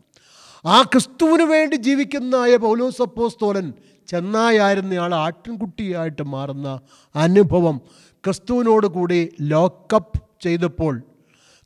ആ 0.64 0.82
ക്രിസ്തുവിന് 0.82 1.42
വേണ്ടി 1.42 1.76
ജീവിക്കുന്നതായ 1.76 2.56
പൗലോസ് 2.56 3.02
അപ്പോസ്തോലൻ 3.02 3.72
ചെന്നായായിരുന്നയാൾ 4.06 5.14
ആട്ടിൻകുട്ടിയായിട്ട് 5.14 6.22
മാറുന്ന 6.22 6.80
അനുഭവം 7.14 7.80
ക്രിസ്തുവിനോട് 8.24 8.86
കൂടി 8.86 9.28
ലോക്കപ്പ് 9.40 10.22
ചെയ്തപ്പോൾ 10.42 11.02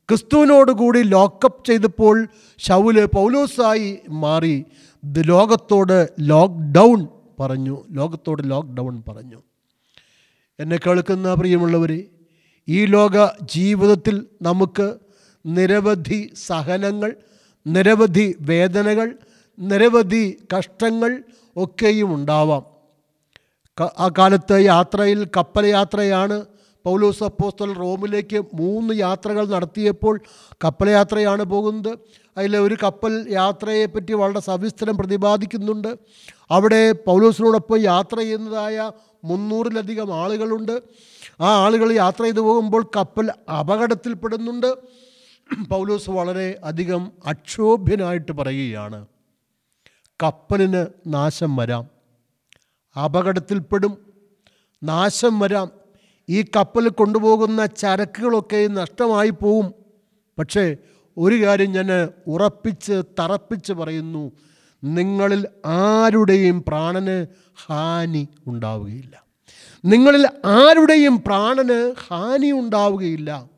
ക്രിസ്തുവിനോട് 0.09 0.73
കൂടി 0.73 1.03
ലോക്കപ്പ് 1.03 1.67
ചെയ്തപ്പോൾ 1.67 2.27
ഷൗൽ 2.59 3.05
പൗലോസായി 3.05 3.99
മാറി 4.09 4.65
ലോകത്തോട് 5.27 6.09
ലോക്ക്ഡൗൺ 6.21 7.09
പറഞ്ഞു. 7.41 7.85
ലോകത്തോട് 7.91 8.51
ലോക്ക്ഡൗൺ 8.51 9.03
പറഞ്ഞു. 9.09 9.43
എന്നെ 10.61 10.77
കേൾക്കുന്ന 10.77 11.35
പ്രിയമുള്ളവർ 11.35 12.05
ഈ 12.69 12.85
ലോക 12.85 13.29
ജീവിതത്തിൽ 13.43 14.27
നമുക്ക് 14.43 14.95
നിരവധി 15.47 16.33
സഹനങ്ങൾ 16.47 17.17
നിരവധി 17.67 18.37
വേദനകൾ 18.41 19.17
നിരവധി 19.59 20.37
കഷ്ടങ്ങൾ 20.57 21.23
ഒക്കെയും 21.57 22.15
ഉണ്ടാവാം. 22.15 22.65
ആ 23.99 24.11
കാലത്ത് 24.19 24.61
യാത്രയിൽ 24.61 25.29
കപ്പൽ 25.37 25.67
യാത്രയാണ് 25.67 26.45
പൗലോസ് 26.85 27.25
അപ്പോസ്തൽ 27.25 27.73
റോമിലേക്ക് 27.73 28.45
മൂന്ന് 28.55 28.95
യാത്രകൾ 28.95 29.49
നടത്തിയപ്പോൾ 29.49 30.21
കപ്പൽ 30.65 30.91
യാത്രയാണ് 30.91 31.43
പോകുന്നത്. 31.43 31.99
അതിൽ 32.37 32.57
ഒരു 32.57 32.77
കപ്പൽ 32.83 33.27
യാത്രയെപ്പറ്റി 33.31 34.13
വളരെ 34.13 34.41
സവിസ്തരം 34.41 34.97
പ്രതിപാദിക്കുന്നുണ്ട്. 34.97 35.99
അവിടെ 36.51 36.93
പൗലോസിനോടൊപ്പം 36.93 37.81
യാത്ര 37.81 38.19
ചെയ്യുന്നതായ 38.19 38.91
മുന്നൂറിലധികം 39.25 40.15
ആളുകളുണ്ട്. 40.15 40.83
ആ 41.41 41.65
ആളുകൾ 41.65 41.93
യാത്ര 41.93 42.23
ചെയ്തു 42.23 42.41
പോകുമ്പോൾ 42.41 42.91
കപ്പൽ 42.97 43.31
അപകടത്തിൽപ്പെടുന്നുണ്ട്. 43.51 44.75
പൗലോസ് 45.69 46.11
വളരെ 46.11 46.61
അധികം 46.65 47.13
അക്ഷോഭ്യനായിട്ട് 47.27 48.33
പറയുകയാണ്. 48.33 49.07
കപ്പലിന് 50.23 50.87
നാശം 51.07 51.57
വരാം. 51.57 51.89
അപകടത്തിൽപ്പെടും. 53.05 53.99
നാശം 54.83 55.39
വരാം. 55.39 55.84
ഈ 56.29 56.43
കപ്പൽ 56.43 56.89
കൊണ്ടുപോകുന്ന 56.89 57.67
ചരക്കുകളൊക്കെ 57.67 58.67
നഷ്ടമായി 58.67 59.31
പോവും. 59.31 59.75
പക്ഷേ 60.39 60.77
ഒരു 61.17 61.45
കാര്യം 61.45 61.73
ഞാൻ 61.73 62.09
ഉറപ്പിച്ച് 62.27 63.03
തറപ്പിച്ച് 63.19 63.73
പറയുന്നു. 63.73 64.33
നിങ്ങളിൽ 64.85 65.49
ആരുടെയും 65.67 66.65
പ്രാണന് 66.69 67.27
ഹാനി 67.67 68.29
ഉണ്ടാവുകയില്ല. 68.47 69.25
നിങ്ങളിൽ 69.85 70.29
ആരുടെയും 70.45 71.23
പ്രാണന് 71.27 71.95
ഹാനി 72.07 72.53
ഉണ്ടാവുകയില്ല. 72.53 73.51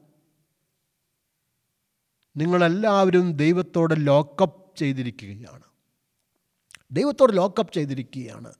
നിങ്ങളെല്ലാവരും 2.37 3.33
ദൈവത്തോട് 3.33 3.95
ലോക്കപ്പ് 4.07 4.79
ചെയ്തിരിക്കുകയാണ്. 4.79 5.62
ദൈവത്തോട് 6.91 7.37
ലോക്കപ്പ് 7.37 7.73
ചെയ്തിരിക്കുകയാണ്. 7.73 8.53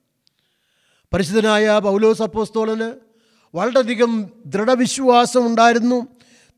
പരിശുദ്ധനായ 1.13 1.79
പൗലോസ് 1.83 2.21
അപ്പോസ്തോലന് 2.21 3.06
വളരെയധികം 3.55 4.29
ദൃഢവിശ്വാസം 4.45 5.45
ഉണ്ടായിരുന്നു. 5.45 6.07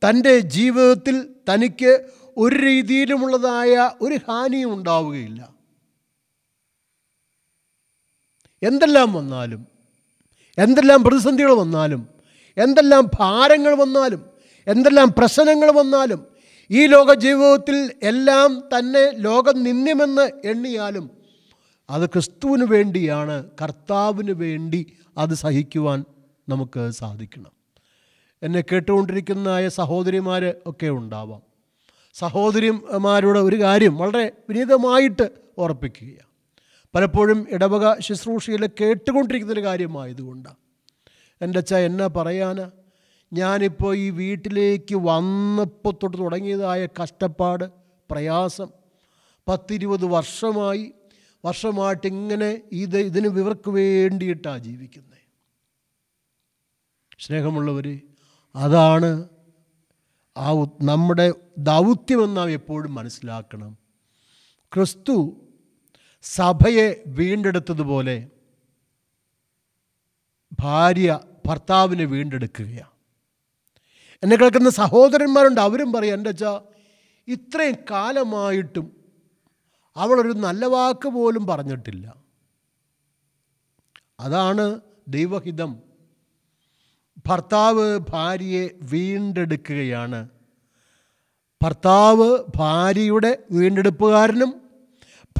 തന്റെ 0.03 0.39
ജീവിതത്തിൽ 0.39 1.27
തനിക്ക് 1.49 2.07
ഒരു 2.37 2.55
രീതിയിലുമുള്ളതായ 2.55 3.91
ഒരു 4.01 4.15
ഹാനിയും 4.27 4.73
ഉണ്ടാവുകയില്ല. 4.73 5.49
എന്തെല്ലാം 8.63 9.13
വന്നാലും 9.13 9.67
എന്തെല്ലാം 10.57 11.03
പ്രതിസന്ധികൾ 11.03 11.51
വന്നാലും 11.53 12.07
എന്തെല്ലാം 12.57 13.11
ഭാരങ്ങൾ 13.19 13.75
വന്നാലും 13.75 14.21
എന്തെല്ലാം 14.67 15.13
പ്രശ്നങ്ങൾ 15.17 15.71
വന്നാലും 15.71 16.25
ഈ 16.69 16.87
ലോക 16.87 17.13
ജീവിതത്തിൽ 17.13 17.91
എല്ലാം 18.03 18.63
തന്നെ 18.77 19.11
ലോകം 19.17 19.63
നിന്ദ്യമെന്ന് 19.63 20.47
എണ്ണിയാലും 20.47 21.09
അത് 21.89 22.09
ക്രിസ്തുവിന് 22.09 22.63
വേണ്ടിയാണ് 22.63 23.49
കർത്താവിന് 23.61 24.31
വേണ്ടി 24.31 24.85
അത് 25.17 25.33
സഹിക്കുവാൻ 25.33 26.05
നമുക്ക് 26.49 26.91
സാധിക്കണം. 26.91 27.51
എന്നെ 28.43 28.61
കേട്ടുകൊണ്ടിരിക്കുന്നതായ 28.71 29.65
സഹോദരിമാർ 29.69 30.43
ഒക്കെ 30.65 30.89
ഉണ്ടാവാം. 30.89 31.41
സഹോദരിമാരുടെ 32.13 33.39
ഒരു 33.39 33.57
കാര്യം 33.61 33.97
വളരെ 33.97 34.31
വിനീതമായിട്ട് 34.49 35.25
ഓർപ്പിക്കുകയാണ് 35.57 36.27
പലപ്പോഴും 36.95 37.47
ഇടവക 37.51 37.99
ശുശ്രൂഷയിൽ 37.99 38.69
കേട്ടുകൊണ്ടിരിക്കുന്നൊരു 38.81 39.63
കാര്യമായതുകൊണ്ടാണ് 39.63 40.59
എന്റെ 41.41 41.59
അച്ഛ 41.59 41.73
എന്നാ 41.73 42.07
പറയാനാ? 42.15 42.71
ഞാനിപ്പോൾ 43.33 43.95
ഈ 43.95 44.09
വീട്ടിലേക്ക് 44.09 44.95
വന്നപ്പോൾ 44.95 45.93
തൊട്ട് 46.03 46.17
തുടങ്ങിയതായ 46.17 46.87
കഷ്ടപ്പാട് 46.99 47.65
പ്രയാസം 48.09 48.69
പത്തിരുപത് 49.47 50.05
വർഷമായി 50.05 50.85
വർഷമായിട്ട് 51.45 52.07
ഇങ്ങനെ 52.07 52.61
ഇത് 52.71 52.97
ഇതിന് 52.97 53.27
ഇവർക്ക് 53.27 53.69
വേണ്ടിയിട്ടാണ് 53.69 54.63
ജീവിക്കുന്നത്. 54.63 55.08
സ്നേഹമുള്ളവർ 57.19 57.99
അതാണ് 58.55 59.29
ആ 60.37 60.51
നമ്മുടെ 60.81 61.33
ദൗത്യമെന്ന് 61.57 62.37
നാം 62.37 62.49
എപ്പോഴും 62.49 62.95
മനസ്സിലാക്കണം. 62.95 63.77
ക്രിസ്തു 64.73 65.15
സഭയെ 66.23 67.03
വീണ്ടെടുത്തതുപോലെ 67.07 68.29
ഭാര്യ 70.59 71.19
ഭർത്താവിനെ 71.45 72.05
വീണ്ടെടുക്കുകയാണ് 72.05 72.95
എന്നെ 74.23 74.35
കേൾക്കുന്ന 74.35 74.69
സഹോദരന്മാരുണ്ട് 74.69 75.61
അവരും 75.61 75.93
പറയും 75.93 76.13
എന്റെ 76.13 76.29
അച്ഛാ 76.29 76.61
ഇത്രയും 77.27 77.75
കാലമായിട്ടും 77.91 78.87
അവളൊരു 79.97 80.31
നല്ല 80.31 80.65
വാക്ക് 80.65 81.09
പോലും 81.09 81.47
പറഞ്ഞിട്ടില്ല. 81.47 82.05
അതാണ് 84.19 84.79
ദൈവഹിതം. 85.07 85.88
ഭർത്താവ് 87.29 87.85
ഭാര്യയെ 88.11 88.65
വീണ്ടെടുക്കുകയാണ്. 88.91 90.19
ഭർത്താവ് 91.61 92.27
ഭാര്യയുടെ 92.55 93.31
വീണ്ടെടുപ്പുകാരനും 93.51 94.51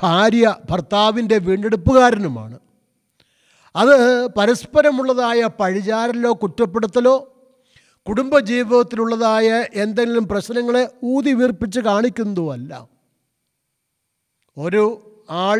ഭാര്യ 0.04 0.46
ഭർത്താവിന്റെ 0.70 1.38
വീണ്ടെടുപ്പുകാരനുമാണ്. 1.38 2.58
അത് 3.76 3.96
പരസ്പരമുള്ളതായ 4.38 5.50
പഴിചാരലോ 5.60 6.32
കുറ്റപ്പെടുത്തലോ 6.42 7.16
കുടുംബജീവിതത്തിലുള്ളതായ 8.08 9.48
എന്തെങ്കിലും 9.74 10.26
പ്രശ്നങ്ങളെ 10.28 10.84
ഊതി 11.04 11.32
വീർപ്പിച്ച് 11.34 11.80
കാണിക്കുന്നതോ 11.80 12.46
അല്ല 12.54 12.72
ഒരു 14.58 14.84
ആൾ 15.46 15.60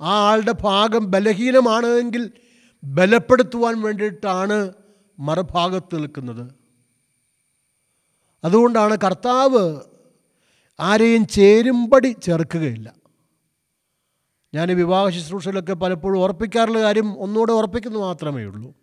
ആ 0.00 0.12
ആളുടെ 0.28 0.54
ഭാഗം 0.62 1.04
ബലഹീനമാണ് 1.10 1.88
എങ്കിൽ 2.02 2.24
ബലപ്പെടുത്തുവാൻ 2.82 3.74
വേണ്ടിയിട്ടാണ് 3.82 4.58
മറുഭാഗത്ത് 5.18 5.94
നിൽക്കുന്നത്. 5.98 6.44
അതുകൊണ്ടാണ് 8.44 8.96
കർത്താവ് 9.04 9.80
ആരെയും 10.80 11.26
ചേരുമ്പടി 11.26 12.16
ചേർക്കുകയില്ല. 12.22 12.88
ഞാൻ 14.54 14.68
വിവാഹ 14.68 15.08
ശുശ്രൂഷയിലൊക്കെ 15.08 15.72
പലപ്പോഴും 15.72 16.18
ഉറപ്പിക്കാറുള്ള 16.20 16.80
കാര്യം 16.80 17.08
ഒന്നുകൂടെ 17.18 17.52
ഉറപ്പിക്കുന്നു 17.52 17.98
മാത്രമേ 17.98 18.44
ഉള്ളൂ. 18.44 18.74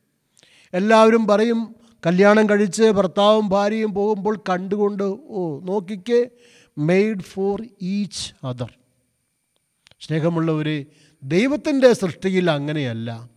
എല്ലാവരും 0.73 1.27
പറയും 1.27 1.75
കല്യാണം 2.05 2.49
കഴിച്ച് 2.49 2.83
ഭർത്താവും 2.83 3.49
ഭാര്യയും 3.49 3.93
പോകുമ്പോൾ 3.93 4.36
കണ്ടുകൊണ്ട് 4.49 5.03
ഓ 5.03 5.59
നോക്കിക്കേ 5.63 6.29
മെയ്ഡ് 6.77 7.21
ഫോർ 7.21 7.61
ഈച്ച് 7.81 8.25
അതർ 8.47 8.71
സ്നേഹമുള്ളവരെ 10.01 10.86
ദൈവത്തിന്റെ 11.23 11.93
സൃഷ്ടിയിൽ 11.93 12.51
അങ്ങനെയല്ല. 12.51 13.34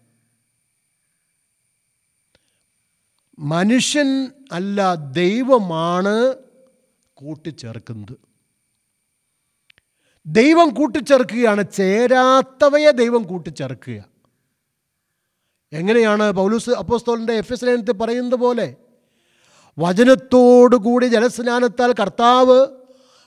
മനുഷ്യൻ 3.38 4.30
അല്ല 4.52 4.94
ദൈവമാണ് 4.94 6.34
കൂട്ടിച്ചേർക്കുന്നത്. 7.14 8.18
ദൈവം 10.26 10.68
കൂട്ടിച്ചേർക്കുകയാണ് 10.68 11.64
ചേരാത്തവയെ 11.72 12.90
ദൈവം 12.90 13.22
കൂട്ടിച്ചേർക്കുക. 13.22 14.04
എങ്ങനെയാണ് 15.72 16.32
പൗലൂസ് 16.32 16.70
അപ്പോസ്തോലിന്റെ 16.70 17.32
എഫ് 17.32 17.52
എസ് 17.52 17.64
ലേനത്തിൽ 17.64 17.92
പറയുന്നത് 17.92 18.34
പോലെ? 18.34 18.74
വചനത്തോടുകൂടി 19.78 21.06
ജലസ്നാനത്താൽ 21.06 21.92
കർത്താവ് 21.92 22.66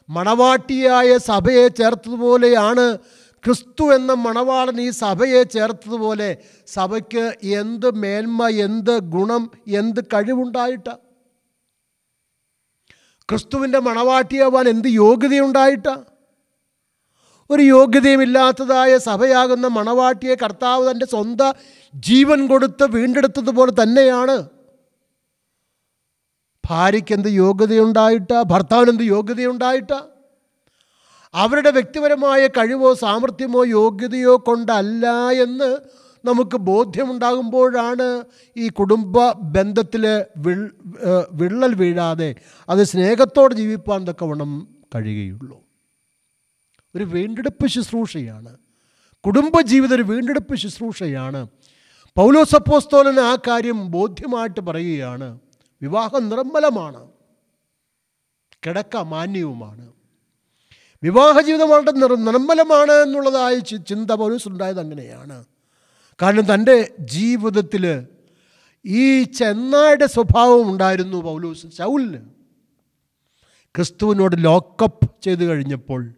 മണവാട്ടിയായ 0.09 1.17
സഭയെ 1.17 1.67
ചേർത്തതുപോലെയാണ് 1.67 2.97
ക്രിസ്തു 3.45 3.95
എന്ന 3.95 4.13
മണവാളൻ 4.13 4.81
ഈ 4.81 4.89
സഭയെ 4.89 5.43
ചേർത്തതുപോലെ 5.43 6.37
സഭയ്ക്ക് 6.67 7.33
എന്ത് 7.43 7.95
മേന്മ 7.95 8.47
എന്ത് 8.47 8.99
ഗുണം 8.99 9.51
എന്ത് 9.67 9.99
കഴിവുണ്ടായിട്ട? 10.05 10.89
ക്രിസ്തുവിന്റെ 13.29 13.79
മണവാട്ടിയാവാൻ 13.79 14.69
എന്ത് 14.69 14.87
യോഗ്യതയുണ്ടായിട്ട? 14.87 15.87
ഒരു 17.49 17.61
യോഗ്യതയുമില്ലാത്തതായ 17.61 18.97
സഭയാകുന്ന 18.97 19.67
മണവാട്ടിയെ 19.67 20.35
കർത്താവ് 20.35 20.91
തന്റെ 20.91 21.05
സ്വന്തം 21.05 21.53
ജീവൻ 21.95 22.47
കൊടുത്ത് 22.47 22.83
വീണ്ടെടുത്തതുപോലെ 22.83 23.71
തന്നെയാണ്. 23.83 24.49
ഭാര്യയ്ക്ക് 26.69 27.13
എന്ത് 27.13 27.27
യോഗ്യതയുണ്ടായിട്ട? 27.27 28.41
ഭർത്താവിനെന്ത് 28.41 29.03
യോഗ്യതയുണ്ടായിട്ടാ? 29.03 30.10
അവരുടെ 31.33 31.71
വ്യക്തിപരമായ 31.71 32.47
കഴിവോ 32.47 32.93
സാമർഥ്യമോ 32.93 33.65
യോഗ്യതയോ 33.65 34.37
കൊണ്ടല്ല 34.37 35.05
എന്ന് 35.43 35.77
നമുക്ക് 36.25 36.57
ബോധ്യമുണ്ടാകുമ്പോഴാണ് 36.57 38.21
ഈ 38.57 38.69
കുടുംബ 38.69 39.15
ബന്ധത്തിൽ 39.31 40.07
വിള്ളൽ 41.31 41.73
വീഴാതെ 41.73 42.35
അത് 42.69 42.83
സ്നേഹത്തോടെ 42.83 43.53
ജീവിപ്പാൻ 43.53 44.07
തക്കവണ്ണം 44.07 44.75
കഴിയുകയുള്ളൂ. 44.95 45.59
ഒരു 46.95 47.03
വീണ്ടെടുപ്പ് 47.03 47.67
ശുശ്രൂഷയാണ്. 47.67 48.57
കുടുംബജീവിതം 49.25 49.95
ഒരു 49.95 50.01
വീണ്ടെടുപ്പ് 50.01 50.55
ശുശ്രൂഷയാണ്. 50.55 51.47
പൗലോസപ്പോസ്തോലന് 52.17 53.19
ആ 53.19 53.35
കാര്യം 53.35 53.91
ബോധ്യമായിട്ട് 53.91 54.59
പറയുകയാണ്. 54.59 55.39
വിവാഹം 55.81 56.29
നിർമ്മലമാണ്. 56.29 57.07
കിടക്ക 58.65 58.97
മാന്യവുമാണ്. 58.97 59.93
വിവാഹ 61.03 61.41
ജീവിതം 61.41 61.69
വളരെ 61.69 61.91
നിർ 61.91 62.15
നിർമ്മലമാണ് 62.15 62.91
എന്നുള്ളതായ 62.91 63.59
ചിന്ത 63.59 64.11
പോലീസ് 64.11 64.47
ഉണ്ടായത് 64.47 64.79
അങ്ങനെയാണ്. 64.79 65.45
കാരണം 66.21 66.53
തന്റെ 66.53 66.91
ജീവിതത്തിൽ 66.99 68.05
ഈ 68.85 69.23
ചെന്നായുടെ 69.23 70.05
സ്വഭാവം 70.05 70.71
ഉണ്ടായിരുന്നു 70.71 71.17
പൗലൂസ് 71.17 71.67
ശൗലിന്. 71.77 72.17
ക്രിസ്തുവിനോട് 73.75 74.35
ലോക്കപ്പ് 74.39 75.09
ചെയ്തു 75.23 75.43
കഴിഞ്ഞപ്പോൾ 75.43 76.11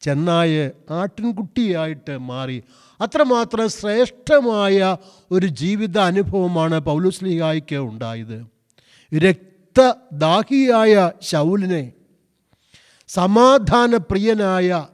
ചെന്നായ 0.00 0.70
ആട്ടിൻകുട്ടിയായിട്ട് 0.90 2.18
മാറി. 2.18 2.62
അത്രമാത്രം 3.00 3.68
ശ്രേഷ്ഠമായ 3.68 4.96
ഒരു 5.30 5.46
ജീവിത 5.46 5.98
അനുഭവമാണ് 5.98 6.80
പൗലുസ്ലിഹായ്ക്ക് 6.80 7.76
ഉണ്ടായത്. 7.76 8.46
രക്തദാഹിയായ 9.14 11.12
ശൗലിനെ 11.22 11.92
സമാധാനപ്രിയനായ 13.14 14.86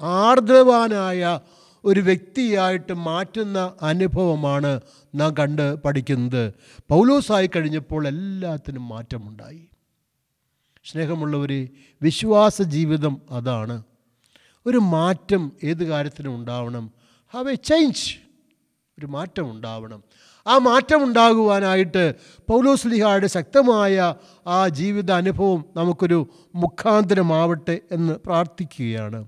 ആർദ്രവാനായ 0.00 1.40
ഒരു 1.84 2.00
വ്യക്തിയായിട്ട് 2.00 2.92
മാറ്റുന്ന 2.92 3.74
അനുഭവമാണ് 3.82 4.80
നാം 5.14 5.34
കണ്ട് 5.36 5.74
പഠിക്കുന്നത്. 5.74 6.54
പൗലോസായി 6.88 7.50
കഴിഞ്ഞപ്പോൾ 7.56 8.08
എല്ലാത്തിനും 8.08 8.88
മാറ്റമുണ്ടായി. 8.88 9.68
സ്നേഹമുള്ളവരെ 10.84 11.68
വിശ്വാസ 12.02 12.62
ജീവിതം 12.62 13.22
അതാണ്. 13.30 13.82
ഒരു 14.66 14.78
മാറ്റം 14.78 15.52
ഏത് 15.64 15.84
കാര്യത്തിനും 15.84 16.34
ഉണ്ടാവണം. 16.34 16.90
ഹാവ് 17.34 17.50
എ 17.50 17.54
ചേഞ്ച് 17.54 18.16
ഒരു 18.98 19.06
മാറ്റം 19.06 19.50
ഉണ്ടാവണം. 19.50 20.02
ആ 20.46 20.58
മാറ്റം 20.58 21.04
ഉണ്ടാകുവാനായിട്ട് 21.04 22.14
പൗലോസ്ലിഹായുടെ 22.50 23.26
ശക്തമായ 23.26 24.14
ആ 24.46 24.68
ജീവിത 24.68 25.10
അനുഭവം 25.12 25.64
നമുക്കൊരു 25.76 26.18
മുഖാന്തരമാവട്ടെ 26.54 27.76
എന്ന് 27.92 28.14
പ്രാർത്ഥിക്കുകയാണ്. 28.26 29.20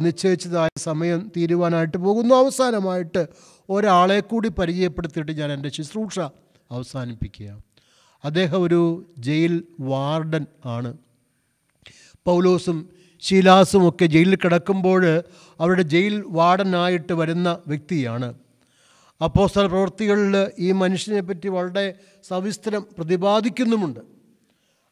നിശ്ചയിച്ചതായ 0.00 0.68
സമയം 0.78 1.32
തീരുവാനായിട്ട് 1.36 1.96
പോകുന്നു. 1.96 2.34
അവസാനമായിട്ട് 2.34 3.26
ഒരാളെ 3.70 4.20
കൂടി 4.20 4.48
പരിചയപ്പെടുത്തിയിട്ട് 4.48 5.32
ഞാൻ 5.32 5.52
എന്റെ 5.52 5.68
ശുശ്രൂഷ 5.68 6.18
അവസാനിപ്പിക്കുക 6.70 7.50
അദ്ദേഹം 8.24 8.62
ഒരു 8.62 8.80
ജയിൽ 9.18 9.64
വാർഡൻ 9.80 10.46
ആണ്. 10.66 10.90
പൗലോസും 12.26 12.78
ശീലാസും 13.22 13.88
ഒക്കെ 13.88 14.06
ജയിലിൽ 14.06 14.36
കിടക്കുമ്പോൾ 14.36 15.02
അവരുടെ 15.60 15.82
ജയിൽ 15.82 16.24
വാർഡനായിട്ട് 16.28 17.12
വരുന്ന 17.12 17.58
വ്യക്തിയാണ്. 17.66 18.34
അപ്പോസ്തല 19.22 19.66
പ്രവൃത്തികളിൽ 19.66 20.50
ഈ 20.58 20.72
മനുഷ്യനെ 20.72 21.20
പറ്റി 21.20 21.48
വളരെ 21.48 21.94
സവിസ്തരം 22.28 22.86
പ്രതിപാദിക്കുന്നുമുണ്ട്. 22.98 24.00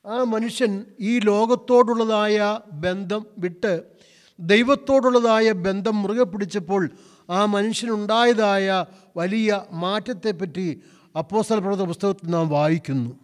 ആ 0.07 0.25
മനുഷ്യൻ 0.25 0.85
ഈ 1.01 1.19
ലോകത്തോടുള്ളതായ 1.19 2.59
ബന്ധം 2.73 3.27
വിട്ട് 3.39 3.83
ദൈവത്തോടുള്ളതായ 4.41 5.53
ബന്ധം 5.53 6.03
മുറുകെ 6.03 6.25
പിടിച്ചപ്പോൾ 6.25 6.91
ആ 7.31 7.45
മനുഷ്യനുണ്ടായതായ 7.45 8.85
വലിയ 9.17 9.61
മാറ്റത്തെപ്പറ്റി 9.73 10.81
അപ്പോസ്തല 11.19 11.59
പ്രവൃത്തി 11.59 11.85
പുസ്തകത്തിൽ 11.85 12.31
നാം 12.31 12.49
വായിക്കുന്നു. 12.49 13.19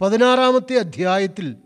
പതിനാറാമത്തെ 0.00 0.76
അധ്യായത്തിൽ 0.76 1.56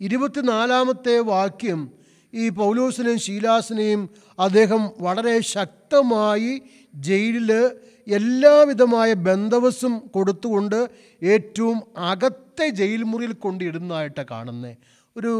ഇരുപത്തിനാലാമത്തെ 0.00 1.18
വാക്യം 1.18 1.90
ഈ 2.34 2.48
പൗലൂസിനെയും 2.48 3.18
ശീലാസിനെയും 3.18 4.10
അദ്ദേഹം 4.38 4.90
വളരെ 5.00 5.40
ശക്തമായി 5.40 6.62
ജയിലിൽ 6.94 7.70
എല്ലാവിധമായ 8.10 9.12
ബന്ധവസും 9.12 9.98
കൊടുത്തുകൊണ്ട് 10.14 10.78
ഏറ്റവും 11.22 11.78
അകത്തെ 11.98 12.68
ജയിൽ 12.68 13.02
മുറിയിൽ 13.02 13.32
കൊണ്ടിടുന്നതായിട്ട് 13.32 14.22
കാണുന്നത് 14.30 14.76
ഒരു 15.16 15.32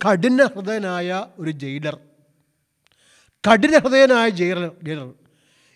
കഠിന 0.00 0.44
ഹൃദയനായ 0.44 1.26
ഒരു 1.38 1.50
ജയിലർ. 1.50 1.96
കഠിന 3.44 3.76
ഹൃദയനായ 3.78 4.28
ജയിലർ 4.28 4.70
ജയിലർ. 4.82 5.10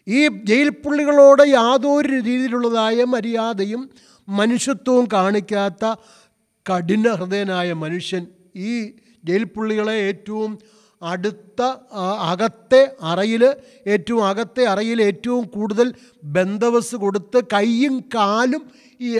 ഈ 0.07 0.29
ജയിൽ 0.45 0.69
പുള്ളികളോട് 0.69 1.43
യാതൊരു 1.49 2.09
രീതിയിലുള്ളതായ 2.09 3.05
മര്യാദയും 3.05 3.91
മനുഷ്യത്വവും 4.29 5.09
കാണിക്കാത്ത 5.13 5.85
കഠിന 6.67 7.09
ഹൃദയനായ 7.11 7.73
മനുഷ്യൻ 7.73 8.27
ഈ 8.57 8.73
ജയിൽ 9.25 9.45
പുള്ളികളെ 9.45 9.93
ഏറ്റവും 9.93 10.59
അടുത്ത 11.03 11.63
അകത്തെ 12.03 12.97
അറയിൽ 13.03 13.55
ഏറ്റവും 13.87 14.29
അകത്തെ 14.29 14.65
അറയിൽ 14.65 15.03
ഏറ്റവും 15.03 15.45
കൂടുതൽ 15.47 15.95
ബന്ധവസ് 16.25 16.97
കൊടുത്ത് 16.97 17.45
കൈയും 17.53 18.01
കാലും 18.15 18.71
ഈ 19.01 19.19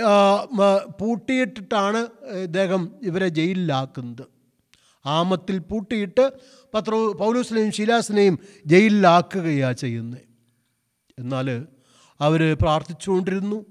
പൂട്ടിയിട്ടിട്ടാണ് 1.01 2.07
ഇദ്ദേഹം 2.43 2.91
ഇവരെ 3.03 3.29
ജയിലിലാക്കുന്നത്. 3.29 4.25
ആമത്തിൽ 5.07 5.59
പൂട്ടിയിട്ട് 5.59 6.33
പത്രോ 6.75 7.13
പൗലൂസിനെയും 7.13 7.73
ശീലാസിനെയും 7.73 8.39
ജയിലിലാക്കുകയാണ് 8.67 9.77
ചെയ്യുന്നത് 9.77 10.23
എന്നാൽ 11.19 11.67
അവർ 12.21 12.57
പ്രാർത്ഥിച്ചുകൊണ്ടിരുന്നു. 12.63 13.65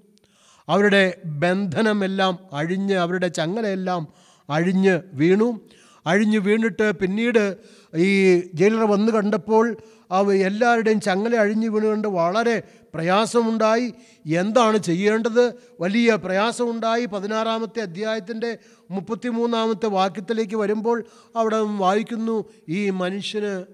അവരുടെ 0.70 1.18
ബന്ധനമെല്ലാം 1.26 2.40
അഴിഞ്ഞ് 2.54 2.96
അവരുടെ 2.96 3.28
ചങ്ങലയെല്ലാം 3.28 4.08
അഴിഞ്ഞ് 4.50 5.00
വീണു. 5.14 5.62
അഴിഞ്ഞ് 6.08 6.38
വീണിട്ട് 6.38 6.92
പിന്നീട് 6.92 7.58
ഈ 7.96 8.44
ജയിലർ 8.54 8.92
വന്ന് 8.92 9.12
കണ്ടപ്പോൾ 9.12 9.78
അവ 10.12 10.34
എല്ലാവരുടെയും 10.34 11.02
ചങ്ങല 11.02 11.36
അഴിഞ്ഞു 11.36 11.70
വീണുകൊണ്ട് 11.70 12.08
വളരെ 12.08 12.64
പ്രയാസമുണ്ടായി. 12.94 13.94
എന്താണ് 14.26 14.78
ചെയ്യേണ്ടത്? 14.78 15.54
വലിയ 15.80 16.16
പ്രയാസമുണ്ടായി. 16.16 17.06
പതിനാറാമത്തെ 17.06 17.80
അധ്യായത്തിന്റെ 17.80 18.58
മുപ്പത്തിമൂന്നാമത്തെ 18.92 19.86
വാക്യത്തിലേക്ക് 19.86 20.56
വരുമ്പോൾ 20.56 21.04
അവിടെ 21.36 21.58
വായിക്കുന്നു 21.58 22.46
ഈ 22.70 22.90
മനുഷ്യന് 22.90 23.66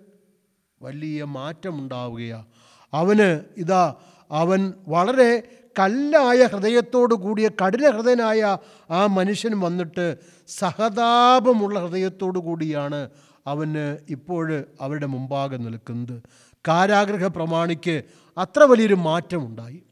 വലിയ 0.81 1.23
മാറ്റമുണ്ടാവുകയാണ് 1.23 2.45
അവന് 2.93 3.41
ഇതാ 3.57 3.95
അവൻ 4.31 4.73
വളരെ 4.87 5.43
കല്ലായ 5.79 6.43
ഹൃദയത്തോടു 6.43 7.13
കൂടിയ 7.15 7.49
കഠിന 7.49 7.89
ഹൃദയനായ 7.89 8.57
ആ 8.89 9.05
മനുഷ്യൻ 9.05 9.59
വന്നിട്ട് 9.59 10.17
സഹതാപമുള്ള 10.47 11.79
ഹൃദയത്തോടു 11.79 12.39
കൂടിയാണ് 12.39 13.09
അവന് 13.47 13.97
ഇപ്പോൾ 14.09 14.63
അവരുടെ 14.81 15.05
മുമ്പാകെ 15.05 15.57
നിൽക്കുന്നത്. 15.57 16.23
കാരാഗ്രഹ 16.67 17.27
പ്രമാണിക്ക് 17.27 18.03
അത്ര 18.37 18.63
വലിയൊരു 18.63 18.93
മാറ്റമുണ്ടായി. 18.93 19.83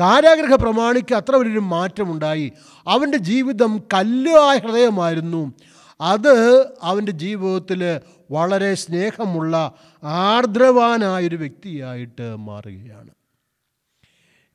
കാരാഗ്രഹ 0.00 0.54
പ്രമാണിക്ക് 0.54 1.14
അത്ര 1.14 1.36
വലിയൊരു 1.36 1.58
മാറ്റമുണ്ടായി. 1.58 2.52
അവന്റെ 2.88 3.18
ജീവിതം 3.18 3.78
കല്ലായ 3.94 4.58
ഹൃദയമായിരുന്നു. 4.58 5.52
അത് 6.00 6.66
അവന്റെ 6.82 7.12
ജീവിതത്തിൽ 7.12 8.00
വളരെ 8.30 8.74
സ്നേഹമുള്ള 8.74 9.72
ആർദ്രവാനായൊരു 10.04 11.36
വ്യക്തിയായിട്ട് 11.36 12.36
മാറുകയാണ്. 12.36 13.10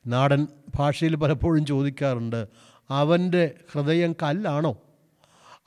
നാടൻ 0.08 0.48
ഭാഷയിൽ 0.76 1.16
പലപ്പോഴും 1.16 1.66
ചോദിക്കാറുണ്ട് 1.66 2.48
അവന്റെ 2.90 3.56
ഹൃദയം 3.72 4.14
കല്ലാണോ? 4.14 4.78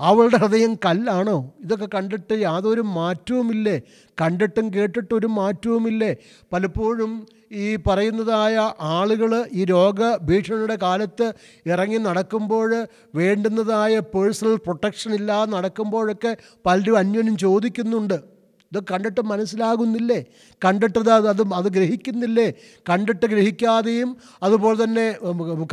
അവളുടെ 0.00 0.36
ഹൃദയം 0.36 0.74
കല്ലാണോ? 0.84 1.52
ഇതൊക്കെ 1.62 1.88
കണ്ടിട്ട് 1.94 2.34
യാതൊരു 2.34 2.80
മാറ്റവുമില്ലേ? 2.80 3.76
കണ്ടിട്ടും 4.20 4.74
കേട്ടിട്ടും 4.74 5.16
ഒരു 5.16 5.26
മാറ്റവുമില്ലേ? 5.26 6.16
പലപ്പോഴും 6.52 7.26
ഈ 7.52 7.76
പറയുന്നതായ 7.76 8.56
ആളുകൾ 8.80 9.44
ഈ 9.52 9.64
രോഗ 9.64 10.16
ഭീഷണിയുടെ 10.16 10.76
കാലത്ത് 10.82 11.26
ഇറങ്ങി 11.66 11.96
നടക്കുമ്പോൾ 11.96 12.70
വേണ്ടുന്നതായ 13.14 14.00
പേഴ്സണൽ 14.14 14.56
പ്രൊട്ടക്ഷൻ 14.56 15.14
ഇല്ലാതെ 15.14 15.50
നടക്കുമ്പോഴൊക്കെ 15.50 16.36
പലരും 16.66 16.98
അന്യോന്യം 16.98 17.36
ചോദിക്കുന്നുണ്ട്. 17.36 18.39
ഇത് 18.72 18.84
കണ്ടിട്ട് 18.92 19.20
മനസ്സിലാകുന്നില്ലേ? 19.20 20.24
കണ്ടിട്ട് 20.64 20.98
അത് 20.98 21.28
അത് 21.28 21.42
അത് 21.54 21.68
ഗ്രഹിക്കുന്നില്ലേ? 21.72 22.52
കണ്ടിട്ട് 22.90 23.26
ഗ്രഹിക്കാതെയും 23.26 24.16
അതുപോലെ 24.42 24.84
തന്നെ 24.84 25.06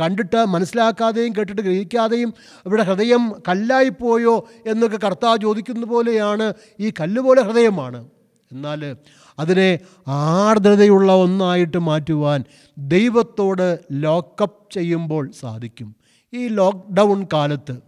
കണ്ടിട്ട് 0.00 0.46
മനസ്സിലാക്കാതെയും 0.46 1.36
കേട്ടിട്ട് 1.36 1.62
ഗ്രഹിക്കാതെയും 1.62 2.34
ഇവിടെ 2.66 2.82
ഹൃദയം 2.82 3.34
കല്ലായിപ്പോയോ 3.48 4.34
എന്നൊക്കെ 4.66 4.96
കർത്താവ് 4.96 5.38
ചോദിക്കുന്ന 5.38 5.86
പോലെയാണ് 5.86 6.52
ഈ 6.80 6.92
കല്ല് 7.00 7.20
പോലെ 7.20 7.42
ഹൃദയമാണ്. 7.42 8.00
എന്നാൽ 8.52 8.96
അതിനെ 9.38 9.78
ആർദ്രതയുള്ള 10.08 11.12
ഒന്നായിട്ട് 11.14 11.78
മാറ്റുവാൻ 11.78 12.44
ദൈവത്തോട് 12.78 13.80
ലോക്കപ്പ് 13.92 14.74
ചെയ്യുമ്പോൾ 14.74 15.30
സാധിക്കും. 15.40 15.96
ഈ 16.32 16.48
ലോക്ക്ഡൗൺ 16.48 17.26
കാലത്ത് 17.32 17.87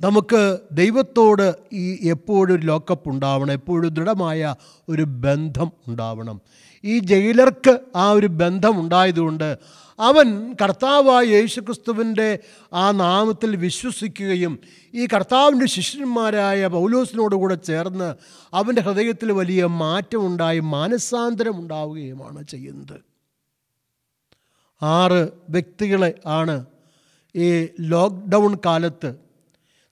നമുക്ക് 0.00 0.58
ദൈവത്തോട് 0.72 1.54
ഈ 1.72 2.08
എപ്പോഴും 2.08 2.54
ഒരു 2.54 2.66
ലോക്കപ്പ് 2.66 3.08
ഉണ്ടാവണം 3.08 3.52
എപ്പോഴും 3.52 3.88
ദൃഢമായ 3.88 4.54
ഒരു 4.88 5.02
ബന്ധം 5.02 5.72
ഉണ്ടാവണം. 5.88 6.40
ഈ 6.84 6.98
ജയിലർക്ക് 6.98 7.78
ആ 7.96 8.10
ഒരു 8.10 8.26
ബന്ധം 8.26 8.80
ഉണ്ടായതുകൊണ്ട് 8.80 9.58
അവൻ 9.98 10.54
കർത്താവായ 10.62 11.24
യേശുക്രിസ്തുവിന്റെ 11.24 12.38
ആ 12.72 12.90
നാമത്തിൽ 12.90 13.56
വിശ്വസിക്കുകയും 13.56 14.58
ഈ 14.94 15.06
കർത്താവിന്റെ 15.06 15.66
ശിഷ്യന്മാരായ 15.66 16.66
പൗലോസിനോടുകൂടെ 16.66 17.54
ചേർന്ന് 17.54 18.14
അവന്റെ 18.54 18.82
ഹൃദയത്തിൽ 18.82 19.32
വലിയ 19.32 19.64
മാറ്റമുണ്ടായി 19.64 20.60
മാനസാന്തരം 20.60 21.58
ഉണ്ടാവുകയുമാണ് 21.58 22.46
ചെയ്യുന്നത്. 22.46 23.00
ആറ് 24.82 25.28
വ്യക്തികളെ 25.48 26.14
ആണ് 26.26 26.64
ഈ 27.36 27.68
ലോക്ക്ഡൗൺ 27.80 28.58
കാലത്ത് 28.66 29.29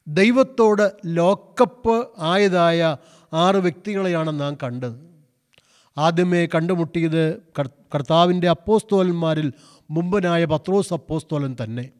ദൈവത്തോട് 0.09 0.93
ലോക്കപ്പ് 1.07 2.09
ആയതായ 2.19 2.97
ആറ് 3.33 3.57
വ്യക്തികളെയാണ് 3.57 4.41
നാം 4.41 4.55
കണ്ടത്. 4.55 5.09
ആദ്യമേ 5.99 6.47
കണ്ടുമുട്ടിയത് 6.47 7.37
കർ- 7.59 7.71
കർത്താവിന്റെ 7.95 8.49
അപ്പോസ്തോലന്മാരിൽ 8.49 9.53
മുമ്പനായ 9.91 10.45
പത്രോസ് 10.45 10.93
അപ്പോസ്തോലൻ 10.93 11.57
തന്നെ. 11.63 11.91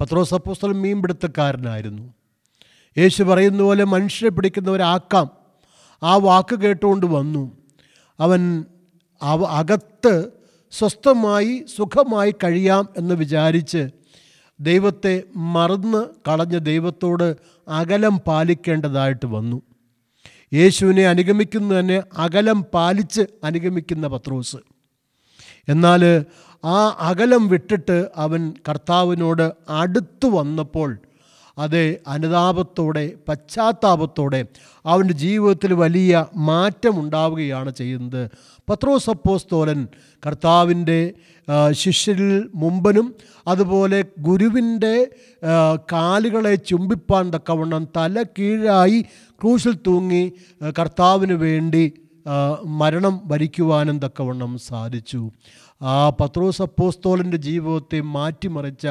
പത്രോസ് 0.00 0.34
അപ്പോസ്തോലൻ 0.34 0.82
മീൻപിടുത്തക്കാരനായിരുന്നു. 0.82 2.14
യേശു 2.98 3.22
പറയുന്ന 3.22 3.62
പോലെ 3.62 3.84
മനുഷ്യരെ 3.84 4.30
പിടിക്കുന്നവരാക്കാം. 4.30 5.30
ആ 6.02 6.16
വാക്ക് 6.16 6.60
കേട്ടുകൊണ്ട് 6.60 7.06
വന്നു. 7.06 7.56
അവൻ 8.20 8.64
അവ 9.22 9.44
അകത്ത് 9.44 10.30
സ്വസ്ഥമായി 10.70 11.66
സുഖമായി 11.76 12.34
കഴിയാം 12.44 12.88
എന്ന് 12.96 13.14
വിചാരിച്ച് 13.14 13.90
ദൈവത്തെ 14.60 15.22
മറന്ന് 15.36 16.06
കളഞ്ഞ 16.28 16.58
ദൈവത്തോട് 16.58 17.36
അകലം 17.68 18.18
പാലിക്കേണ്ടതായിട്ട് 18.18 19.26
വന്നു. 19.26 19.62
യേശുവിനെ 20.54 21.06
അനുഗമിക്കുന്ന 21.06 21.80
തന്നെ 21.80 22.02
അകലം 22.16 22.64
പാലിച്ച് 22.74 23.22
അനുഗമിക്കുന്ന 23.44 24.06
പത്രോസ്. 24.06 24.56
എന്നാൽ 25.68 26.24
ആ 26.64 26.96
അകലം 27.00 27.48
വിട്ടിട്ട് 27.48 28.08
അവൻ 28.16 28.54
കർത്താവിനോട് 28.68 29.52
അടുത്തു 29.70 30.28
വന്നപ്പോൾ 30.28 30.98
അത് 31.58 32.00
അനുതാപത്തോടെ 32.06 33.12
പശ്ചാത്താപത്തോടെ 33.28 34.44
അവന്റെ 34.86 35.14
ജീവിതത്തിൽ 35.14 35.72
വലിയ 35.72 36.26
മാറ്റമുണ്ടാവുകയാണ് 36.36 37.70
ചെയ്യുന്നത്. 37.70 38.30
പത്രോസപ്പോസ്തോലൻ 38.70 39.88
കർത്താവിന്റെ 40.26 41.12
ശിഷ്യരിൽ 41.72 42.48
മുമ്പനും 42.54 43.14
അതുപോലെ 43.48 44.04
ഗുരുവിന്റെ 44.18 44.94
കാലുകളെ 45.92 46.54
ചുംബിപ്പാൻ 46.54 47.32
തക്കവണ്ണം 47.34 47.88
തല 47.96 48.22
കീഴായി 48.22 49.04
ക്രൂശിൽ 49.42 49.78
തൂങ്ങി 49.86 50.32
കർത്താവിന് 50.78 51.32
വേണ്ടി 51.32 51.92
മരണം 52.64 53.20
വരിക്കുവാനും 53.24 53.98
തക്കവണ്ണം 53.98 54.58
സാധിച്ചു. 54.58 55.30
ആ 55.82 56.10
പത്രോസ് 56.10 56.62
അപ്പോസ്തോലിന്റെ 56.62 57.36
ജീവിതത്തെ 57.36 58.00
മാറ്റിമറിച്ച 58.00 58.86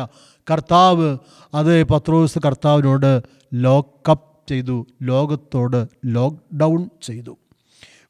കർത്താവ് 0.48 1.18
അത് 1.54 1.84
പത്രോസ് 1.84 2.40
കർത്താവിനോട് 2.46 3.12
ലോക്കപ്പ് 3.54 4.50
ചെയ്തു 4.50 4.78
ലോകത്തോട് 5.02 5.88
ലോക്ക്ഡൗൺ 6.06 6.90
ചെയ്തു. 7.04 7.38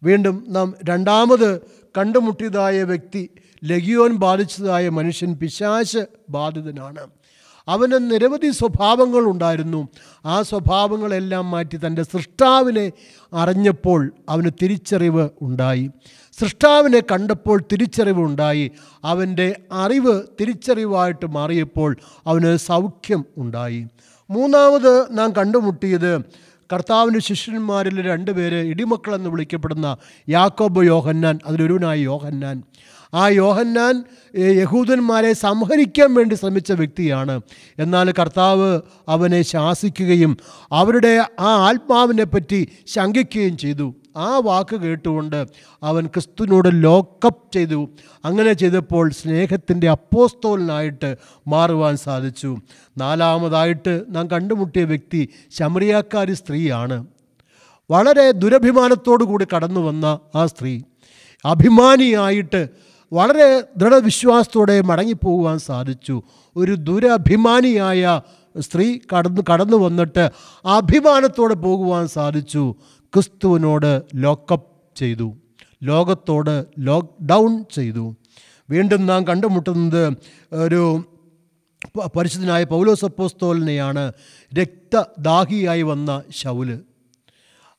വീണ്ടും 0.03 0.45
നാം 0.47 0.73
രണ്ടാമത് 0.89 1.49
കണ്ടുമുട്ടിയതായ 1.97 2.83
വ്യക്തി 2.83 3.29
ലഗിയോൻ 3.63 4.15
ബാധിച്ചതായ 4.15 4.89
മനുഷ്യൻ 4.89 5.35
പിശാശ് 5.35 6.05
ബാധിതനാണ്. 6.29 6.99
അവന് 7.67 8.11
നിരവധി 8.11 8.51
സ്വഭാവങ്ങൾ 8.51 9.19
ഉണ്ടായിരുന്നു. 9.19 9.87
ആ 10.25 10.41
സ്വഭാവങ്ങളെല്ലാം 10.41 11.51
മാറ്റി 11.51 11.77
തന്റെ 11.77 12.03
സൃഷ്ടാവിനെ 12.03 12.91
അറിഞ്ഞപ്പോൾ 13.33 14.13
അവന് 14.29 14.51
തിരിച്ചറിവ് 14.63 15.29
ഉണ്ടായി. 15.41 15.89
സൃഷ്ടാവിനെ 16.39 16.99
കണ്ടപ്പോൾ 16.99 17.63
തിരിച്ചറിവ് 17.71 18.21
ഉണ്ടായി. 18.21 18.71
അവന്റെ 19.03 19.59
അറിവ് 19.71 20.21
തിരിച്ചറിവായിട്ട് 20.41 21.25
മാറിയപ്പോൾ 21.25 21.97
അവന് 22.27 22.57
സൗഖ്യം 22.57 23.25
ഉണ്ടായി. 23.37 23.87
മൂന്നാമത് 24.29 25.17
നാം 25.17 25.31
കണ്ടുമുട്ടിയത് 25.31 26.21
കർത്താവിന്റെ 26.73 27.19
ശിഷ്യന്മാരിൽ 27.19 28.07
രണ്ടുപേര് 28.07 28.55
ഇടിമക്കളെന്ന് 28.55 29.29
വിളിക്കപ്പെടുന്ന 29.29 29.97
യാക്കോബ് 30.29 30.85
യോഹന്നാൻ 30.85 31.39
അതിലൊരുവനായ 31.45 31.99
യോഹന്നാൻ. 31.99 32.63
ആ 33.13 33.27
യോഹന്നാൻ 33.27 34.03
യഹൂദന്മാരെ 34.37 35.33
സംഹരിക്കാൻ 35.33 36.13
വേണ്ടി 36.13 36.35
ശ്രമിച്ച 36.35 36.71
വ്യക്തിയാണ്. 36.71 37.41
എന്നാൽ 37.79 38.11
കർത്താവ് 38.11 38.81
അവനെ 39.07 39.41
ശാസിക്കുകയും 39.41 40.37
അവരുടെ 40.71 41.25
ആ 41.39 41.47
ആത്മാവിനെ 41.67 42.23
പറ്റി 42.23 42.69
ശങ്കിക്കുകയും 42.87 43.57
ചെയ്തു. 43.57 43.95
ആ 44.17 44.37
വാക്ക് 44.37 44.75
കേട്ടുകൊണ്ട് 44.75 45.45
അവൻ 45.83 46.07
ക്രിസ്തുവിനോട് 46.07 46.69
ലോക്കപ്പ് 46.71 47.53
ചെയ്തു. 47.53 47.89
അങ്ങനെ 48.25 48.53
ചെയ്തപ്പോൾ 48.53 49.11
സ്നേഹത്തിന്റെ 49.11 49.89
അപ്പോസ്തോലിനായിട്ട് 49.89 51.15
മാറുവാൻ 51.47 51.97
സാധിച്ചു. 51.97 52.57
നാലാമതായിട്ട് 52.97 54.03
നാം 54.09 54.27
കണ്ടുമുട്ടിയ 54.27 54.83
വ്യക്തി 54.83 55.29
ശമറിയാക്കാരി 55.51 56.33
സ്ത്രീയാണ്. 56.33 57.07
വളരെ 57.91 58.31
ദുരഭിമാനത്തോടു 58.31 59.23
കൂടി 59.23 59.47
കടന്നു 59.55 59.79
വന്ന 59.79 60.19
ആ 60.35 60.45
സ്ത്രീ. 60.45 60.81
അഭിമാനിയായിട്ട് 61.45 62.67
വളരെ 63.13 63.63
ദൃഢവിശ്വാസത്തോടെ 63.77 64.81
മടങ്ങിപ്പോകുവാൻ 64.81 65.59
സാധിച്ചു. 65.59 66.21
ഒരു 66.55 66.75
ദുരഭിമാനിയായ 66.75 68.21
സ്ത്രീ 68.59 68.99
കടന്നു 69.17 69.41
കടന്നു 69.53 69.77
വന്നിട്ട് 69.77 70.29
അഭിമാനത്തോടെ 70.65 71.53
പോകുവാൻ 71.53 72.07
സാധിച്ചു. 72.07 72.75
ക്രിസ്തുവിനോട് 73.13 74.01
ലോക്കപ്പ് 74.15 74.99
ചെയ്തു. 74.99 75.33
ലോകത്തോട് 75.83 76.65
ലോക്ക് 76.79 77.23
ഡൗൺ 77.23 77.65
ചെയ്തു. 77.75 78.15
വീണ്ടും 78.69 79.05
നാം 79.05 79.27
കണ്ടുമുട്ടുന്നത് 79.27 80.13
ഒരു 80.53 81.03
പരിശുദ്ധനായ 82.15 82.63
പൗലോസപ്പോസ്തോലിനെയാണ് 82.63 84.11
രക്തദാഹിയായി 84.59 85.81
വന്ന 85.81 86.23
ശൗൽ. 86.31 86.79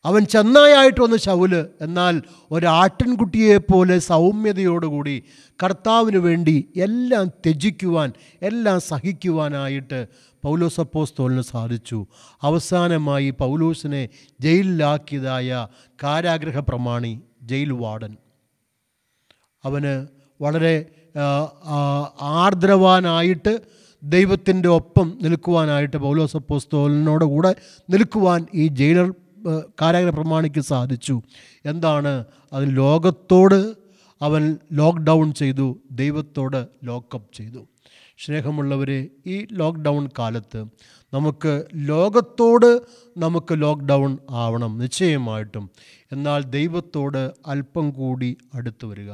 അവൻ 0.05 0.25
ചെന്നായായിട്ട് 0.25 1.01
വന്ന 1.01 1.17
ശൗൽ 1.17 1.67
എന്നാൽ 1.81 2.23
ഒരാട്ടിൻകുട്ടിയെപ്പോലെ 2.51 3.99
സൗമ്യതയോടുകൂടി 3.99 5.23
കർത്താവിന് 5.63 6.17
വേണ്ടി 6.17 6.69
എല്ലാം 6.77 7.29
ത്യജിക്കുവാൻ 7.29 8.13
എല്ലാം 8.43 8.81
സഹിക്കുവാനായിട്ട് 8.81 10.07
പൗലോസ് 10.45 10.81
അപ്പോസ്തോലിന് 10.81 11.43
സാധിച്ചു. 11.43 12.07
അവസാനമായി 12.43 13.31
പൗലോസിനെ 13.31 14.09
ജയിലിലാക്കിയതായ 14.41 15.67
കാരാഗ്രഹ 16.05 16.59
പ്രമാണി 16.59 17.21
ജയിൽ 17.43 17.73
വാർഡൻ 17.73 18.17
അവന് 19.65 20.07
വളരെ 20.43 20.87
ആർദ്രവാനായിട്ട് 22.21 23.61
ദൈവത്തിന്റെ 24.03 24.69
ഒപ്പം 24.69 25.19
നിൽക്കുവാനായിട്ട് 25.23 25.97
പൗലോസ് 25.97 26.37
അപ്പോസ്തോലിനോട് 26.37 27.25
കൂടെ 27.25 27.55
നിൽക്കുവാൻ 27.91 28.47
ഈ 28.55 28.69
ജയിലർ 28.69 29.13
കാരാഗ്രഹ 29.81 30.15
പ്രമാണിക്ക് 30.15 30.61
സാധിച്ചു. 30.61 31.23
എന്താണ്? 31.65 32.25
അത് 32.53 32.77
ലോകത്തോട് 32.77 33.75
അവൻ 34.23 34.59
ലോക്ക്ഡൗൺ 34.73 35.33
ചെയ്തു 35.33 35.79
ദൈവത്തോട് 35.91 36.67
ലോക്കപ്പ് 36.85 37.35
ചെയ്തു. 37.35 37.67
സ്നേഹമുള്ളവരെ 38.19 39.09
ഈ 39.27 39.47
ലോക്ക്ഡൗൺ 39.53 40.09
കാലത്ത് 40.19 40.65
നമുക്ക് 41.15 41.65
ലോകത്തോട് 41.75 42.83
നമുക്ക് 43.19 43.53
ലോക്ക്ഡൗൺ 43.53 44.19
ആവണം 44.31 44.79
നിശ്ചയമായിട്ടും. 44.79 45.71
എന്നാൽ 46.13 46.45
ദൈവത്തോട് 46.45 47.33
അല്പം 47.47 47.91
കൂടി 47.91 48.37
അടുത്തു 48.55 48.87
വരിക. 48.87 49.13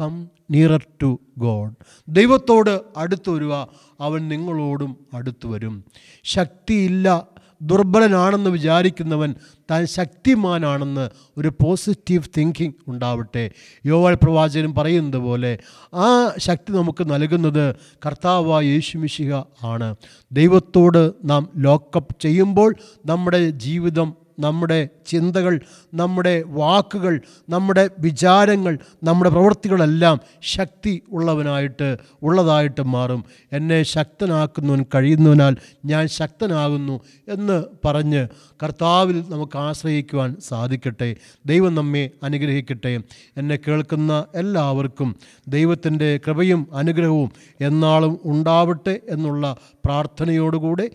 കം 0.00 0.28
നിയറർ 0.50 0.86
ടു 1.02 1.20
ഗോഡ് 1.38 1.74
ദൈവത്തോട് 2.08 2.80
അടുത്തു 2.96 3.30
വരിക. 3.30 3.52
അവൻ 4.00 4.28
നിങ്ങളോടും 4.28 4.96
അടുത്തു 5.14 5.48
വരും. 5.48 5.84
ശക്തിയില്ല 6.24 7.28
ദുർബലനാണെന്ന് 7.62 8.50
വിചാരിക്കുന്നവൻ 8.50 9.34
താൻ 9.70 9.86
ശക്തിമാനാണെന്ന് 9.86 11.10
ഒരു 11.38 11.52
പോസിറ്റീവ് 11.62 12.22
തിങ്കിങ് 12.38 12.72
ഉണ്ടാവട്ടെ. 12.88 13.50
യോവാൾ 13.86 14.14
പ്രവാചകൻ 14.14 14.74
പറയുന്നത് 14.74 15.20
പോലെ 15.20 15.58
ആ 15.94 16.32
ശക്തി 16.38 16.72
നമുക്ക് 16.72 17.10
നൽകുന്നത് 17.10 17.76
കർത്താവായ 18.06 18.64
യേശുമിശിക 18.64 19.34
ആണ്. 19.64 19.96
ദൈവത്തോട് 20.32 21.12
നാം 21.24 21.48
ലോക്കപ്പ് 21.56 22.16
ചെയ്യുമ്പോൾ 22.20 22.74
നമ്മുടെ 23.06 23.50
ജീവിതം 23.50 24.21
നമ്മുടെ 24.42 24.88
ചിന്തകൾ 25.06 25.54
നമ്മുടെ 25.94 26.34
വാക്കുകൾ 26.46 27.14
നമ്മുടെ 27.48 27.84
വിചാരങ്ങൾ 27.98 28.74
നമ്മുടെ 29.04 29.30
പ്രവൃത്തികളെല്ലാം 29.30 30.16
ശക്തി 30.42 30.94
ഉള്ളവനായിട്ട് 31.12 31.88
ഉള്ളതായിട്ട് 32.22 32.82
മാറും. 32.94 33.20
എന്നെ 33.52 33.78
ശക്തനാക്കുന്നവൻ 33.82 34.82
കഴിയുന്നതിനാൽ 34.94 35.56
ഞാൻ 35.84 36.04
ശക്തനാകുന്നു 36.18 36.96
എന്ന് 37.28 37.58
പറഞ്ഞ് 37.84 38.22
കർത്താവിൽ 38.62 39.18
നമുക്ക് 39.28 39.56
ആശ്രയിക്കുവാൻ 39.58 40.30
സാധിക്കട്ടെ. 40.48 41.10
ദൈവം 41.46 41.74
നമ്മെ 41.74 42.04
അനുഗ്രഹിക്കട്ടെ. 42.22 42.92
എന്നെ 43.36 43.58
കേൾക്കുന്ന 43.68 44.12
എല്ലാവർക്കും 44.34 45.10
ദൈവത്തിന്റെ 45.48 46.10
കൃപയും 46.26 46.62
അനുഗ്രഹവും 46.72 47.30
എന്നാളും 47.60 48.14
ഉണ്ടാവട്ടെ 48.24 49.00
എന്നുള്ള 49.08 49.56
പ്രാർത്ഥനയോടുകൂടെ 49.84 50.86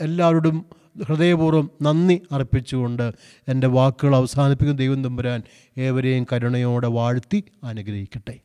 എല്ലാവരോടും 0.00 0.56
ഹൃദയപൂർവം 1.02 1.70
നന്ദി 1.82 2.22
അർപ്പിച്ചുകൊണ്ട് 2.32 3.12
എന്റെ 3.48 3.66
വാക്കുകൾ 3.66 4.16
അവസാനിപ്പിക്കുന്ന. 4.16 4.78
ദൈവം 4.78 5.04
തമ്പുരാൻ 5.04 5.42
ഏവരെയും 5.78 6.26
കരുണയോടെ 6.32 6.86
വാഴ്ത്തി 6.86 7.44
അനുഗ്രഹിക്കട്ടെ. 7.64 8.40